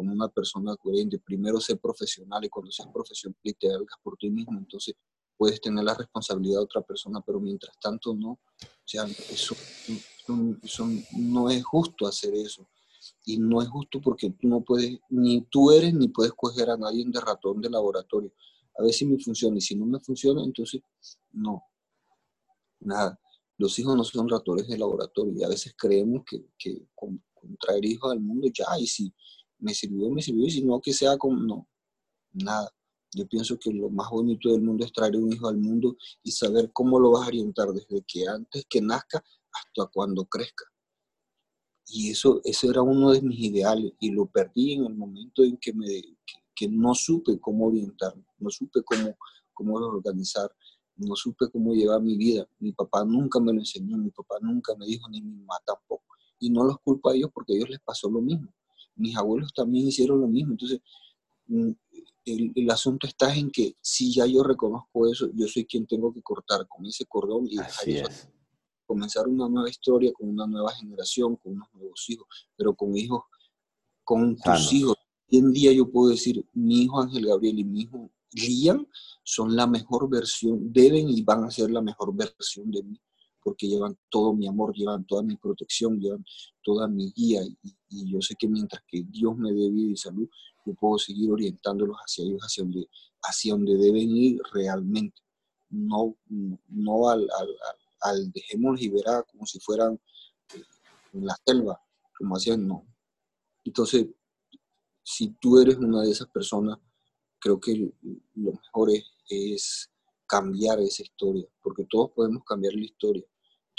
como 0.00 0.14
una 0.14 0.28
persona 0.28 0.74
coherente? 0.76 1.18
Primero 1.18 1.60
ser 1.60 1.78
profesional 1.78 2.42
y 2.42 2.48
cuando 2.48 2.72
seas 2.72 2.88
profesional 2.88 3.36
y 3.42 3.52
te 3.52 3.68
hagas 3.68 3.98
por 4.02 4.16
ti 4.16 4.30
mismo, 4.30 4.56
entonces 4.56 4.94
puedes 5.36 5.60
tener 5.60 5.84
la 5.84 5.94
responsabilidad 5.94 6.56
de 6.58 6.64
otra 6.64 6.80
persona, 6.80 7.20
pero 7.20 7.38
mientras 7.38 7.78
tanto 7.78 8.14
no. 8.14 8.30
O 8.30 8.86
sea, 8.86 9.04
eso, 9.04 9.54
eso 10.62 10.88
no 11.18 11.50
es 11.50 11.62
justo 11.62 12.06
hacer 12.06 12.32
eso. 12.34 12.66
Y 13.26 13.36
no 13.36 13.60
es 13.60 13.68
justo 13.68 14.00
porque 14.00 14.30
tú 14.30 14.48
no 14.48 14.62
puedes, 14.62 14.98
ni 15.10 15.42
tú 15.50 15.70
eres, 15.70 15.92
ni 15.92 16.08
puedes 16.08 16.32
coger 16.32 16.70
a 16.70 16.78
nadie 16.78 17.04
de 17.06 17.20
ratón 17.20 17.60
de 17.60 17.68
laboratorio. 17.68 18.32
A 18.78 18.82
ver 18.82 18.94
si 18.94 19.04
me 19.04 19.18
funciona 19.18 19.58
y 19.58 19.60
si 19.60 19.74
no 19.74 19.84
me 19.84 20.00
funciona, 20.00 20.42
entonces 20.42 20.80
no. 21.32 21.62
Nada. 22.80 23.20
Los 23.58 23.78
hijos 23.78 23.94
no 23.94 24.04
son 24.04 24.30
ratones 24.30 24.66
de 24.66 24.78
laboratorio 24.78 25.34
y 25.36 25.44
a 25.44 25.48
veces 25.48 25.74
creemos 25.76 26.24
que, 26.24 26.46
que 26.58 26.86
con, 26.94 27.22
traer 27.58 27.84
hijos 27.84 28.10
al 28.12 28.20
mundo 28.20 28.48
ya, 28.52 28.66
y 28.78 28.86
si 28.86 29.12
me 29.60 29.74
sirvió, 29.74 30.10
me 30.10 30.22
sirvió, 30.22 30.46
y 30.46 30.50
si 30.50 30.62
no, 30.62 30.80
que 30.80 30.92
sea 30.92 31.16
como, 31.18 31.40
no, 31.40 31.68
nada. 32.32 32.70
Yo 33.12 33.26
pienso 33.26 33.58
que 33.58 33.72
lo 33.72 33.90
más 33.90 34.08
bonito 34.10 34.52
del 34.52 34.62
mundo 34.62 34.84
es 34.84 34.92
traer 34.92 35.16
un 35.16 35.32
hijo 35.32 35.48
al 35.48 35.56
mundo 35.56 35.96
y 36.22 36.30
saber 36.30 36.70
cómo 36.72 36.98
lo 37.00 37.10
vas 37.10 37.24
a 37.24 37.28
orientar 37.28 37.68
desde 37.72 38.04
que 38.06 38.26
antes 38.28 38.64
que 38.68 38.80
nazca 38.80 39.24
hasta 39.52 39.90
cuando 39.92 40.24
crezca. 40.26 40.64
Y 41.88 42.10
eso, 42.10 42.40
eso 42.44 42.70
era 42.70 42.82
uno 42.82 43.10
de 43.10 43.20
mis 43.20 43.40
ideales 43.40 43.92
y 43.98 44.12
lo 44.12 44.26
perdí 44.26 44.74
en 44.74 44.84
el 44.84 44.94
momento 44.94 45.42
en 45.42 45.56
que, 45.56 45.72
me, 45.72 45.86
que, 46.54 46.68
no 46.68 46.94
supe 46.94 47.40
cómo 47.40 47.66
orientar, 47.66 48.14
no 48.38 48.48
supe 48.48 48.80
cómo, 48.84 49.16
cómo 49.52 49.74
organizar, 49.74 50.48
no 50.94 51.16
supe 51.16 51.50
cómo 51.50 51.74
llevar 51.74 52.00
mi 52.00 52.16
vida. 52.16 52.48
Mi 52.60 52.70
papá 52.70 53.04
nunca 53.04 53.40
me 53.40 53.52
lo 53.52 53.58
enseñó, 53.58 53.96
mi 53.96 54.10
papá 54.10 54.36
nunca 54.40 54.72
me 54.76 54.86
dijo, 54.86 55.08
ni 55.08 55.20
mi 55.20 55.34
mamá 55.34 55.56
tampoco. 55.66 56.04
Y 56.38 56.48
no 56.48 56.62
los 56.62 56.78
culpo 56.78 57.10
a 57.10 57.16
ellos 57.16 57.30
porque 57.34 57.54
a 57.54 57.56
ellos 57.56 57.70
les 57.70 57.80
pasó 57.80 58.08
lo 58.08 58.20
mismo. 58.20 58.52
Mis 59.00 59.16
abuelos 59.16 59.52
también 59.52 59.88
hicieron 59.88 60.20
lo 60.20 60.28
mismo. 60.28 60.52
Entonces, 60.52 60.80
mm, 61.46 61.70
el, 62.26 62.52
el, 62.54 62.70
asunto 62.70 63.06
está 63.06 63.34
en 63.34 63.50
que 63.50 63.76
si 63.80 64.12
ya 64.12 64.26
yo 64.26 64.42
reconozco 64.42 65.10
eso, 65.10 65.30
yo 65.34 65.48
soy 65.48 65.64
quien 65.64 65.86
tengo 65.86 66.12
que 66.12 66.22
cortar 66.22 66.66
con 66.68 66.86
ese 66.86 67.06
cordón 67.06 67.46
y 67.48 67.56
comenzar 68.90 69.28
una 69.28 69.48
nueva 69.48 69.70
historia 69.70 70.12
con 70.12 70.28
una 70.28 70.48
nueva 70.48 70.72
generación, 70.72 71.36
con 71.36 71.52
unos 71.52 71.68
nuevos 71.74 72.04
hijos, 72.08 72.26
pero 72.56 72.74
con 72.74 72.96
hijos, 72.96 73.22
con 74.02 74.36
tus 74.36 74.72
hijos. 74.72 74.96
Hoy 75.30 75.38
en 75.38 75.52
día 75.52 75.72
yo 75.72 75.88
puedo 75.88 76.10
decir, 76.10 76.44
mi 76.52 76.82
hijo 76.82 77.00
Ángel 77.00 77.26
Gabriel 77.26 77.60
y 77.60 77.64
mi 77.64 77.82
hijo 77.82 78.10
Liam 78.32 78.86
son 79.22 79.54
la 79.54 79.68
mejor 79.68 80.10
versión, 80.10 80.72
deben 80.72 81.08
y 81.08 81.22
van 81.22 81.44
a 81.44 81.50
ser 81.52 81.70
la 81.70 81.80
mejor 81.80 82.14
versión 82.14 82.68
de 82.70 82.82
mí, 82.82 83.00
porque 83.50 83.66
llevan 83.66 83.98
todo 84.08 84.32
mi 84.32 84.46
amor, 84.46 84.72
llevan 84.74 85.04
toda 85.06 85.22
mi 85.22 85.36
protección, 85.36 85.98
llevan 85.98 86.24
toda 86.62 86.88
mi 86.88 87.12
guía, 87.12 87.40
y, 87.42 88.10
yo 88.12 88.20
sé 88.20 88.34
que 88.38 88.46
mientras 88.48 88.82
que 88.86 89.02
Dios 89.08 89.36
me 89.36 89.52
dé 89.52 89.70
vida 89.70 89.92
y 89.92 89.96
salud, 89.96 90.28
yo 90.64 90.74
puedo 90.74 90.98
seguir 90.98 91.30
orientándolos 91.30 91.96
hacia 91.96 92.24
ellos, 92.24 92.40
hacia 92.42 92.62
donde, 92.62 92.88
hacia 93.22 93.52
donde 93.52 93.76
deben 93.76 94.10
ir 94.10 94.40
realmente, 94.52 95.20
no, 95.70 96.16
no 96.68 97.08
al, 97.08 97.28
al 97.38 97.48
al 98.00 98.30
dejémoslos 98.32 98.82
y 98.82 98.90
como 99.30 99.46
si 99.46 99.60
fueran 99.60 100.00
eh, 100.54 100.62
en 101.12 101.26
la 101.26 101.36
selva, 101.44 101.80
como 102.16 102.36
hacían, 102.36 102.66
no. 102.66 102.86
Entonces, 103.64 104.06
si 105.02 105.28
tú 105.40 105.58
eres 105.58 105.76
una 105.76 106.02
de 106.02 106.10
esas 106.10 106.28
personas, 106.28 106.78
creo 107.38 107.60
que 107.60 107.92
lo 108.34 108.52
mejor 108.52 108.90
es, 109.28 109.90
cambiar 110.26 110.78
esa 110.78 111.02
historia, 111.02 111.44
porque 111.60 111.84
todos 111.90 112.12
podemos 112.12 112.44
cambiar 112.44 112.74
la 112.74 112.84
historia, 112.84 113.24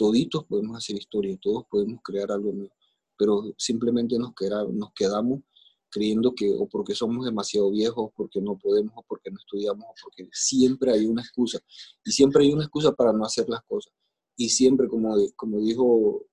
toditos 0.01 0.45
podemos 0.45 0.77
hacer 0.77 0.95
historia, 0.97 1.37
todos 1.39 1.65
podemos 1.69 2.01
crear 2.03 2.31
algo 2.31 2.51
nuevo, 2.51 2.73
pero 3.17 3.53
simplemente 3.57 4.17
nos, 4.17 4.33
nos 4.73 4.93
quedamos 4.93 5.41
creyendo 5.89 6.33
que 6.33 6.49
o 6.49 6.67
porque 6.67 6.95
somos 6.95 7.25
demasiado 7.25 7.69
viejos, 7.69 8.11
porque 8.15 8.41
no 8.41 8.57
podemos, 8.57 8.93
o 8.95 9.03
porque 9.07 9.29
no 9.29 9.37
estudiamos, 9.37 9.85
o 9.85 9.93
porque 10.01 10.29
siempre 10.31 10.93
hay 10.93 11.05
una 11.05 11.21
excusa. 11.21 11.59
Y 12.05 12.11
siempre 12.11 12.43
hay 12.43 12.53
una 12.53 12.63
excusa 12.63 12.93
para 12.93 13.11
no 13.11 13.25
hacer 13.25 13.47
las 13.49 13.61
cosas 13.63 13.93
y 14.41 14.49
siempre, 14.49 14.87
como, 14.87 15.15
como 15.35 15.59
dijo 15.59 16.25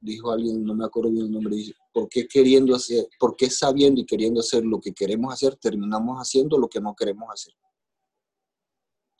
dijo 0.00 0.32
alguien, 0.32 0.64
no 0.64 0.74
me 0.74 0.84
acuerdo 0.84 1.10
bien 1.10 1.26
el 1.26 1.32
nombre, 1.32 1.54
dice, 1.54 1.74
¿por 1.92 2.08
qué 2.08 2.26
queriendo 2.26 2.74
hacer, 2.74 3.06
por 3.20 3.36
qué 3.36 3.48
sabiendo 3.48 4.00
y 4.00 4.06
queriendo 4.06 4.40
hacer 4.40 4.64
lo 4.64 4.80
que 4.80 4.92
queremos 4.92 5.32
hacer, 5.32 5.54
terminamos 5.56 6.18
haciendo 6.18 6.58
lo 6.58 6.68
que 6.68 6.80
no 6.80 6.94
queremos 6.96 7.28
hacer? 7.32 7.54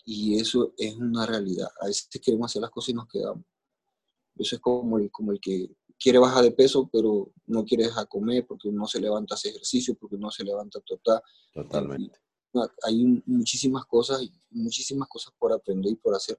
Y 0.05 0.39
eso 0.39 0.73
es 0.77 0.95
una 0.97 1.27
realidad. 1.27 1.69
A 1.81 1.87
veces 1.87 2.09
queremos 2.23 2.51
hacer 2.51 2.63
las 2.63 2.71
cosas 2.71 2.91
y 2.91 2.95
nos 2.95 3.09
quedamos. 3.09 3.45
Eso 4.37 4.57
es 4.57 4.63
como 4.63 4.99
el, 4.99 5.11
como 5.11 5.33
el 5.33 5.41
que 5.41 5.71
quiere 5.99 6.19
bajar 6.19 6.43
de 6.43 6.53
peso, 6.53 6.89
pero 6.93 7.33
no 7.47 7.65
quiere 7.65 7.85
dejar 7.85 8.09
comer 8.09 8.47
porque 8.47 8.71
no 8.71 8.87
se 8.87 9.01
levanta 9.01 9.35
a 9.35 9.37
hacer 9.37 9.53
ejercicio, 9.53 9.95
porque 9.95 10.17
no 10.17 10.31
se 10.31 10.43
levanta 10.43 10.79
a 10.79 10.83
total. 10.83 11.21
Totalmente. 11.53 12.19
Hay 12.85 13.23
muchísimas 13.27 13.85
cosas, 13.87 14.23
muchísimas 14.51 15.09
cosas 15.09 15.33
por 15.39 15.53
aprender 15.53 15.93
y 15.93 15.97
por 15.97 16.15
hacer 16.15 16.39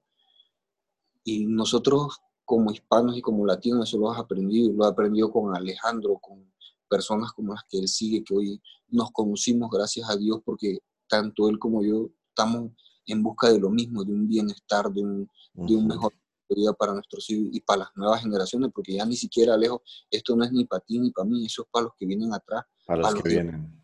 y 1.24 1.46
nosotros 1.46 2.20
como 2.44 2.70
hispanos 2.70 3.16
y 3.16 3.22
como 3.22 3.46
latinos 3.46 3.88
eso 3.88 3.98
lo 3.98 4.10
has 4.10 4.18
aprendido, 4.20 4.72
lo 4.72 4.84
he 4.84 4.88
aprendido 4.88 5.32
con 5.32 5.56
Alejandro, 5.56 6.18
con 6.18 6.52
personas 6.88 7.32
como 7.32 7.54
las 7.54 7.64
que 7.64 7.78
él 7.78 7.88
sigue, 7.88 8.22
que 8.22 8.34
hoy 8.34 8.62
nos 8.88 9.10
conocimos 9.10 9.70
gracias 9.70 10.08
a 10.08 10.16
Dios 10.16 10.40
porque 10.44 10.78
tanto 11.08 11.48
él 11.48 11.58
como 11.58 11.82
yo 11.82 12.10
estamos 12.28 12.72
en 13.12 13.22
busca 13.22 13.50
de 13.50 13.58
lo 13.58 13.70
mismo, 13.70 14.04
de 14.04 14.12
un 14.12 14.26
bienestar, 14.26 14.90
de 14.90 15.02
un, 15.02 15.28
de 15.54 15.76
un 15.76 15.86
mejor 15.86 16.12
vida 16.48 16.72
para 16.72 16.92
nuestros 16.92 17.28
hijos 17.30 17.48
y 17.52 17.60
para 17.60 17.80
las 17.80 17.88
nuevas 17.96 18.22
generaciones, 18.22 18.70
porque 18.74 18.94
ya 18.94 19.04
ni 19.04 19.16
siquiera 19.16 19.56
lejos, 19.56 19.80
esto 20.10 20.36
no 20.36 20.44
es 20.44 20.52
ni 20.52 20.64
para 20.64 20.80
ti 20.80 20.98
ni 20.98 21.10
para 21.10 21.28
mí, 21.28 21.44
eso 21.46 21.62
es 21.62 21.68
para 21.70 21.84
los 21.84 21.94
que 21.96 22.06
vienen 22.06 22.32
atrás. 22.32 22.64
Para 22.86 23.02
los, 23.02 23.22
que, 23.22 23.28
vienen. 23.28 23.80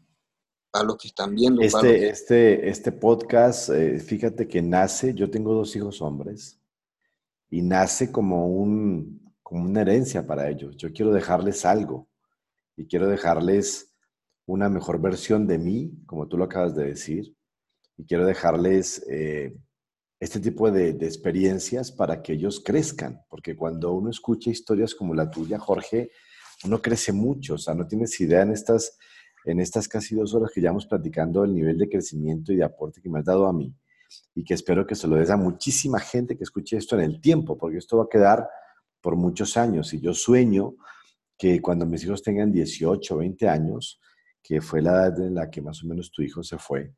Para 0.71 0.85
los 0.85 0.97
que 0.97 1.09
están 1.09 1.35
viendo. 1.35 1.63
Este, 1.63 2.09
este, 2.09 2.69
este 2.69 2.93
podcast, 2.93 3.71
eh, 3.71 3.99
fíjate 3.99 4.47
que 4.47 4.63
nace, 4.63 5.15
yo 5.15 5.31
tengo 5.31 5.55
dos 5.55 5.75
hijos 5.77 6.01
hombres, 6.03 6.61
y 7.51 7.63
nace 7.63 8.13
como, 8.13 8.47
un, 8.47 9.35
como 9.43 9.65
una 9.65 9.81
herencia 9.81 10.27
para 10.27 10.49
ellos. 10.49 10.77
Yo 10.77 10.93
quiero 10.93 11.13
dejarles 11.13 11.65
algo 11.65 12.09
y 12.77 12.87
quiero 12.87 13.09
dejarles 13.09 13.93
una 14.47 14.69
mejor 14.69 15.01
versión 15.01 15.47
de 15.47 15.59
mí, 15.59 15.93
como 16.07 16.29
tú 16.29 16.37
lo 16.37 16.45
acabas 16.45 16.75
de 16.75 16.87
decir, 16.87 17.37
y 18.01 18.05
quiero 18.07 18.25
dejarles 18.25 19.05
eh, 19.11 19.55
este 20.19 20.41
tipo 20.41 20.71
de, 20.71 20.95
de, 20.95 21.07
experiencias 21.07 21.93
para 21.93 22.23
que 22.23 22.33
ellos 22.33 22.63
crezcan, 22.65 23.21
porque 23.29 23.55
cuando 23.55 23.93
uno 23.93 24.09
escucha 24.09 24.51
historias 24.51 24.95
como 24.95 25.15
la 25.15 25.31
tuya, 25.31 25.59
Jorge, 25.59 26.11
uno 26.65 26.81
crece 26.81 27.13
mucho, 27.13 27.55
o 27.55 27.59
sea, 27.59 27.75
no 27.75 27.87
tienes 27.87 28.19
idea 28.21 28.43
en 28.43 28.53
estas, 28.53 28.97
en 29.45 29.61
estas 29.61 29.87
casi 29.87 30.15
dos 30.15 30.35
horas 30.35 30.51
que 30.55 30.63
llevamos 30.63 30.87
platicando 30.87 31.45
el 31.45 31.55
nivel 31.55 31.77
de 31.77 31.89
crecimiento 31.89 32.53
y 32.53 32.57
de 32.57 32.65
aporte 32.65 33.03
que 33.03 33.11
me 33.11 33.19
has 33.19 33.25
dado 33.27 33.47
a 33.47 33.53
mí 33.53 33.75
y 34.35 34.45
que 34.45 34.55
espero 34.55 34.87
que 34.87 34.95
se 34.95 35.07
lo 35.07 35.17
des 35.17 35.31
a 35.31 35.37
muchísima 35.37 36.01
gente 36.01 36.37
que 36.37 36.45
escuche 36.45 36.79
esto 36.79 36.97
en 36.97 37.03
el 37.03 37.21
tiempo, 37.21 37.59
porque 37.59 37.79
esto 37.79 37.99
va 37.99 38.05
a 38.05 38.09
quedar 38.11 38.49
por 39.03 39.15
muchos 39.17 39.57
años. 39.57 39.93
Y 39.93 40.01
yo 40.01 40.15
sueño 40.15 40.75
que 41.37 41.61
cuando 41.61 41.87
mis 41.87 42.03
hijos 42.05 42.23
tengan 42.23 42.51
18 42.51 43.15
o 43.15 43.19
20 43.19 43.49
años, 43.49 44.01
que 44.43 44.61
fue 44.61 44.83
la 44.83 44.93
edad 44.93 45.21
en 45.21 45.35
la 45.35 45.51
que 45.51 45.61
más 45.61 45.83
o 45.85 45.87
menos 45.87 46.11
tu 46.11 46.23
hijo 46.23 46.43
se 46.43 46.59
fue, 46.59 46.95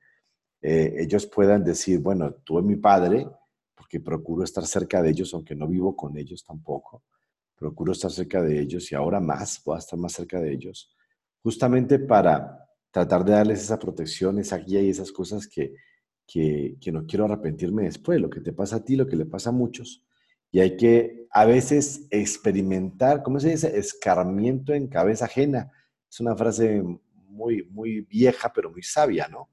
eh, 0.63 0.95
ellos 0.99 1.27
puedan 1.27 1.65
decir, 1.65 1.99
bueno, 1.99 2.33
tuve 2.45 2.63
mi 2.63 2.77
padre, 2.77 3.27
porque 3.75 4.01
procuro 4.01 4.45
estar 4.45 4.65
cerca 4.65 5.03
de 5.03 5.11
ellos, 5.11 5.35
aunque 5.35 5.57
no 5.57 5.67
vivo 5.67 5.97
con 5.97 6.17
ellos 6.17 6.45
tampoco, 6.45 7.03
procuro 7.57 7.93
estar 7.93 8.11
cerca 8.11 8.41
de 8.41 8.61
ellos 8.61 8.91
y 8.93 8.95
ahora 8.95 9.21
más, 9.21 9.61
puedo 9.61 9.79
estar 9.79 9.99
más 9.99 10.13
cerca 10.13 10.41
de 10.41 10.53
ellos, 10.53 10.95
justamente 11.43 11.99
para 11.99 12.59
tratar 12.93 13.25
de 13.25 13.33
darles 13.33 13.63
esa 13.63 13.79
protección, 13.79 14.39
esa 14.39 14.59
guía 14.59 14.81
y 14.81 14.91
esas 14.91 15.11
cosas 15.11 15.49
que, 15.49 15.75
que, 16.27 16.77
que 16.81 16.93
no 16.93 17.07
quiero 17.07 17.25
arrepentirme 17.25 17.85
después, 17.85 18.21
lo 18.21 18.31
que 18.31 18.41
te 18.41 18.53
pasa 18.53 18.77
a 18.77 18.85
ti, 18.85 18.97
lo 18.97 19.07
que 19.07 19.17
le 19.17 19.27
pasa 19.27 19.51
a 19.51 19.53
muchos. 19.53 20.05
Y 20.53 20.61
hay 20.61 20.77
que 20.77 21.27
a 21.31 21.47
veces 21.47 22.07
experimentar, 22.11 23.23
¿cómo 23.23 23.41
se 23.41 23.51
dice? 23.51 23.77
Escarmiento 23.79 24.75
en 24.75 24.87
cabeza 24.87 25.25
ajena. 25.25 25.73
Es 26.11 26.21
una 26.21 26.37
frase 26.37 26.83
muy, 27.29 27.65
muy 27.71 28.03
vieja, 28.03 28.53
pero 28.55 28.71
muy 28.71 28.83
sabia, 28.83 29.29
¿no? 29.29 29.49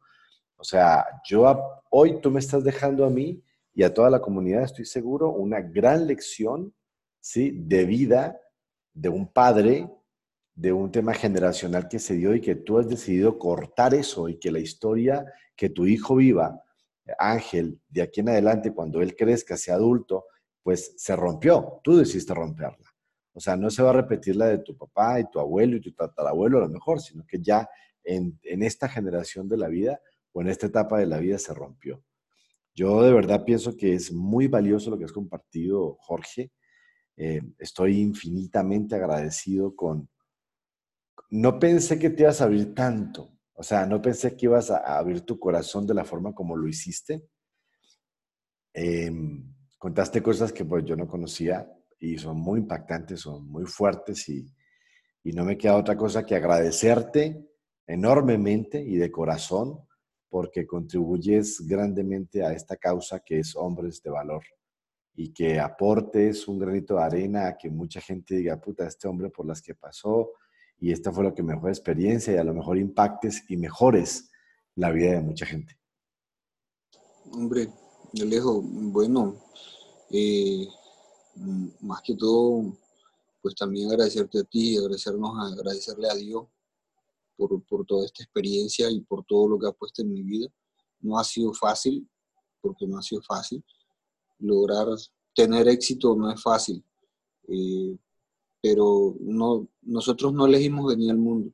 O 0.60 0.64
sea, 0.66 1.05
yo 1.26 1.82
hoy 1.89 2.20
tú 2.20 2.30
me 2.30 2.41
estás 2.41 2.66
dejando 2.66 3.05
a 3.05 3.10
mí 3.10 3.41
y 3.74 3.84
a 3.84 3.93
toda 3.93 4.10
la 4.10 4.20
comunidad, 4.20 4.64
estoy 4.64 4.86
seguro, 4.86 5.32
una 5.32 5.62
gran 5.62 6.05
lección, 6.05 6.74
¿sí? 7.22 7.51
De 7.51 7.86
vida 7.86 8.38
de 8.93 9.07
un 9.07 9.32
padre, 9.32 9.89
de 10.53 10.74
un 10.74 10.91
tema 10.91 11.14
generacional 11.14 11.88
que 11.88 11.97
se 11.97 12.16
dio 12.16 12.36
y 12.36 12.41
que 12.41 12.55
tú 12.55 12.78
has 12.78 12.89
decidido 12.89 13.39
cortar 13.39 13.93
eso 13.93 14.28
y 14.28 14.38
que 14.38 14.51
la 14.51 14.60
historia 14.60 15.26
que 15.55 15.70
tu 15.70 15.86
hijo 15.86 16.18
viva, 16.18 16.62
Ángel, 17.18 17.80
de 17.88 18.01
aquí 18.01 18.20
en 18.20 18.30
adelante, 18.30 18.74
cuando 18.74 19.01
él 19.01 19.16
crezca, 19.16 19.55
sea 19.55 19.76
adulto, 19.76 20.26
pues 20.62 20.93
se 20.97 21.16
rompió, 21.16 21.80
tú 21.84 21.95
decidiste 21.95 22.34
romperla. 22.34 22.93
O 23.32 23.39
sea, 23.39 23.55
no 23.55 23.70
se 23.70 23.82
va 23.82 23.91
a 23.91 23.93
repetir 23.93 24.36
la 24.36 24.47
de 24.47 24.57
tu 24.57 24.76
papá 24.76 25.22
y 25.22 25.30
tu 25.30 25.39
abuelo 25.39 25.78
y 25.78 25.82
tu 25.82 25.93
tatarabuelo 25.93 26.57
a 26.57 26.62
lo 26.62 26.70
mejor, 26.70 26.99
sino 26.99 27.26
que 27.26 27.39
ya 27.39 27.70
en, 28.03 28.39
esta 28.43 28.89
generación 28.89 29.47
de 29.47 29.57
la 29.57 29.68
vida 29.68 30.01
o 30.32 30.41
en 30.41 30.49
esta 30.49 30.67
etapa 30.67 30.99
de 30.99 31.05
la 31.05 31.19
vida 31.19 31.38
se 31.38 31.53
rompió. 31.53 32.03
Yo 32.73 33.03
de 33.03 33.11
verdad 33.11 33.43
pienso 33.43 33.75
que 33.75 33.93
es 33.93 34.11
muy 34.11 34.47
valioso 34.47 34.89
lo 34.89 34.97
que 34.97 35.05
has 35.05 35.11
compartido, 35.11 35.97
Jorge. 35.99 36.51
Eh, 37.17 37.41
estoy 37.57 37.99
infinitamente 37.99 38.95
agradecido 38.95 39.75
con... 39.75 40.09
No 41.32 41.59
pensé 41.59 41.99
que 41.99 42.09
te 42.09 42.23
ibas 42.23 42.41
a 42.41 42.45
abrir 42.45 42.73
tanto, 42.73 43.38
o 43.53 43.63
sea, 43.63 43.86
no 43.86 44.01
pensé 44.01 44.38
que 44.38 44.45
ibas 44.45 44.71
a, 44.71 44.97
abrir 44.97 45.21
tu 45.21 45.38
corazón 45.38 45.86
de 45.86 45.93
la 45.93 46.05
forma 46.05 46.34
como 46.34 46.55
lo 46.55 46.67
hiciste. 46.67 47.27
Em, 48.73 49.53
contaste 49.77 50.23
cosas 50.23 50.53
que 50.53 50.63
pues 50.63 50.86
yo 50.86 50.95
no 50.95 51.07
conocía 51.07 51.69
y 51.99 52.17
son 52.17 52.39
muy 52.39 52.61
impactantes, 52.61 53.19
son 53.19 53.45
muy 53.45 53.65
fuertes 53.65 54.30
y, 54.30 54.49
y 55.23 55.34
no 55.34 55.43
me 55.43 55.57
queda 55.57 55.75
otra 55.75 55.97
cosa 55.97 56.25
que 56.25 56.36
agradecerte 56.36 57.45
enormemente 57.86 58.82
y 58.82 58.95
de 58.95 59.11
corazón 59.11 59.88
porque 60.30 60.67
contribuyes 60.67 61.65
grandemente 61.67 62.43
a 62.43 62.53
esta 62.53 62.77
causa 62.77 63.19
que 63.19 63.39
es 63.39 63.55
Hombres 63.55 64.01
de 64.03 64.11
Valor 64.11 64.43
y 65.15 65.34
que 65.34 65.59
aportes 65.59 66.47
un 66.47 66.59
granito 66.59 66.95
de 66.95 67.03
arena 67.03 67.47
a 67.47 67.57
que 67.57 67.69
mucha 67.69 67.99
gente 67.99 68.36
diga, 68.36 68.61
puta, 68.61 68.88
este 68.88 69.07
hombre 69.07 69.30
por 69.30 69.45
las 69.45 69.61
que 69.61 69.75
pasó 69.75 70.32
y 70.80 70.91
esta 70.91 71.11
fue 71.11 71.23
lo 71.23 71.34
que 71.34 71.43
mejor 71.43 71.69
experiencia 71.69 72.34
y 72.34 72.38
a 72.38 72.43
lo 72.43 72.53
mejor 72.53 72.77
impactes 72.77 73.43
y 73.49 73.57
mejores 73.57 74.30
la 74.75 74.91
vida 74.91 75.13
de 75.13 75.21
mucha 75.21 75.45
gente. 75.45 75.77
Hombre, 77.32 77.67
Alejo, 78.21 78.61
bueno, 78.61 79.36
eh, 80.11 80.65
más 81.82 82.01
que 82.01 82.15
todo, 82.15 82.77
pues 83.41 83.55
también 83.55 83.89
agradecerte 83.89 84.39
a 84.39 84.43
ti, 84.43 84.77
agradecernos, 84.77 85.53
agradecerle 85.53 86.09
a 86.09 86.15
Dios 86.15 86.45
por, 87.39 87.63
por, 87.63 87.85
toda 87.85 88.05
esta 88.05 88.21
experiencia 88.21 88.91
y 88.91 88.99
por 88.99 89.23
todo 89.23 89.47
lo 89.47 89.57
que 89.57 89.67
ha 89.67 89.71
puesto 89.71 90.01
en 90.01 90.11
mi 90.11 90.21
vida. 90.23 90.49
No 90.99 91.17
ha 91.17 91.23
sido 91.23 91.53
fácil, 91.53 92.05
porque 92.61 92.85
no 92.85 92.97
ha 92.97 93.01
sido 93.01 93.21
fácil. 93.21 93.63
Lograr 94.39 94.87
tener 95.33 95.69
éxito 95.69 96.15
no 96.15 96.29
es 96.29 96.41
fácil, 96.41 96.83
eh, 97.47 97.97
pero 98.61 99.15
no, 99.21 99.69
nosotros 99.83 100.33
no 100.33 100.45
elegimos 100.45 100.87
venir 100.87 101.11
al 101.11 101.17
mundo. 101.17 101.53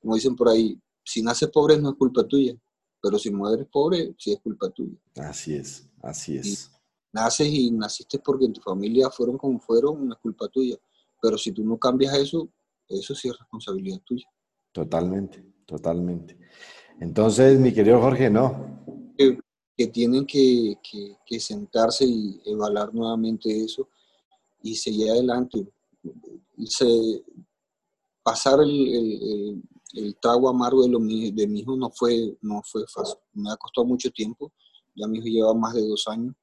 Como 0.00 0.14
dicen 0.14 0.36
por 0.36 0.48
ahí, 0.48 0.80
si 1.04 1.20
naces 1.20 1.48
pobre 1.50 1.80
no 1.80 1.90
es 1.90 1.96
culpa 1.96 2.22
tuya, 2.22 2.54
pero 3.02 3.18
si 3.18 3.30
mueres 3.30 3.66
pobre, 3.72 4.14
sí 4.16 4.32
es 4.32 4.40
culpa 4.40 4.70
tuya. 4.70 4.96
Así 5.16 5.54
es, 5.54 5.88
así 6.00 6.36
es. 6.36 6.70
naces 7.12 7.48
y 7.48 7.72
naciste 7.72 8.20
porque 8.20 8.44
en 8.44 8.52
tu 8.52 8.60
familia 8.60 9.10
fueron 9.10 9.36
como 9.36 9.58
fueron, 9.58 10.06
no 10.06 10.14
es 10.14 10.20
culpa 10.20 10.46
tuya. 10.48 10.76
Pero 11.20 11.36
si 11.36 11.50
tú 11.50 11.64
no 11.64 11.76
cambias 11.76 12.14
eso, 12.14 12.48
eso 12.88 13.14
sí 13.16 13.28
es 13.28 13.36
responsabilidad 13.36 14.00
tuya. 14.04 14.26
Totalmente, 14.72 15.44
totalmente. 15.66 16.38
Entonces, 17.00 17.58
mi 17.58 17.72
querido 17.72 18.00
Jorge, 18.00 18.30
no. 18.30 18.82
Que, 19.76 19.86
tienen 19.86 20.26
que, 20.26 20.76
sentarse 21.38 22.04
y 22.04 22.40
evaluar 22.44 22.92
nuevamente 22.92 23.64
eso 23.64 23.88
y 24.62 24.74
seguir 24.74 25.10
adelante. 25.10 25.66
Se, 26.66 26.86
pasar 28.22 28.60
el, 28.60 29.62
el 29.94 30.16
trago 30.16 30.48
amargo 30.48 30.82
de, 30.82 30.88
lo, 30.88 30.98
de 30.98 31.46
mi 31.46 31.60
hijo 31.60 31.76
no 31.76 31.90
fue, 31.90 32.36
no 32.42 32.62
fue 32.64 32.84
fácil. 32.88 33.18
Me 33.32 33.50
ha 33.50 33.56
costado 33.56 33.86
mucho 33.86 34.10
tiempo. 34.10 34.52
Ya 34.94 35.06
mi 35.06 35.18
hijo 35.18 35.28
lleva 35.28 35.54
más 35.54 35.74
de 35.74 35.86
dos 35.86 36.06
años 36.08 36.34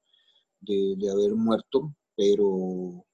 de, 0.61 0.95
de 0.97 1.11
haber 1.11 1.36
muerto, 1.36 1.93
pero, 2.15 3.05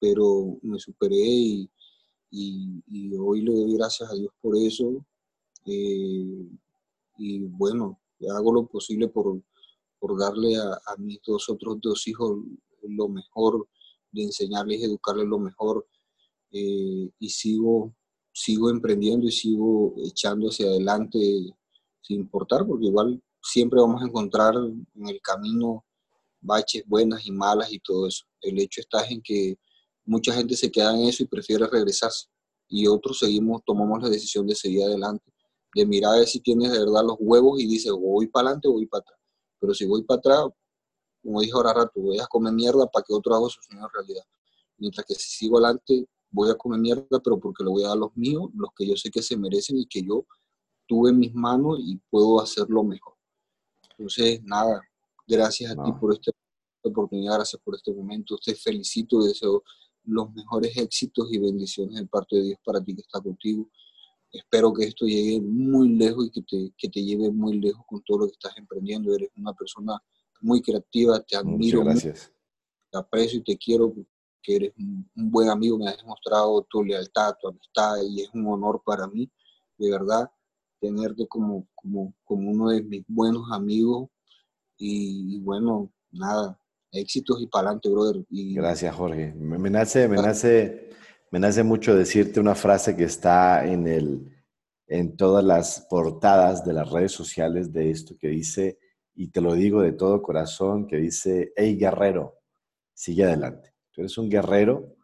pero 0.00 0.58
me 0.62 0.78
superé 0.78 1.16
y, 1.16 1.70
y, 2.30 3.14
hoy 3.16 3.42
le 3.42 3.52
doy 3.52 3.74
gracias 3.74 4.10
a 4.10 4.14
Dios 4.14 4.32
por 4.40 4.56
eso. 4.56 5.04
Eh, 5.66 6.48
y 7.18 7.38
bueno, 7.40 8.00
hago 8.34 8.52
lo 8.52 8.66
posible 8.66 9.08
por, 9.08 9.40
por 9.98 10.18
darle 10.18 10.56
a, 10.56 10.72
a, 10.86 10.96
mis 10.98 11.20
dos 11.26 11.48
otros 11.48 11.80
dos 11.80 12.06
hijos 12.08 12.38
lo 12.82 13.08
mejor, 13.08 13.68
de 14.12 14.22
enseñarles 14.24 14.82
educarles 14.82 15.26
lo 15.26 15.38
mejor. 15.38 15.86
Eh, 16.50 17.10
y 17.18 17.28
sigo 17.28 17.92
sigo 18.38 18.70
emprendiendo 18.70 19.26
y 19.26 19.32
sigo 19.32 19.94
echando 20.04 20.48
hacia 20.48 20.66
adelante 20.66 21.18
sin 22.00 22.20
importar, 22.20 22.64
porque 22.64 22.86
igual 22.86 23.20
siempre 23.42 23.80
vamos 23.80 24.00
a 24.00 24.06
encontrar 24.06 24.54
en 24.54 25.08
el 25.08 25.20
camino 25.20 25.84
baches 26.40 26.84
buenas 26.86 27.26
y 27.26 27.32
malas 27.32 27.72
y 27.72 27.80
todo 27.80 28.06
eso. 28.06 28.24
El 28.40 28.60
hecho 28.60 28.80
está 28.80 29.04
en 29.08 29.22
que 29.22 29.58
mucha 30.08 30.32
gente 30.32 30.56
se 30.56 30.70
queda 30.70 30.94
en 30.94 31.08
eso 31.08 31.22
y 31.22 31.26
prefiere 31.26 31.66
regresarse 31.66 32.28
y 32.68 32.86
otros 32.86 33.18
seguimos, 33.18 33.62
tomamos 33.64 34.02
la 34.02 34.08
decisión 34.08 34.46
de 34.46 34.54
seguir 34.54 34.82
adelante, 34.82 35.32
de 35.74 35.86
mirar 35.86 36.14
a 36.14 36.18
ver 36.18 36.28
si 36.28 36.40
tienes 36.40 36.70
de 36.70 36.78
verdad 36.78 37.02
los 37.04 37.16
huevos 37.18 37.60
y 37.60 37.66
dices, 37.66 37.92
voy 37.92 38.26
para 38.26 38.48
adelante 38.48 38.68
o 38.68 38.72
voy 38.72 38.86
para 38.86 39.00
atrás. 39.00 39.18
Pero 39.58 39.74
si 39.74 39.86
voy 39.86 40.02
para 40.04 40.18
atrás, 40.18 40.44
como 41.22 41.40
dije 41.40 41.52
ahora 41.54 41.72
rato, 41.72 42.00
voy 42.00 42.18
a 42.20 42.26
comer 42.26 42.52
mierda 42.52 42.86
para 42.86 43.04
que 43.04 43.14
otro 43.14 43.34
haga 43.34 43.48
su 43.48 43.60
sueño 43.62 43.88
realidad. 43.92 44.22
Mientras 44.76 45.04
que 45.06 45.14
si 45.14 45.30
sigo 45.30 45.58
adelante, 45.58 46.06
voy 46.30 46.50
a 46.50 46.54
comer 46.54 46.78
mierda, 46.78 47.20
pero 47.22 47.40
porque 47.40 47.64
le 47.64 47.70
voy 47.70 47.84
a 47.84 47.88
dar 47.88 47.98
los 47.98 48.16
míos, 48.16 48.50
los 48.54 48.70
que 48.76 48.86
yo 48.86 48.96
sé 48.96 49.10
que 49.10 49.22
se 49.22 49.36
merecen 49.36 49.78
y 49.78 49.86
que 49.86 50.02
yo 50.02 50.24
tuve 50.86 51.10
en 51.10 51.18
mis 51.18 51.34
manos 51.34 51.78
y 51.80 51.96
puedo 52.10 52.40
hacerlo 52.40 52.84
mejor. 52.84 53.14
Entonces, 53.90 54.42
nada, 54.44 54.82
gracias 55.26 55.72
a 55.72 55.82
ti 55.82 55.92
por 56.00 56.12
esta 56.12 56.30
oportunidad, 56.82 57.34
gracias 57.34 57.60
por 57.62 57.74
este 57.74 57.92
momento. 57.92 58.38
Te 58.38 58.54
felicito, 58.54 59.22
deseo 59.22 59.62
los 60.08 60.32
mejores 60.32 60.76
éxitos 60.76 61.28
y 61.30 61.38
bendiciones 61.38 61.96
de 61.96 62.06
parte 62.06 62.36
de 62.36 62.42
Dios 62.42 62.58
para 62.64 62.82
ti 62.82 62.94
que 62.94 63.02
está 63.02 63.20
contigo. 63.20 63.70
Espero 64.30 64.72
que 64.72 64.84
esto 64.84 65.06
llegue 65.06 65.40
muy 65.40 65.90
lejos 65.90 66.26
y 66.26 66.30
que 66.30 66.42
te, 66.42 66.74
que 66.76 66.88
te 66.88 67.02
lleve 67.02 67.30
muy 67.30 67.58
lejos 67.60 67.84
con 67.86 68.02
todo 68.02 68.18
lo 68.18 68.26
que 68.26 68.32
estás 68.32 68.56
emprendiendo. 68.56 69.14
Eres 69.14 69.30
una 69.36 69.52
persona 69.54 70.02
muy 70.40 70.60
creativa, 70.60 71.20
te 71.20 71.36
admiro. 71.36 71.84
gracias. 71.84 72.32
te 72.90 72.98
aprecio 72.98 73.40
y 73.40 73.42
te 73.42 73.56
quiero 73.56 73.94
que 74.42 74.56
eres 74.56 74.72
un, 74.76 75.08
buen 75.14 75.48
amigo, 75.48 75.78
me 75.78 75.88
has 75.88 75.96
demostrado 75.98 76.62
tu 76.70 76.84
lealtad, 76.84 77.34
tu 77.40 77.48
amistad 77.48 77.96
y 78.08 78.22
es 78.22 78.30
un 78.32 78.46
honor 78.46 78.82
para 78.84 79.06
mí, 79.06 79.30
de 79.76 79.90
verdad, 79.90 80.30
tenerte 80.80 81.26
como, 81.26 81.68
como, 81.74 82.14
como 82.24 82.50
uno 82.50 82.70
de 82.70 82.82
mis 82.82 83.04
buenos 83.08 83.50
amigos 83.52 84.08
y, 84.78 85.38
bueno, 85.40 85.92
nada, 86.10 86.58
éxitos 86.92 87.40
y 87.42 87.46
para 87.46 87.68
adelante, 87.68 87.88
brother. 87.88 88.24
Y, 88.30 88.54
Gracias, 88.54 88.94
Jorge. 88.94 89.34
Me, 89.34 89.70
nace, 89.70 90.08
me, 90.08 90.16
nace, 90.16 90.90
me 91.30 91.38
nace 91.38 91.62
mucho 91.62 91.94
decirte 91.94 92.40
una 92.40 92.54
frase 92.54 92.96
que 92.96 93.04
está 93.04 93.66
en, 93.66 93.86
el, 93.86 94.36
en 94.86 95.16
todas 95.16 95.44
las 95.44 95.86
portadas 95.88 96.64
de 96.64 96.72
las 96.72 96.90
redes 96.90 97.12
sociales 97.12 97.72
de 97.72 97.90
esto 97.90 98.16
que 98.18 98.28
dice, 98.28 98.78
y 99.14 99.28
te 99.28 99.40
lo 99.40 99.54
digo 99.54 99.82
de 99.82 99.92
todo 99.92 100.22
corazón, 100.22 100.86
que 100.86 100.96
dice, 100.96 101.52
hey 101.56 101.76
guerrero, 101.76 102.38
sigue 102.94 103.24
adelante. 103.24 103.74
Tú 103.92 104.02
eres 104.02 104.16
un 104.16 104.30
guerrero, 104.30 104.96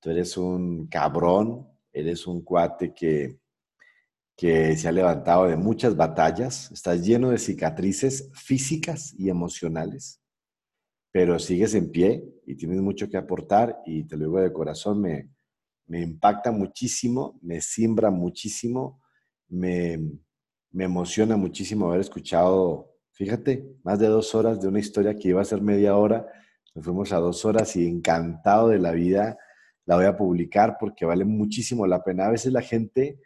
tú 0.00 0.10
eres 0.10 0.36
un 0.36 0.88
cabrón, 0.88 1.68
eres 1.92 2.26
un 2.26 2.42
cuate 2.42 2.92
que, 2.94 3.38
que 4.36 4.76
se 4.76 4.88
ha 4.88 4.92
levantado 4.92 5.46
de 5.46 5.56
muchas 5.56 5.96
batallas, 5.96 6.70
estás 6.72 7.04
lleno 7.04 7.30
de 7.30 7.38
cicatrices 7.38 8.30
físicas 8.34 9.14
y 9.18 9.28
emocionales, 9.28 10.19
pero 11.12 11.38
sigues 11.38 11.74
en 11.74 11.90
pie 11.90 12.24
y 12.46 12.56
tienes 12.56 12.80
mucho 12.80 13.08
que 13.08 13.16
aportar 13.16 13.78
y 13.86 14.04
te 14.04 14.16
lo 14.16 14.26
digo 14.26 14.40
de 14.40 14.52
corazón, 14.52 15.00
me, 15.00 15.30
me 15.86 16.00
impacta 16.00 16.52
muchísimo, 16.52 17.38
me 17.42 17.60
simbra 17.60 18.10
muchísimo 18.10 19.00
me, 19.50 19.98
me 20.70 20.84
emociona 20.84 21.36
muchísimo 21.36 21.88
haber 21.88 22.00
escuchado, 22.00 22.94
fíjate, 23.12 23.66
más 23.82 23.98
de 23.98 24.06
dos 24.06 24.34
horas 24.34 24.60
de 24.60 24.68
una 24.68 24.78
historia 24.78 25.16
que 25.16 25.28
iba 25.28 25.42
a 25.42 25.44
ser 25.44 25.60
media 25.60 25.96
hora. 25.96 26.26
Nos 26.74 26.84
fuimos 26.84 27.12
a 27.12 27.18
dos 27.18 27.44
horas 27.44 27.76
y 27.76 27.86
encantado 27.86 28.68
de 28.68 28.78
la 28.78 28.92
vida 28.92 29.36
la 29.86 29.96
voy 29.96 30.04
a 30.04 30.16
publicar 30.16 30.76
porque 30.78 31.04
vale 31.04 31.24
muchísimo 31.24 31.86
la 31.86 32.04
pena. 32.04 32.26
A 32.26 32.30
veces 32.30 32.52
la 32.52 32.62
gente, 32.62 33.18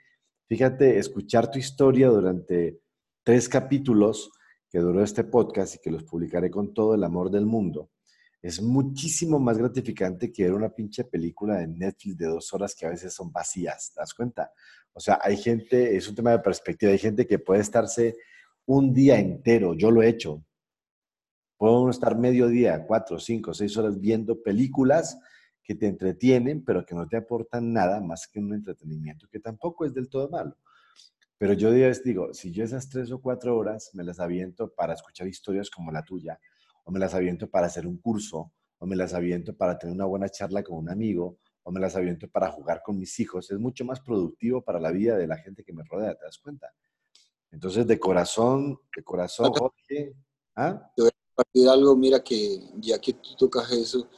fíjate, 0.49 0.99
escuchar 0.99 1.51
tu 1.51 1.59
historia 1.59 2.09
durante 2.09 2.81
tres 3.23 3.49
capítulos 3.49 4.31
que 4.75 4.81
duró 4.81 5.05
este 5.05 5.23
podcast 5.23 5.77
y 5.77 5.79
que 5.79 5.93
los 5.93 6.03
publicaré 6.03 6.51
con 6.51 6.75
todo 6.75 6.97
el 6.97 7.05
amor 7.05 7.31
del 7.31 7.47
mundo, 7.47 7.93
es 8.43 8.61
muchísimo 8.61 9.39
más 9.39 9.57
gratificante 9.57 10.33
que 10.33 10.43
ver 10.43 10.53
una 10.53 10.69
pinche 10.69 11.05
película 11.05 11.59
de 11.59 11.69
Netflix 11.69 12.17
de 12.17 12.27
dos 12.27 12.53
horas 12.53 12.75
que 12.75 12.85
a 12.85 12.89
veces 12.89 13.15
son 13.15 13.31
vacías, 13.31 13.93
¿te 13.95 14.01
das 14.01 14.13
cuenta? 14.13 14.51
O 14.93 14.99
sea, 14.99 15.21
hay 15.23 15.37
gente, 15.37 15.97
es 15.97 16.09
un 16.09 16.17
tema 16.17 16.33
de 16.33 16.41
perspectiva, 16.41 16.91
hay 16.91 16.99
gente 16.99 17.25
que 17.25 17.39
puede 17.39 17.61
estarse 17.61 18.17
un 18.67 18.93
día 18.93 19.17
entero, 19.17 19.75
yo 19.75 19.93
lo 19.93 20.03
he 20.03 20.09
hecho. 20.09 20.45
Puedo 21.57 21.89
estar 21.89 22.19
medio 22.19 22.49
día, 22.49 22.85
cuatro, 22.85 23.21
cinco, 23.21 23.55
seis 23.55 23.77
horas 23.77 24.01
viendo 24.01 24.43
películas 24.43 25.17
que 25.63 25.77
te 25.77 25.87
entretienen, 25.87 26.65
pero 26.65 26.85
que 26.85 26.97
no 26.97 27.07
te 27.07 27.19
aportan 27.19 27.73
nada 27.73 28.01
más 28.01 28.27
que 28.27 28.41
un 28.41 28.53
entretenimiento, 28.53 29.29
que 29.31 29.39
tampoco 29.39 29.85
es 29.85 29.95
del 29.95 30.09
todo 30.09 30.29
malo. 30.31 30.57
Pero 31.45 31.53
yo 31.53 31.73
digo, 31.73 32.33
si 32.33 32.51
yo 32.53 32.65
esas 32.65 32.89
tres 32.89 33.13
o 33.13 33.21
cuatro 33.21 33.55
horas 33.55 33.91
me 33.93 34.03
las 34.03 34.19
aviento 34.19 34.73
para 34.73 34.95
escuchar 34.95 35.27
historias 35.27 35.69
como 35.69 35.93
la 35.93 36.03
tuya, 36.03 36.41
o 36.85 36.91
me 36.91 36.99
las 36.99 37.13
aviento 37.13 37.51
para 37.51 37.67
hacer 37.67 37.87
un 37.87 37.99
curso, 37.99 38.55
o 38.79 38.87
me 38.87 38.97
las 38.97 39.13
aviento 39.13 39.55
para 39.55 39.77
tener 39.77 39.95
una 39.95 40.07
buena 40.07 40.31
charla 40.31 40.63
con 40.63 40.79
un 40.79 40.89
amigo, 40.89 41.37
o 41.63 41.71
me 41.71 41.81
las 41.81 41.97
aviento 41.97 42.29
para 42.29 42.51
jugar 42.51 42.81
con 42.83 42.99
mis 42.99 43.21
hijos. 43.21 43.51
Es 43.51 43.59
mucho 43.59 43.85
más 43.85 44.01
productivo 44.01 44.63
para 44.63 44.81
la 44.81 44.91
vida 44.91 45.19
de 45.19 45.27
la 45.27 45.37
gente 45.37 45.63
que 45.63 45.75
me 45.75 45.85
rodea, 45.85 46.15
¿te 46.15 46.25
das 46.25 46.39
cuenta? 46.39 46.73
Entonces, 47.51 47.87
de 47.87 47.99
corazón, 47.99 48.81
de 48.97 49.05
corazón, 49.05 49.53
Jorge. 49.53 50.17
¿ah? 50.57 50.91
Te 50.97 51.03
voy 51.03 51.11
a 51.11 51.27
compartir 51.27 51.69
algo, 51.69 51.95
mira 51.95 52.25
que 52.25 52.59
ya 52.79 52.99
que 52.99 53.13
tú 53.13 53.37
tocas 53.37 53.71
eso, 53.71 54.09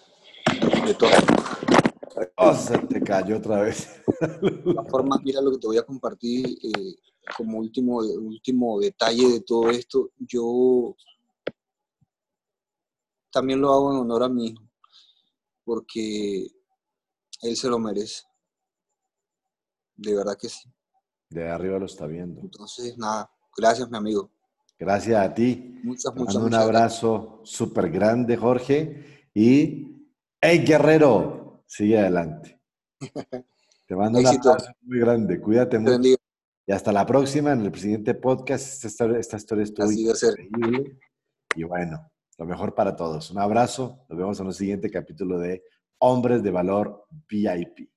de. 0.87 0.97
Oh, 2.37 2.55
se 2.55 2.79
te 2.79 3.01
cayó 3.03 3.39
otra 3.39 3.63
vez. 3.63 4.01
De 4.41 4.73
todas 4.73 4.89
formas, 4.89 5.21
mira 5.25 5.41
lo 5.41 5.51
que 5.51 5.59
te 5.59 5.67
voy 5.67 5.77
a 5.77 5.83
compartir 5.83 6.47
eh, 6.63 6.95
como 7.37 7.59
último, 7.59 7.99
último 7.99 8.81
detalle 8.81 9.29
de 9.29 9.41
todo 9.41 9.71
esto. 9.71 10.11
Yo 10.19 10.95
también 13.31 13.61
lo 13.61 13.73
hago 13.73 13.93
en 13.93 13.99
honor 13.99 14.23
a 14.23 14.29
mi 14.29 14.49
hijo, 14.49 14.63
porque 15.65 16.47
él 17.43 17.57
se 17.57 17.69
lo 17.69 17.79
merece. 17.79 18.25
De 19.97 20.15
verdad 20.15 20.37
que 20.39 20.49
sí. 20.49 20.71
De 21.31 21.49
arriba 21.49 21.79
lo 21.79 21.87
está 21.87 22.07
viendo. 22.07 22.41
Entonces, 22.41 22.97
nada, 22.97 23.31
gracias, 23.57 23.91
mi 23.91 23.97
amigo. 23.97 24.31
Gracias 24.79 25.23
a 25.23 25.33
ti. 25.35 25.81
Muchas, 25.83 26.15
muchas, 26.15 26.37
Un 26.37 26.55
abrazo 26.55 27.41
súper 27.45 27.91
grande, 27.91 28.37
Jorge. 28.37 29.29
Y, 29.35 30.07
hey, 30.41 30.65
guerrero, 30.67 31.63
sigue 31.67 31.99
adelante. 31.99 32.61
Te 33.87 33.95
mando 33.95 34.19
un 34.19 34.27
abrazo 34.27 34.73
muy 34.83 34.99
grande. 34.99 35.41
Cuídate 35.41 35.79
mucho. 35.79 36.17
Y 36.67 36.73
hasta 36.73 36.93
la 36.93 37.07
próxima 37.07 37.53
en 37.53 37.61
el 37.61 37.75
siguiente 37.75 38.15
podcast. 38.15 38.85
Esta, 38.85 39.07
esta 39.19 39.37
historia 39.37 39.65
estuvo 39.65 39.91
increíble. 39.91 40.99
Y 41.55 41.63
bueno, 41.63 42.11
lo 42.39 42.45
mejor 42.45 42.75
para 42.75 42.97
todos. 42.97 43.31
Un 43.31 43.39
abrazo. 43.39 44.05
Nos 44.09 44.19
vemos 44.19 44.41
en 44.41 44.47
el 44.49 44.53
siguiente 44.53 44.91
capítulo 44.91 45.39
de 45.39 45.63
Hombres 45.99 46.43
de 46.43 46.51
Valor 46.51 47.07
VIP. 47.29 47.89